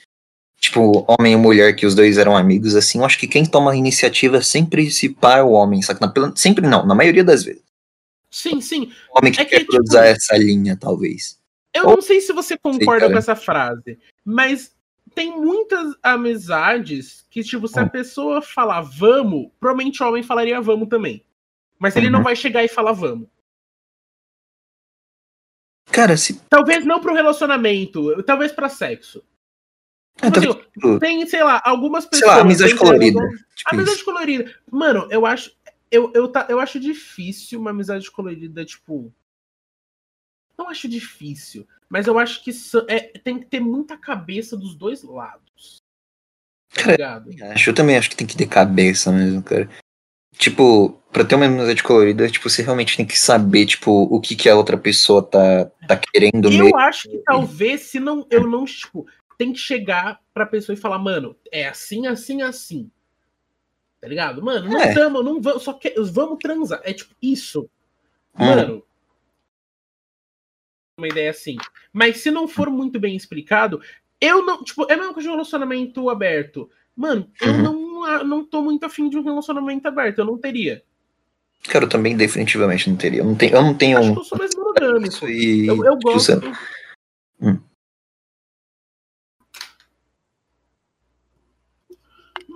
Tipo, 0.59 1.05
homem 1.07 1.33
e 1.33 1.37
mulher, 1.37 1.75
que 1.75 1.87
os 1.87 1.95
dois 1.95 2.19
eram 2.19 2.37
amigos, 2.37 2.75
assim, 2.75 2.99
eu 2.99 3.05
acho 3.05 3.17
que 3.17 3.27
quem 3.27 3.43
toma 3.43 3.71
a 3.71 3.75
iniciativa 3.75 4.43
sempre 4.43 4.91
se 4.91 5.15
é 5.23 5.41
o 5.41 5.49
homem, 5.49 5.81
saca? 5.81 6.11
Sempre 6.35 6.67
não, 6.67 6.85
na 6.85 6.93
maioria 6.93 7.23
das 7.23 7.43
vezes. 7.43 7.63
Sim, 8.31 8.61
sim. 8.61 8.91
O 9.13 9.19
homem 9.19 9.31
que 9.33 9.41
É 9.41 9.45
que, 9.45 9.51
quer 9.51 9.59
tipo, 9.59 9.71
cruzar 9.73 10.05
essa 10.05 10.37
linha, 10.37 10.77
talvez. 10.79 11.39
Eu 11.73 11.85
Ou- 11.87 11.95
não 11.95 12.01
sei 12.01 12.21
se 12.21 12.31
você 12.33 12.57
concorda 12.57 13.01
cara. 13.01 13.11
com 13.11 13.17
essa 13.19 13.35
frase, 13.35 13.99
mas 14.25 14.73
tem 15.13 15.31
muitas 15.37 15.93
amizades 16.01 17.25
que, 17.29 17.43
tipo, 17.43 17.67
se 17.67 17.77
a 17.79 17.83
Hum. 17.83 17.89
pessoa 17.89 18.41
falar 18.41 18.81
vamos, 18.81 19.51
provavelmente 19.59 20.01
o 20.01 20.07
homem 20.07 20.23
falaria 20.23 20.61
vamos 20.61 20.87
também. 20.87 21.23
Mas 21.77 21.95
ele 21.95 22.09
não 22.09 22.19
Uhum. 22.19 22.25
vai 22.25 22.35
chegar 22.35 22.63
e 22.63 22.67
falar 22.69 22.93
vamos. 22.93 23.27
Cara, 25.91 26.15
se. 26.15 26.39
Talvez 26.49 26.85
não 26.85 27.01
pro 27.01 27.13
relacionamento, 27.13 28.21
talvez 28.23 28.51
pra 28.51 28.69
sexo. 28.69 29.23
Ah, 30.21 30.29
Tipo 30.31 30.51
assim, 30.51 30.61
tipo, 30.73 30.99
tem, 30.99 31.25
sei 31.27 31.43
lá, 31.43 31.61
algumas 31.65 32.03
sei 32.03 32.11
pessoas. 32.11 32.35
lá, 32.35 32.41
amizade 32.41 32.75
colorida. 32.75 33.19
Tipo 33.55 33.73
Amizade 33.75 33.95
isso. 33.97 34.05
colorida. 34.05 34.55
Mano, 34.71 35.07
eu 35.09 35.25
acho. 35.25 35.51
Eu, 35.91 36.11
eu, 36.15 36.31
tá, 36.31 36.47
eu 36.49 36.59
acho 36.59 36.79
difícil 36.79 37.59
uma 37.59 37.71
amizade 37.71 38.09
colorida, 38.09 38.63
tipo. 38.63 39.13
Não 40.57 40.69
acho 40.69 40.87
difícil. 40.87 41.67
Mas 41.89 42.07
eu 42.07 42.17
acho 42.17 42.43
que 42.43 42.51
é, 42.87 42.99
tem 43.19 43.39
que 43.39 43.45
ter 43.45 43.59
muita 43.59 43.97
cabeça 43.97 44.55
dos 44.55 44.73
dois 44.73 45.03
lados. 45.03 45.81
Tá 46.73 46.97
Cara? 46.97 47.25
Acho, 47.53 47.69
eu 47.69 47.73
também 47.75 47.97
acho 47.97 48.09
que 48.09 48.15
tem 48.15 48.25
que 48.25 48.37
ter 48.37 48.47
cabeça 48.47 49.11
mesmo, 49.11 49.43
cara. 49.43 49.69
Tipo, 50.37 51.01
pra 51.11 51.25
ter 51.25 51.35
uma 51.35 51.45
amizade 51.45 51.83
colorida, 51.83 52.29
tipo, 52.29 52.49
você 52.49 52.63
realmente 52.63 52.95
tem 52.95 53.05
que 53.05 53.19
saber, 53.19 53.65
tipo, 53.65 53.91
o 53.91 54.21
que 54.21 54.35
que 54.35 54.47
a 54.47 54.55
outra 54.55 54.77
pessoa 54.77 55.21
tá, 55.21 55.65
tá 55.87 55.97
querendo 55.97 56.45
Eu 56.49 56.63
mesmo. 56.63 56.77
acho 56.77 57.09
que 57.09 57.17
talvez, 57.17 57.81
se 57.81 57.99
não. 57.99 58.25
Eu 58.29 58.47
não, 58.47 58.63
tipo, 58.63 59.05
tem 59.37 59.51
que 59.51 59.59
chegar 59.59 60.21
pra 60.33 60.45
pessoa 60.45 60.73
e 60.73 60.79
falar, 60.79 60.97
mano, 60.97 61.35
é 61.51 61.67
assim, 61.67 62.07
assim, 62.07 62.41
assim. 62.41 62.89
Tá 64.01 64.07
ligado? 64.07 64.41
Mano, 64.41 64.67
não 64.67 64.81
É. 64.81 64.93
tamo, 64.95 65.21
não 65.21 65.39
vamos, 65.39 65.61
só 65.63 65.73
que, 65.73 65.93
vamos 66.01 66.39
transar. 66.39 66.81
É 66.83 66.91
tipo 66.91 67.13
isso. 67.21 67.69
Hum. 68.37 68.45
Mano. 68.45 68.83
Uma 70.97 71.07
ideia 71.07 71.29
assim. 71.29 71.55
Mas 71.93 72.17
se 72.17 72.31
não 72.31 72.47
for 72.47 72.69
muito 72.69 72.99
bem 72.99 73.15
explicado, 73.15 73.79
eu 74.19 74.43
não. 74.45 74.63
Tipo, 74.63 74.91
é 74.91 74.97
coisa 74.97 75.21
de 75.21 75.27
um 75.29 75.31
relacionamento 75.33 76.09
aberto. 76.09 76.69
Mano, 76.95 77.31
eu 77.41 77.51
Uhum. 77.53 77.61
não, 77.61 78.03
a- 78.03 78.23
não 78.23 78.43
tô 78.45 78.61
muito 78.61 78.83
afim 78.85 79.07
de 79.09 79.17
um 79.17 79.23
relacionamento 79.23 79.87
aberto. 79.87 80.19
Eu 80.19 80.25
não 80.25 80.37
teria. 80.37 80.83
Cara, 81.69 81.85
eu 81.85 81.89
também 81.89 82.17
definitivamente 82.17 82.89
não 82.89 82.97
teria. 82.97 83.19
Eu 83.21 83.25
não 83.25 83.35
tenho, 83.35 83.55
eu 83.55 83.61
não 83.61 83.77
tenho 83.77 83.97
Acho 83.99 84.13
que 84.13 84.19
eu 84.19 84.23
sou 84.23 84.37
mais 84.37 84.55
monogâmico. 84.55 85.07
isso 85.13 85.27
e. 85.29 85.67
Eu, 85.67 85.75
eu 85.85 85.97
tipo, 85.97 86.11
gosto. 86.11 86.41
Hum. 87.39 87.59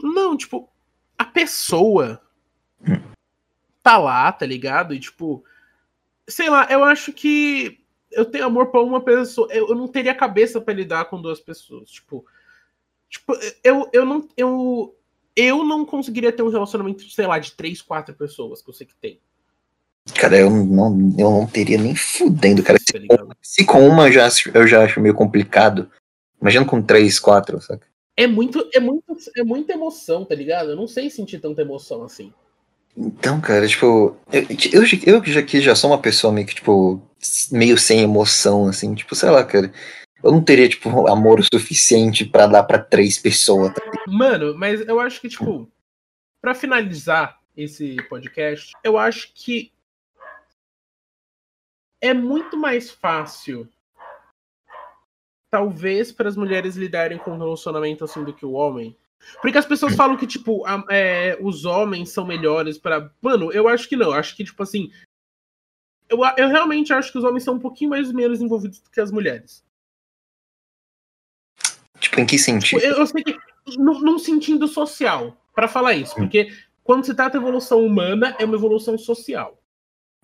Não, 0.04 0.36
tipo, 0.38 0.70
pessoa 1.36 2.22
tá 3.84 3.98
lá, 3.98 4.32
tá 4.32 4.46
ligado? 4.46 4.94
E 4.94 5.00
tipo, 5.00 5.44
sei 6.28 6.50
lá, 6.50 6.66
eu 6.72 6.84
acho 6.84 7.12
que 7.12 7.80
eu 8.12 8.24
tenho 8.24 8.46
amor 8.46 8.68
pra 8.68 8.82
uma 8.82 9.02
pessoa. 9.02 9.48
Eu, 9.52 9.70
eu 9.70 9.76
não 9.76 9.88
teria 9.88 10.16
cabeça 10.16 10.62
pra 10.62 10.74
lidar 10.74 11.06
com 11.06 11.22
duas 11.22 11.42
pessoas. 11.42 11.90
Tipo, 11.90 12.26
tipo 13.10 13.38
eu, 13.64 13.90
eu 13.92 14.06
não. 14.06 14.28
Eu, 14.38 14.96
eu 15.36 15.66
não 15.66 15.86
conseguiria 15.86 16.32
ter 16.32 16.42
um 16.42 16.50
relacionamento, 16.50 17.04
sei 17.10 17.28
lá, 17.28 17.38
de 17.38 17.52
três, 17.52 17.82
quatro 17.82 18.16
pessoas 18.16 18.62
que 18.62 18.70
eu 18.70 18.74
sei 18.74 18.88
que 18.88 18.96
tem. 18.96 19.20
Cara, 20.14 20.38
eu 20.38 20.50
não, 20.50 21.14
eu 21.18 21.30
não 21.30 21.46
teria 21.46 21.78
nem 21.78 21.96
fudendo, 21.96 22.64
cara. 22.64 22.80
Tá 22.80 22.98
ligado? 22.98 23.36
Se 23.42 23.66
com 23.66 23.86
uma 23.86 24.10
já, 24.10 24.30
eu 24.54 24.66
já 24.66 24.84
acho 24.84 25.02
meio 25.02 25.14
complicado. 25.14 25.92
Imagina 26.40 26.66
com 26.66 26.82
três, 26.82 27.20
quatro, 27.20 27.60
saca? 27.62 27.86
É 28.18 28.28
muito, 28.28 28.70
é 28.74 28.80
muito, 28.80 29.04
é 29.36 29.44
muita 29.44 29.74
emoção, 29.74 30.24
tá 30.24 30.34
ligado? 30.34 30.70
Eu 30.70 30.76
não 30.76 30.88
sei 30.88 31.10
sentir 31.10 31.40
tanta 31.40 31.62
emoção 31.62 32.04
assim. 32.04 32.32
Então, 32.96 33.42
cara, 33.42 33.68
tipo, 33.68 34.18
eu, 34.32 34.48
eu, 34.72 34.84
eu 35.06 35.24
já 35.26 35.44
que 35.44 35.60
já 35.60 35.76
sou 35.76 35.90
uma 35.90 36.02
pessoa 36.02 36.32
meio 36.32 36.48
que, 36.48 36.56
tipo, 36.56 37.02
meio 37.52 37.78
sem 37.78 38.00
emoção, 38.00 38.68
assim, 38.68 38.96
tipo, 38.96 39.14
sei 39.16 39.30
lá, 39.30 39.44
cara. 39.44 39.72
Eu 40.24 40.32
não 40.32 40.42
teria, 40.42 40.68
tipo, 40.70 41.08
amor 41.08 41.40
o 41.40 41.44
suficiente 41.44 42.26
para 42.26 42.48
dar 42.48 42.64
para 42.64 42.80
três 42.80 43.18
pessoas. 43.18 43.74
Tá? 43.74 43.82
Mano, 44.08 44.58
mas 44.58 44.80
eu 44.88 45.00
acho 45.00 45.20
que, 45.20 45.28
tipo, 45.28 45.70
para 46.42 46.56
finalizar 46.56 47.40
esse 47.56 47.98
podcast, 48.10 48.72
eu 48.84 48.98
acho 48.98 49.32
que 49.36 49.72
é 52.02 52.14
muito 52.14 52.58
mais 52.58 52.90
fácil, 52.90 53.68
talvez, 55.50 56.12
para 56.12 56.30
as 56.30 56.36
mulheres 56.36 56.76
lidarem 56.76 57.18
com 57.18 57.32
um 57.32 57.38
relacionamento 57.38 58.04
assim 58.04 58.24
do 58.24 58.34
que 58.34 58.46
o 58.46 58.54
homem. 58.54 58.96
Porque 59.42 59.58
as 59.58 59.66
pessoas 59.66 59.96
falam 59.96 60.18
que, 60.18 60.28
tipo, 60.28 60.66
a, 60.66 60.84
é, 60.90 61.38
os 61.42 61.66
homens 61.66 62.12
são 62.12 62.26
melhores 62.26 62.78
para. 62.78 63.12
Mano, 63.22 63.52
eu 63.52 63.68
acho 63.68 63.88
que 63.90 63.96
não. 63.96 64.08
Eu 64.08 64.14
acho 64.14 64.36
que, 64.36 64.44
tipo 64.44 64.62
assim. 64.62 64.92
Eu, 66.08 66.20
eu 66.38 66.48
realmente 66.48 66.94
acho 66.94 67.12
que 67.12 67.18
os 67.18 67.24
homens 67.24 67.44
são 67.44 67.56
um 67.56 67.60
pouquinho 67.60 67.90
mais 67.90 68.12
menos 68.12 68.42
envolvidos 68.42 68.80
do 68.80 68.90
que 68.90 69.02
as 69.02 69.12
mulheres. 69.12 69.66
Tipo, 72.00 72.20
em 72.20 72.26
que 72.26 72.38
sentido? 72.38 72.82
Eu, 72.82 72.98
eu 72.98 73.08
sei 73.08 73.24
que. 73.24 73.38
Num, 73.78 74.00
num 74.00 74.20
sentido 74.20 74.68
social, 74.68 75.36
para 75.56 75.68
falar 75.68 75.96
isso. 75.96 76.14
Porque 76.16 76.52
quando 76.84 77.04
se 77.04 77.16
trata 77.16 77.40
de 77.40 77.44
evolução 77.44 77.84
humana, 77.84 78.36
é 78.38 78.46
uma 78.46 78.56
evolução 78.56 78.96
social. 78.96 79.60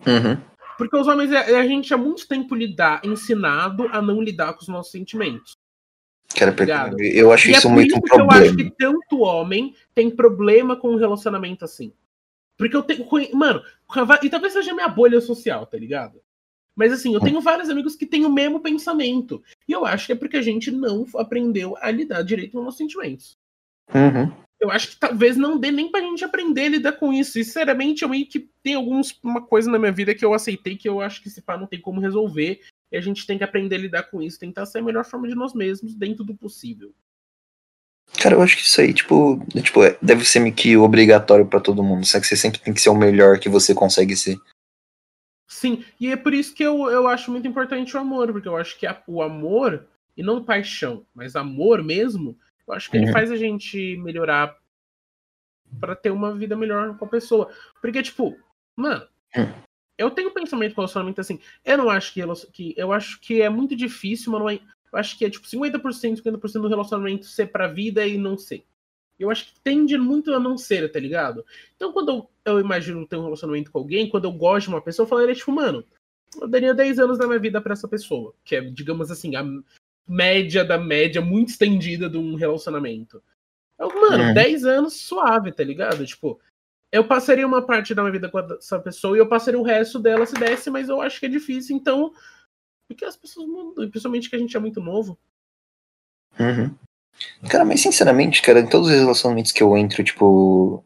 Uhum. 0.06 0.40
Porque 0.76 0.96
os 0.96 1.06
homens, 1.06 1.32
a, 1.32 1.40
a 1.40 1.66
gente 1.66 1.92
há 1.92 1.96
muito 1.96 2.26
tempo 2.26 2.54
lidar, 2.54 3.00
ensinado 3.04 3.88
a 3.92 4.00
não 4.00 4.20
lidar 4.20 4.54
com 4.54 4.62
os 4.62 4.68
nossos 4.68 4.92
sentimentos. 4.92 5.56
Cara, 6.34 6.54
eu 6.98 7.30
acho 7.30 7.48
e 7.48 7.52
isso 7.52 7.68
é 7.68 7.70
muito 7.70 7.96
um 7.96 8.00
problema. 8.00 8.36
Eu 8.36 8.44
acho 8.46 8.56
que 8.56 8.70
tanto 8.70 9.20
homem 9.20 9.74
tem 9.94 10.10
problema 10.10 10.76
com 10.76 10.90
um 10.90 10.96
relacionamento 10.96 11.64
assim. 11.64 11.92
Porque 12.56 12.76
eu 12.76 12.82
tenho. 12.82 13.06
Mano, 13.34 13.62
e 14.22 14.30
talvez 14.30 14.52
seja 14.52 14.74
minha 14.74 14.88
bolha 14.88 15.20
social, 15.20 15.66
tá 15.66 15.76
ligado? 15.76 16.20
Mas 16.74 16.92
assim, 16.92 17.12
eu 17.12 17.20
tenho 17.20 17.40
vários 17.40 17.68
amigos 17.68 17.94
que 17.94 18.06
têm 18.06 18.24
o 18.24 18.32
mesmo 18.32 18.60
pensamento. 18.60 19.42
E 19.68 19.72
eu 19.72 19.84
acho 19.84 20.06
que 20.06 20.12
é 20.12 20.16
porque 20.16 20.38
a 20.38 20.42
gente 20.42 20.70
não 20.70 21.06
aprendeu 21.16 21.76
a 21.80 21.90
lidar 21.90 22.22
direito 22.22 22.52
com 22.52 22.58
os 22.58 22.64
nossos 22.64 22.78
sentimentos. 22.78 23.36
Uhum. 23.94 24.32
Eu 24.62 24.70
acho 24.70 24.90
que 24.90 24.96
talvez 24.96 25.36
não 25.36 25.58
dê 25.58 25.72
nem 25.72 25.90
pra 25.90 26.00
gente 26.00 26.24
aprender 26.24 26.66
a 26.66 26.68
lidar 26.68 26.92
com 26.92 27.12
isso. 27.12 27.36
E, 27.36 27.44
sinceramente, 27.44 28.04
eu 28.04 28.08
meio 28.08 28.24
que 28.28 28.48
tem 28.62 28.74
alguns 28.74 29.18
uma 29.20 29.44
coisa 29.44 29.68
na 29.68 29.76
minha 29.76 29.90
vida 29.90 30.14
que 30.14 30.24
eu 30.24 30.32
aceitei 30.32 30.76
que 30.76 30.88
eu 30.88 31.00
acho 31.00 31.20
que 31.20 31.26
esse 31.26 31.42
pá 31.42 31.58
não 31.58 31.66
tem 31.66 31.80
como 31.80 32.00
resolver. 32.00 32.60
E 32.92 32.96
a 32.96 33.00
gente 33.00 33.26
tem 33.26 33.36
que 33.36 33.42
aprender 33.42 33.74
a 33.74 33.78
lidar 33.78 34.04
com 34.04 34.22
isso, 34.22 34.38
tentar 34.38 34.64
ser 34.64 34.78
a 34.78 34.82
melhor 34.82 35.04
forma 35.04 35.26
de 35.26 35.34
nós 35.34 35.52
mesmos 35.52 35.96
dentro 35.96 36.22
do 36.22 36.36
possível. 36.36 36.94
Cara, 38.20 38.36
eu 38.36 38.42
acho 38.42 38.56
que 38.56 38.62
isso 38.62 38.80
aí, 38.80 38.94
tipo, 38.94 39.44
é, 39.56 39.62
tipo 39.62 39.82
é, 39.82 39.98
deve 40.00 40.24
ser 40.24 40.38
meio 40.38 40.54
que 40.54 40.76
obrigatório 40.76 41.44
para 41.44 41.58
todo 41.58 41.82
mundo. 41.82 42.06
Só 42.06 42.20
que 42.20 42.26
você 42.26 42.36
sempre 42.36 42.60
tem 42.60 42.72
que 42.72 42.80
ser 42.80 42.90
o 42.90 42.94
melhor 42.94 43.40
que 43.40 43.48
você 43.48 43.74
consegue 43.74 44.14
ser. 44.14 44.38
Sim, 45.48 45.84
e 45.98 46.08
é 46.08 46.16
por 46.16 46.32
isso 46.32 46.54
que 46.54 46.62
eu, 46.62 46.88
eu 46.88 47.08
acho 47.08 47.32
muito 47.32 47.48
importante 47.48 47.96
o 47.96 48.00
amor, 48.00 48.30
porque 48.30 48.46
eu 48.46 48.56
acho 48.56 48.78
que 48.78 48.86
a, 48.86 49.02
o 49.08 49.22
amor, 49.22 49.88
e 50.16 50.22
não 50.22 50.44
paixão, 50.44 51.04
mas 51.12 51.34
amor 51.34 51.82
mesmo, 51.82 52.38
eu 52.72 52.76
acho 52.76 52.90
que 52.90 52.96
uhum. 52.96 53.04
ele 53.04 53.12
faz 53.12 53.30
a 53.30 53.36
gente 53.36 53.96
melhorar 53.98 54.56
para 55.78 55.94
ter 55.94 56.10
uma 56.10 56.34
vida 56.34 56.56
melhor 56.56 56.96
com 56.98 57.04
a 57.04 57.08
pessoa. 57.08 57.50
Porque, 57.80 58.02
tipo, 58.02 58.36
mano, 58.76 59.06
uhum 59.36 59.52
eu 60.02 60.10
tenho 60.10 60.30
um 60.30 60.34
pensamento 60.34 60.74
com 60.74 60.80
relacionamento 60.80 61.20
assim. 61.20 61.38
Eu 61.64 61.78
não 61.78 61.90
acho 61.90 62.12
que, 62.12 62.22
que. 62.52 62.74
Eu 62.76 62.92
acho 62.92 63.20
que 63.20 63.40
é 63.40 63.48
muito 63.48 63.76
difícil, 63.76 64.32
mas 64.32 64.40
não 64.40 64.50
é. 64.50 64.54
Eu 64.92 64.98
acho 64.98 65.16
que 65.16 65.24
é 65.24 65.30
tipo 65.30 65.46
50%, 65.46 66.22
50% 66.22 66.52
do 66.60 66.68
relacionamento 66.68 67.26
ser 67.26 67.46
pra 67.46 67.68
vida 67.68 68.06
e 68.06 68.18
não 68.18 68.36
ser. 68.36 68.64
Eu 69.18 69.30
acho 69.30 69.46
que 69.46 69.60
tende 69.60 69.96
muito 69.96 70.32
a 70.34 70.40
não 70.40 70.58
ser, 70.58 70.90
tá 70.90 70.98
ligado? 70.98 71.44
Então, 71.76 71.92
quando 71.92 72.08
eu, 72.10 72.30
eu 72.44 72.60
imagino 72.60 73.06
ter 73.06 73.16
um 73.16 73.24
relacionamento 73.24 73.70
com 73.70 73.78
alguém, 73.78 74.08
quando 74.08 74.24
eu 74.24 74.32
gosto 74.32 74.66
de 74.66 74.74
uma 74.74 74.82
pessoa, 74.82 75.04
eu 75.04 75.08
falaria, 75.08 75.34
tipo, 75.34 75.52
mano, 75.52 75.84
eu 76.40 76.48
daria 76.48 76.74
10 76.74 76.98
anos 76.98 77.18
da 77.18 77.26
minha 77.26 77.38
vida 77.38 77.60
para 77.60 77.72
essa 77.72 77.86
pessoa. 77.86 78.34
Que 78.44 78.56
é, 78.56 78.60
digamos 78.60 79.10
assim, 79.10 79.36
a 79.36 79.44
média 80.06 80.64
da 80.64 80.78
média 80.78 81.20
muito 81.20 81.50
estendida 81.50 82.08
de 82.08 82.18
um 82.18 82.34
relacionamento. 82.34 83.22
Eu, 83.78 83.88
mano, 83.88 84.24
uhum. 84.24 84.34
10 84.34 84.64
anos 84.64 84.94
suave, 84.94 85.52
tá 85.52 85.64
ligado? 85.64 86.04
Tipo, 86.06 86.40
eu 86.92 87.06
passaria 87.06 87.46
uma 87.46 87.62
parte 87.62 87.94
da 87.94 88.02
minha 88.02 88.12
vida 88.12 88.28
com 88.28 88.38
essa 88.38 88.78
pessoa 88.78 89.16
e 89.16 89.20
eu 89.20 89.26
passaria 89.26 89.58
o 89.58 89.64
resto 89.64 89.98
dela 89.98 90.26
se 90.26 90.34
desse, 90.34 90.70
mas 90.70 90.88
eu 90.88 91.00
acho 91.00 91.18
que 91.18 91.26
é 91.26 91.28
difícil, 91.28 91.74
então. 91.74 92.12
Porque 92.86 93.04
as 93.04 93.16
pessoas 93.16 93.48
mudam, 93.48 93.88
principalmente 93.88 94.28
que 94.28 94.36
a 94.36 94.38
gente 94.38 94.56
é 94.56 94.60
muito 94.60 94.80
novo. 94.80 95.18
Uhum. 96.38 96.74
Cara, 97.48 97.64
mas 97.64 97.80
sinceramente, 97.80 98.42
cara, 98.42 98.60
em 98.60 98.68
todos 98.68 98.88
os 98.88 98.94
relacionamentos 98.94 99.52
que 99.52 99.62
eu 99.62 99.76
entro, 99.76 100.04
tipo. 100.04 100.84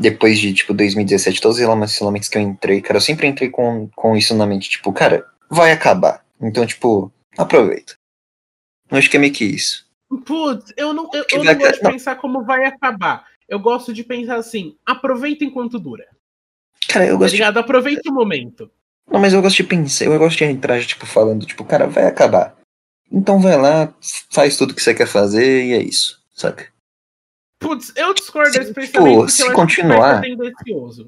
Depois 0.00 0.38
de, 0.38 0.54
tipo, 0.54 0.72
2017, 0.72 1.40
todos 1.40 1.56
os 1.56 1.62
relacionamentos 1.62 2.28
que 2.28 2.38
eu 2.38 2.42
entrei, 2.42 2.80
cara, 2.80 2.98
eu 2.98 3.00
sempre 3.00 3.26
entrei 3.26 3.50
com, 3.50 3.88
com 3.96 4.16
isso 4.16 4.32
na 4.32 4.46
mente, 4.46 4.70
tipo, 4.70 4.92
cara, 4.92 5.26
vai 5.50 5.72
acabar. 5.72 6.24
Então, 6.40 6.64
tipo, 6.64 7.12
aproveita. 7.36 7.97
Acho 8.90 9.10
que 9.10 9.16
é 9.16 9.20
meio 9.20 9.32
que 9.32 9.44
isso. 9.44 9.86
Putz, 10.24 10.72
eu 10.76 10.92
não, 10.92 11.10
eu, 11.12 11.24
eu 11.30 11.44
não 11.44 11.54
gosto 11.54 11.82
de 11.82 11.90
pensar 11.90 12.16
como 12.16 12.44
vai 12.44 12.64
acabar 12.64 13.26
eu 13.48 13.58
gosto 13.58 13.92
de 13.92 14.04
pensar 14.04 14.36
assim: 14.36 14.76
aproveita 14.84 15.44
enquanto 15.44 15.78
dura. 15.78 16.06
Cara, 16.86 17.06
eu 17.06 17.18
gosto. 17.18 17.36
Tá 17.38 17.50
de... 17.50 17.58
Aproveita 17.58 18.10
o 18.10 18.14
momento. 18.14 18.70
Não, 19.10 19.18
mas 19.18 19.32
eu 19.32 19.40
gosto 19.40 19.56
de 19.56 19.64
pensar, 19.64 20.04
eu 20.04 20.18
gosto 20.18 20.36
de 20.36 20.44
entrar, 20.44 20.84
tipo, 20.84 21.06
falando, 21.06 21.46
tipo, 21.46 21.64
cara, 21.64 21.86
vai 21.86 22.04
acabar. 22.04 22.54
Então 23.10 23.40
vai 23.40 23.56
lá, 23.56 23.94
faz 24.30 24.58
tudo 24.58 24.74
que 24.74 24.82
você 24.82 24.94
quer 24.94 25.06
fazer 25.06 25.64
e 25.64 25.72
é 25.72 25.82
isso, 25.82 26.22
sabe? 26.34 26.66
Putz, 27.58 27.90
eu 27.96 28.12
discordo 28.12 28.52
desse 28.52 28.66
tipo, 28.66 28.80
pensamento. 28.80 29.28
Se 29.30 29.50
continuar. 29.52 30.22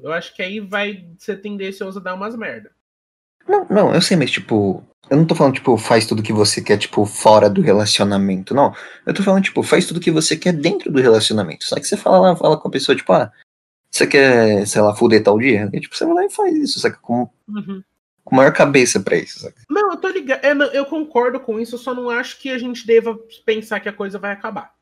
Eu 0.01 0.11
acho 0.11 0.35
que 0.35 0.41
aí 0.41 0.59
vai 0.59 1.07
ser 1.19 1.37
tendencioso 1.37 1.99
a 1.99 2.01
dar 2.01 2.15
umas 2.15 2.35
merda. 2.35 2.71
Não, 3.47 3.65
não, 3.69 3.93
eu 3.93 4.01
sei, 4.01 4.17
mas 4.17 4.31
tipo, 4.31 4.83
eu 5.11 5.17
não 5.17 5.25
tô 5.25 5.35
falando, 5.35 5.55
tipo, 5.55 5.77
faz 5.77 6.05
tudo 6.05 6.23
que 6.23 6.31
você 6.31 6.61
quer, 6.61 6.77
tipo, 6.77 7.05
fora 7.05 7.49
do 7.49 7.61
relacionamento, 7.61 8.53
não. 8.53 8.73
Eu 9.05 9.13
tô 9.13 9.21
falando, 9.21 9.43
tipo, 9.43 9.61
faz 9.61 9.85
tudo 9.85 9.99
que 9.99 10.09
você 10.09 10.37
quer 10.37 10.53
dentro 10.53 10.89
do 10.89 11.01
relacionamento. 11.01 11.65
Só 11.65 11.75
que 11.75 11.83
você 11.83 11.97
fala 11.97 12.19
lá, 12.19 12.35
fala 12.35 12.57
com 12.57 12.69
a 12.69 12.71
pessoa, 12.71 12.95
tipo, 12.95 13.11
ah, 13.11 13.29
você 13.91 14.07
quer, 14.07 14.65
sei 14.65 14.81
lá, 14.81 14.95
fuder 14.95 15.21
tal 15.21 15.37
dia? 15.37 15.69
E, 15.73 15.81
tipo, 15.81 15.97
você 15.97 16.05
vai 16.05 16.13
lá 16.13 16.25
e 16.25 16.29
faz 16.29 16.55
isso, 16.55 16.79
saca? 16.79 16.97
Com, 17.01 17.29
uhum. 17.49 17.83
com 18.23 18.35
maior 18.37 18.53
cabeça 18.53 19.01
pra 19.01 19.17
isso, 19.17 19.41
saca? 19.41 19.61
Não, 19.69 19.91
eu 19.91 19.97
tô 19.97 20.07
ligado. 20.07 20.45
Eu, 20.45 20.61
eu 20.67 20.85
concordo 20.85 21.41
com 21.41 21.59
isso, 21.59 21.75
eu 21.75 21.79
só 21.79 21.93
não 21.93 22.09
acho 22.09 22.39
que 22.39 22.49
a 22.49 22.57
gente 22.57 22.87
deva 22.87 23.19
pensar 23.45 23.81
que 23.81 23.89
a 23.89 23.93
coisa 23.93 24.17
vai 24.17 24.31
acabar. 24.31 24.73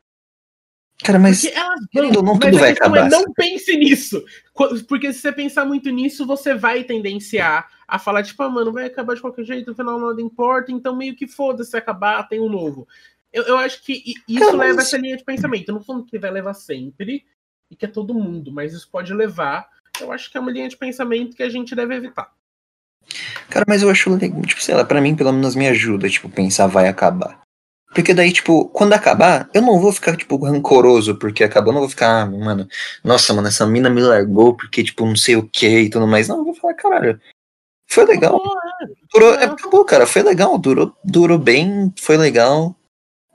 Cara, 1.02 1.18
mas 1.18 1.40
porque 1.40 1.58
elas 1.58 1.80
vão, 1.92 2.22
não 2.22 2.38
tudo 2.38 2.58
vai 2.58 2.70
é 2.70 2.72
acabar. 2.72 3.06
É, 3.06 3.08
não 3.08 3.24
pense 3.32 3.76
nisso. 3.76 4.22
Porque 4.86 5.12
se 5.12 5.20
você 5.20 5.32
pensar 5.32 5.64
muito 5.64 5.90
nisso, 5.90 6.26
você 6.26 6.54
vai 6.54 6.84
tendenciar 6.84 7.66
a 7.90 7.98
falar, 7.98 8.22
tipo, 8.22 8.42
ah, 8.42 8.48
mano, 8.48 8.72
vai 8.72 8.86
acabar 8.86 9.14
de 9.14 9.20
qualquer 9.20 9.44
jeito, 9.44 9.70
no 9.70 9.76
final 9.76 9.98
nada 9.98 10.22
importa, 10.22 10.70
então 10.70 10.94
meio 10.94 11.16
que 11.16 11.26
foda-se 11.26 11.76
acabar, 11.76 12.28
tem 12.28 12.40
um 12.40 12.48
novo. 12.48 12.86
Eu, 13.32 13.44
eu 13.44 13.56
acho 13.58 13.82
que 13.82 14.14
isso 14.28 14.56
leva 14.56 14.80
essa 14.80 14.96
linha 14.96 15.16
de 15.16 15.24
pensamento. 15.24 15.68
Eu 15.68 15.74
não 15.74 15.82
falando 15.82 16.04
que 16.04 16.18
vai 16.18 16.30
levar 16.30 16.54
sempre 16.54 17.24
e 17.70 17.76
que 17.76 17.84
é 17.84 17.88
todo 17.88 18.14
mundo, 18.14 18.52
mas 18.52 18.72
isso 18.72 18.88
pode 18.90 19.12
levar. 19.12 19.68
Eu 20.00 20.12
acho 20.12 20.30
que 20.30 20.36
é 20.36 20.40
uma 20.40 20.50
linha 20.50 20.68
de 20.68 20.76
pensamento 20.76 21.36
que 21.36 21.42
a 21.42 21.48
gente 21.48 21.74
deve 21.74 21.94
evitar. 21.94 22.32
Cara, 23.48 23.64
mas 23.68 23.82
eu 23.82 23.90
acho 23.90 24.14
legal, 24.14 24.42
tipo, 24.42 24.62
sei 24.62 24.74
lá, 24.74 24.84
pra 24.84 25.00
mim 25.00 25.16
pelo 25.16 25.32
menos 25.32 25.54
me 25.56 25.68
ajuda, 25.68 26.08
tipo, 26.08 26.28
pensar 26.28 26.66
vai 26.66 26.88
acabar. 26.88 27.40
Porque 27.92 28.14
daí, 28.14 28.32
tipo, 28.32 28.68
quando 28.68 28.92
acabar, 28.92 29.50
eu 29.52 29.60
não 29.60 29.80
vou 29.80 29.92
ficar, 29.92 30.16
tipo, 30.16 30.36
rancoroso 30.36 31.16
porque 31.16 31.42
acabou. 31.42 31.70
Eu 31.70 31.74
não 31.74 31.80
vou 31.80 31.90
ficar, 31.90 32.22
ah, 32.22 32.26
mano, 32.26 32.68
nossa, 33.02 33.34
mano, 33.34 33.48
essa 33.48 33.66
mina 33.66 33.90
me 33.90 34.00
largou 34.00 34.56
porque, 34.56 34.84
tipo, 34.84 35.04
não 35.04 35.16
sei 35.16 35.34
o 35.34 35.42
que 35.48 35.80
e 35.80 35.90
tudo 35.90 36.06
mais. 36.06 36.28
Não, 36.28 36.38
eu 36.38 36.44
vou 36.44 36.54
falar, 36.54 36.74
caralho, 36.74 37.20
foi 37.90 38.04
legal. 38.06 38.40
Durou, 39.12 39.34
é, 39.34 39.44
acabou, 39.44 39.84
cara, 39.84 40.06
foi 40.06 40.22
legal. 40.22 40.56
Durou, 40.56 40.96
durou 41.04 41.38
bem, 41.38 41.92
foi 41.98 42.16
legal. 42.16 42.74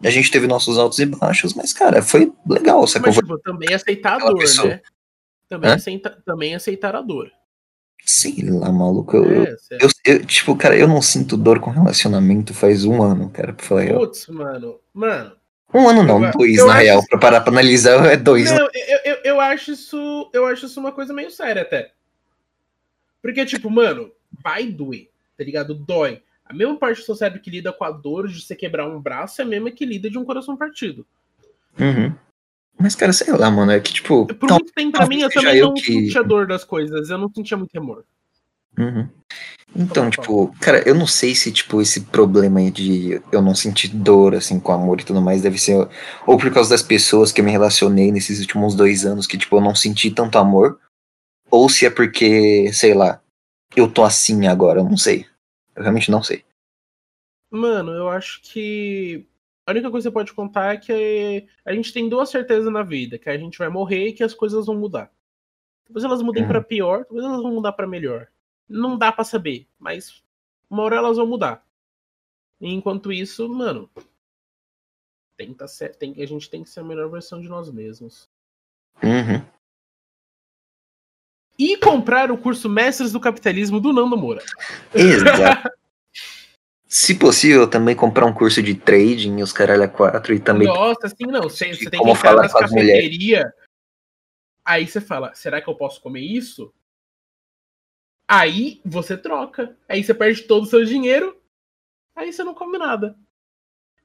A 0.02 0.10
gente 0.10 0.32
teve 0.32 0.48
nossos 0.48 0.78
altos 0.78 1.00
e 1.00 1.06
baixos, 1.06 1.54
mas, 1.54 1.74
cara, 1.74 2.02
foi 2.02 2.32
legal. 2.48 2.88
Sacou? 2.88 3.08
Mas, 3.08 3.18
tipo, 3.18 3.38
também 3.40 3.74
aceitar 3.74 4.16
a 4.16 4.30
dor, 4.30 4.66
né? 4.66 4.82
Também, 5.50 5.72
aceita, 5.72 6.18
também 6.26 6.56
aceitar 6.56 6.96
a 6.96 7.02
dor. 7.02 7.32
Sei 8.06 8.36
lá, 8.48 8.72
maluco. 8.72 9.18
Eu, 9.18 9.44
é, 9.44 9.58
eu, 9.72 9.90
eu, 10.06 10.26
tipo, 10.26 10.56
cara, 10.56 10.78
eu 10.78 10.88
não 10.88 11.02
sinto 11.02 11.36
dor 11.36 11.60
com 11.60 11.72
relacionamento 11.72 12.54
faz 12.54 12.86
um 12.86 13.02
ano, 13.02 13.30
cara, 13.30 13.52
pra 13.52 13.66
falar 13.66 13.94
Putz, 13.94 14.28
mano. 14.28 14.80
Mano. 14.94 15.34
Um 15.74 15.90
ano 15.90 16.04
não, 16.04 16.32
dois, 16.32 16.66
na 16.66 16.76
real. 16.76 17.04
Pra 17.10 17.20
parar 17.20 17.42
pra 17.42 17.52
analisar, 17.52 18.06
é 18.06 18.16
dois. 18.16 18.52
Não, 18.52 18.70
eu, 18.74 19.00
eu, 19.04 19.18
eu, 19.24 19.42
acho 19.42 19.72
isso. 19.72 20.30
Eu 20.32 20.46
acho 20.46 20.68
isso 20.68 20.80
uma 20.80 20.92
coisa 20.92 21.14
meio 21.14 21.30
séria 21.30 21.64
até. 21.64 21.92
Porque, 23.22 23.44
tipo, 23.46 23.70
mano, 23.70 24.12
vai 24.46 24.68
doer, 24.68 25.10
tá 25.36 25.44
ligado? 25.44 25.74
Dói. 25.74 26.22
A 26.46 26.54
mesma 26.54 26.78
parte 26.78 27.00
do 27.00 27.06
seu 27.06 27.16
cérebro 27.16 27.42
que 27.42 27.50
lida 27.50 27.74
com 27.74 27.84
a 27.84 27.90
dor 27.90 28.28
de 28.28 28.40
você 28.40 28.56
quebrar 28.56 28.88
um 28.88 29.02
braço 29.02 29.42
é 29.42 29.44
a 29.44 29.48
mesma 29.48 29.72
que 29.72 29.84
lida 29.84 30.08
de 30.08 30.20
um 30.20 30.24
coração 30.24 30.56
partido. 30.56 31.04
Uhum. 31.80 32.14
Mas, 32.78 32.94
cara, 32.94 33.12
sei 33.12 33.34
lá, 33.34 33.50
mano, 33.50 33.72
é 33.72 33.80
que, 33.80 33.92
tipo. 33.92 34.28
Por 34.28 34.50
muito 34.52 34.72
tempo 34.72 34.92
pra 34.92 35.08
mim, 35.08 35.22
eu 35.22 35.30
também 35.32 35.60
não 35.60 35.74
que... 35.74 35.82
sentia 35.82 36.24
dor 36.24 36.46
das 36.46 36.64
coisas, 36.64 37.10
eu 37.10 37.18
não 37.18 37.32
sentia 37.34 37.58
muito 37.58 37.72
temor. 37.72 38.06
Uhum. 38.78 39.10
Então, 39.76 40.10
tipo, 40.10 40.54
cara, 40.60 40.88
eu 40.88 40.94
não 40.94 41.08
sei 41.08 41.34
se, 41.34 41.52
tipo, 41.52 41.82
esse 41.82 42.02
problema 42.02 42.60
aí 42.60 42.70
de 42.70 43.22
eu 43.32 43.42
não 43.42 43.56
sentir 43.56 43.88
dor, 43.88 44.36
assim, 44.36 44.60
com 44.60 44.72
amor 44.72 45.02
e 45.02 45.04
tudo 45.04 45.22
mais, 45.22 45.42
deve 45.42 45.58
ser 45.58 45.88
ou 46.28 46.38
por 46.38 46.54
causa 46.54 46.70
das 46.70 46.84
pessoas 46.84 47.32
que 47.32 47.42
eu 47.42 47.46
me 47.46 47.52
relacionei 47.52 48.12
nesses 48.12 48.40
últimos 48.40 48.76
dois 48.76 49.06
anos, 49.06 49.26
que, 49.26 49.38
tipo, 49.38 49.56
eu 49.56 49.62
não 49.62 49.74
senti 49.74 50.12
tanto 50.12 50.38
amor, 50.38 50.78
ou 51.50 51.68
se 51.70 51.86
é 51.86 51.90
porque, 51.90 52.72
sei 52.74 52.94
lá, 52.94 53.22
eu 53.76 53.92
tô 53.92 54.04
assim 54.04 54.48
agora, 54.48 54.80
eu 54.80 54.84
não 54.84 54.98
sei. 54.98 55.26
Eu 55.76 55.82
realmente 55.84 56.12
não 56.12 56.22
sei. 56.24 56.44
Mano, 57.50 57.92
eu 57.92 58.10
acho 58.10 58.42
que 58.42 59.26
a 59.66 59.72
única 59.72 59.90
coisa 59.90 60.10
que 60.10 60.12
você 60.12 60.14
pode 60.14 60.34
contar 60.34 60.74
é 60.74 60.78
que 60.78 61.48
a 61.64 61.74
gente 61.74 61.94
tem 61.94 62.10
duas 62.10 62.30
certezas 62.30 62.72
na 62.72 62.84
vida, 62.84 63.18
que 63.18 63.30
a 63.30 63.38
gente 63.38 63.58
vai 63.58 63.70
morrer 63.70 64.10
e 64.10 64.14
que 64.14 64.24
as 64.24 64.34
coisas 64.34 64.66
vão 64.66 64.76
mudar. 64.76 65.12
Talvez 65.86 66.04
elas 66.04 66.22
mudem 66.22 66.44
Uhum. 66.44 66.50
pra 66.50 66.62
pior, 66.62 67.06
talvez 67.06 67.26
elas 67.26 67.42
vão 67.42 67.54
mudar 67.54 67.72
pra 67.74 67.88
melhor. 67.88 68.28
Não 68.68 68.98
dá 68.98 69.12
pra 69.12 69.24
saber, 69.24 69.68
mas 69.80 70.24
uma 70.70 70.84
hora 70.84 70.96
elas 70.98 71.18
vão 71.18 71.28
mudar. 71.28 71.66
E 72.60 72.74
enquanto 72.74 73.12
isso, 73.12 73.48
mano, 73.48 73.90
tenta 75.38 75.68
ser, 75.68 75.96
tem, 75.96 76.14
a 76.22 76.26
gente 76.26 76.50
tem 76.50 76.64
que 76.64 76.70
ser 76.70 76.80
a 76.80 76.84
melhor 76.84 77.10
versão 77.10 77.40
de 77.40 77.48
nós 77.48 77.70
mesmos. 77.70 78.30
Uhum. 79.04 79.46
E 81.58 81.78
comprar 81.78 82.32
o 82.32 82.38
curso 82.38 82.68
Mestres 82.68 83.12
do 83.12 83.20
Capitalismo 83.20 83.80
do 83.80 83.94
Nando 83.94 84.18
Moura. 84.18 84.44
Exato. 84.94 85.70
Se 86.88 87.14
possível, 87.14 87.68
também 87.68 87.94
comprar 87.94 88.26
um 88.26 88.34
curso 88.34 88.64
de 88.64 88.74
trading 88.74 89.42
os 89.42 89.52
caralho 89.52 89.84
a 89.84 89.88
quatro 89.88 90.34
e 90.34 90.40
também. 90.40 90.66
Nossa, 90.66 91.08
assim 91.08 91.26
não. 91.26 91.44
Você, 91.44 91.74
você 91.74 91.90
tem 91.90 92.02
que 92.02 92.10
entrar 92.10 92.16
falar 92.16 92.42
nas 92.44 92.54
cafeterias. 92.54 93.52
Aí 94.64 94.88
você 94.88 95.02
fala, 95.02 95.36
será 95.36 95.62
que 95.62 95.70
eu 95.70 95.76
posso 95.76 96.02
comer 96.02 96.22
isso? 96.22 96.74
Aí 98.28 98.82
você 98.86 99.18
troca. 99.18 99.78
Aí 99.90 100.04
você 100.04 100.14
perde 100.14 100.44
todo 100.44 100.64
o 100.64 100.68
seu 100.68 100.86
dinheiro. 100.86 101.38
Aí 102.16 102.32
você 102.32 102.46
não 102.46 102.54
come 102.54 102.78
nada. 102.78 103.18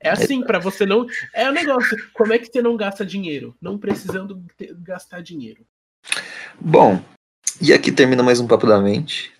É 0.00 0.10
assim, 0.10 0.42
pra 0.42 0.58
você 0.58 0.84
não. 0.84 1.06
É 1.32 1.48
o 1.48 1.52
negócio. 1.52 1.96
Como 2.12 2.32
é 2.32 2.38
que 2.38 2.46
você 2.46 2.60
não 2.60 2.76
gasta 2.76 3.06
dinheiro? 3.06 3.56
Não 3.60 3.78
precisando 3.78 4.42
gastar 4.78 5.22
dinheiro. 5.22 5.64
Bom, 6.60 7.00
e 7.60 7.72
aqui 7.72 7.92
termina 7.92 8.22
mais 8.22 8.40
um 8.40 8.46
Papo 8.46 8.66
da 8.66 8.80
Mente. 8.80 9.32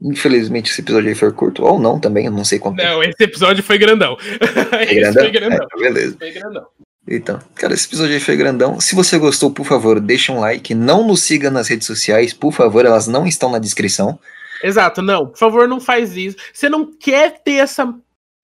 Infelizmente 0.00 0.70
esse 0.70 0.80
episódio 0.80 1.08
aí 1.08 1.14
foi 1.14 1.32
curto, 1.32 1.64
ou 1.64 1.78
não 1.78 1.98
também, 1.98 2.26
eu 2.26 2.32
não 2.32 2.44
sei 2.44 2.58
quanto. 2.58 2.76
Não, 2.76 3.02
esse 3.02 3.22
episódio 3.22 3.62
foi 3.62 3.78
grandão. 3.78 4.16
Foi 4.18 4.82
esse 4.84 4.94
grandão? 4.94 5.22
foi 5.22 5.30
grandão. 5.30 5.66
É, 5.72 5.80
beleza. 5.80 6.16
Foi 6.18 6.30
grandão. 6.32 6.66
Então, 7.08 7.40
cara, 7.54 7.74
esse 7.74 7.86
episódio 7.86 8.14
aí 8.14 8.20
foi 8.20 8.36
grandão. 8.36 8.80
Se 8.80 8.94
você 8.94 9.18
gostou, 9.18 9.50
por 9.50 9.66
favor, 9.66 10.00
deixa 10.00 10.32
um 10.32 10.40
like. 10.40 10.74
Não 10.74 11.06
nos 11.06 11.20
siga 11.20 11.50
nas 11.50 11.68
redes 11.68 11.86
sociais, 11.86 12.32
por 12.32 12.52
favor, 12.52 12.84
elas 12.84 13.06
não 13.06 13.26
estão 13.26 13.50
na 13.50 13.58
descrição. 13.58 14.18
Exato, 14.62 15.02
não. 15.02 15.26
Por 15.26 15.38
favor, 15.38 15.66
não 15.66 15.80
faz 15.80 16.16
isso. 16.16 16.36
Você 16.52 16.68
não 16.68 16.92
quer 16.92 17.40
ter 17.42 17.62
esse 17.62 17.82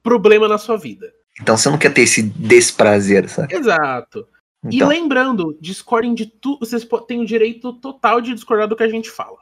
problema 0.02 0.48
na 0.48 0.58
sua 0.58 0.76
vida. 0.76 1.12
Então 1.40 1.56
você 1.56 1.70
não 1.70 1.78
quer 1.78 1.92
ter 1.92 2.02
esse 2.02 2.22
desprazer, 2.22 3.28
sabe? 3.28 3.54
Exato. 3.54 4.26
E 4.64 4.76
Então, 4.76 4.88
lembrando, 4.88 5.56
discordem 5.60 6.14
de 6.14 6.26
tudo. 6.26 6.60
Vocês 6.60 6.86
têm 7.06 7.20
o 7.20 7.26
direito 7.26 7.72
total 7.74 8.20
de 8.20 8.34
discordar 8.34 8.66
do 8.68 8.76
que 8.76 8.82
a 8.82 8.88
gente 8.88 9.10
fala. 9.10 9.38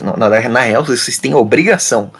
na, 0.00 0.16
na- 0.16 0.48
na 0.48 0.60
real, 0.60 0.84
vocês 0.84 1.18
têm 1.18 1.34
obrigação. 1.34 2.12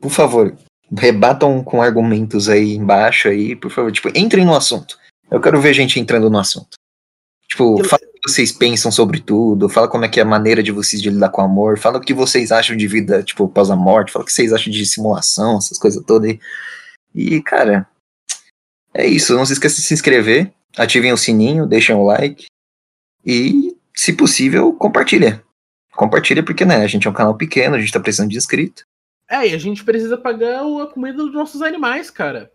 Por 0.00 0.10
favor, 0.10 0.54
rebatam 0.96 1.62
com 1.64 1.80
argumentos 1.82 2.48
aí 2.48 2.74
embaixo 2.74 3.28
aí, 3.28 3.56
por 3.56 3.70
favor. 3.70 3.90
Tipo, 3.90 4.08
entrem 4.14 4.44
no 4.44 4.54
assunto. 4.54 4.98
Eu 5.30 5.40
quero 5.40 5.60
ver 5.60 5.72
gente 5.74 5.98
entrando 5.98 6.28
no 6.28 6.38
assunto. 6.38 6.76
Tipo, 7.48 7.80
Eu- 7.80 7.84
fala 7.84 8.02
o 8.02 8.12
que 8.20 8.30
vocês 8.30 8.52
pensam 8.52 8.90
sobre 8.92 9.20
tudo, 9.20 9.68
fala 9.68 9.88
como 9.88 10.04
é 10.04 10.08
que 10.08 10.18
é 10.18 10.22
a 10.22 10.26
maneira 10.26 10.62
de 10.62 10.72
vocês 10.72 11.00
de 11.00 11.08
lidar 11.10 11.28
com 11.30 11.40
o 11.42 11.44
amor, 11.44 11.78
fala 11.78 11.98
o 11.98 12.00
que 12.00 12.12
vocês 12.14 12.50
acham 12.52 12.76
de 12.76 12.86
vida, 12.86 13.22
tipo, 13.22 13.46
pós 13.48 13.70
a 13.70 13.76
morte, 13.76 14.12
fala 14.12 14.22
o 14.22 14.26
que 14.26 14.32
vocês 14.32 14.52
acham 14.52 14.72
de 14.72 14.84
simulação, 14.86 15.58
essas 15.58 15.78
coisas 15.78 16.02
todas 16.04 16.30
aí. 16.30 16.40
E, 17.14 17.40
cara, 17.42 17.86
é 18.94 19.06
isso. 19.06 19.34
Não 19.36 19.44
se 19.44 19.52
esqueça 19.52 19.76
de 19.76 19.82
se 19.82 19.92
inscrever, 19.94 20.50
ativem 20.76 21.12
o 21.12 21.16
sininho, 21.16 21.66
deixem 21.66 21.94
o 21.94 22.04
like 22.04 22.46
e, 23.26 23.76
se 23.94 24.12
possível, 24.12 24.72
compartilha. 24.72 25.42
Compartilha 25.92 26.42
porque, 26.42 26.64
né, 26.64 26.76
a 26.76 26.86
gente 26.86 27.06
é 27.06 27.10
um 27.10 27.14
canal 27.14 27.36
pequeno, 27.36 27.76
a 27.76 27.78
gente 27.80 27.92
tá 27.92 28.00
precisando 28.00 28.30
de 28.30 28.36
inscrito. 28.38 28.84
É, 29.30 29.48
e 29.48 29.54
a 29.54 29.58
gente 29.58 29.84
precisa 29.84 30.18
pagar 30.18 30.60
a 30.60 30.86
comida 30.86 31.16
dos 31.18 31.32
nossos 31.32 31.62
animais, 31.62 32.10
cara. 32.10 32.50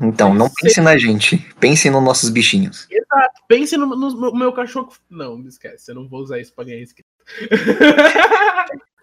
Então, 0.00 0.34
não 0.34 0.50
pense 0.50 0.80
na 0.80 0.96
gente, 0.98 1.38
pense 1.60 1.88
nos 1.88 2.02
nossos 2.02 2.28
bichinhos. 2.30 2.86
Exato. 2.90 3.42
Pense 3.46 3.76
no, 3.76 3.86
no- 3.86 4.10
no 4.10 4.34
meu 4.36 4.52
cachorro. 4.52 4.92
Não, 5.08 5.36
me 5.38 5.48
esquece. 5.48 5.90
Eu 5.90 5.94
não 5.94 6.08
vou 6.08 6.20
usar 6.20 6.40
isso 6.40 6.52
pra 6.54 6.64
ganhar 6.64 6.80
inscrito. 6.80 7.08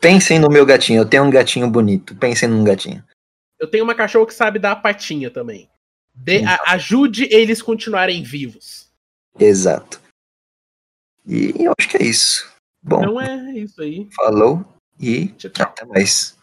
Pensem 0.01 0.39
no 0.39 0.49
meu 0.49 0.65
gatinho, 0.65 1.01
eu 1.01 1.05
tenho 1.05 1.23
um 1.23 1.29
gatinho 1.29 1.69
bonito. 1.69 2.15
Pensem 2.15 2.49
num 2.49 2.63
gatinho. 2.63 3.03
eu 3.59 3.67
tenho 3.69 3.83
uma 3.83 3.93
cachorra 3.95 4.25
que 4.25 4.33
sabe 4.33 4.57
dar 4.59 4.71
a 4.71 4.75
patinha 4.75 5.29
também. 5.29 5.69
Sim. 6.39 6.45
a- 6.45 6.72
ajude 6.74 7.24
eles 7.34 7.62
continuarem 7.62 8.24
vivos. 8.24 8.89
Exato. 9.39 9.99
E 11.26 11.53
eu 11.64 11.74
acho 11.78 11.89
que 11.89 11.97
é 11.97 12.03
isso. 12.03 12.49
Bom, 12.84 12.99
Então 13.01 13.22
é 13.22 13.53
isso 13.57 13.82
aí. 13.82 14.07
falou 14.16 14.66
e 14.99 15.28
Tchau, 15.30 15.51
tchau. 15.51 15.66
até 15.68 15.86
mais. 15.86 16.38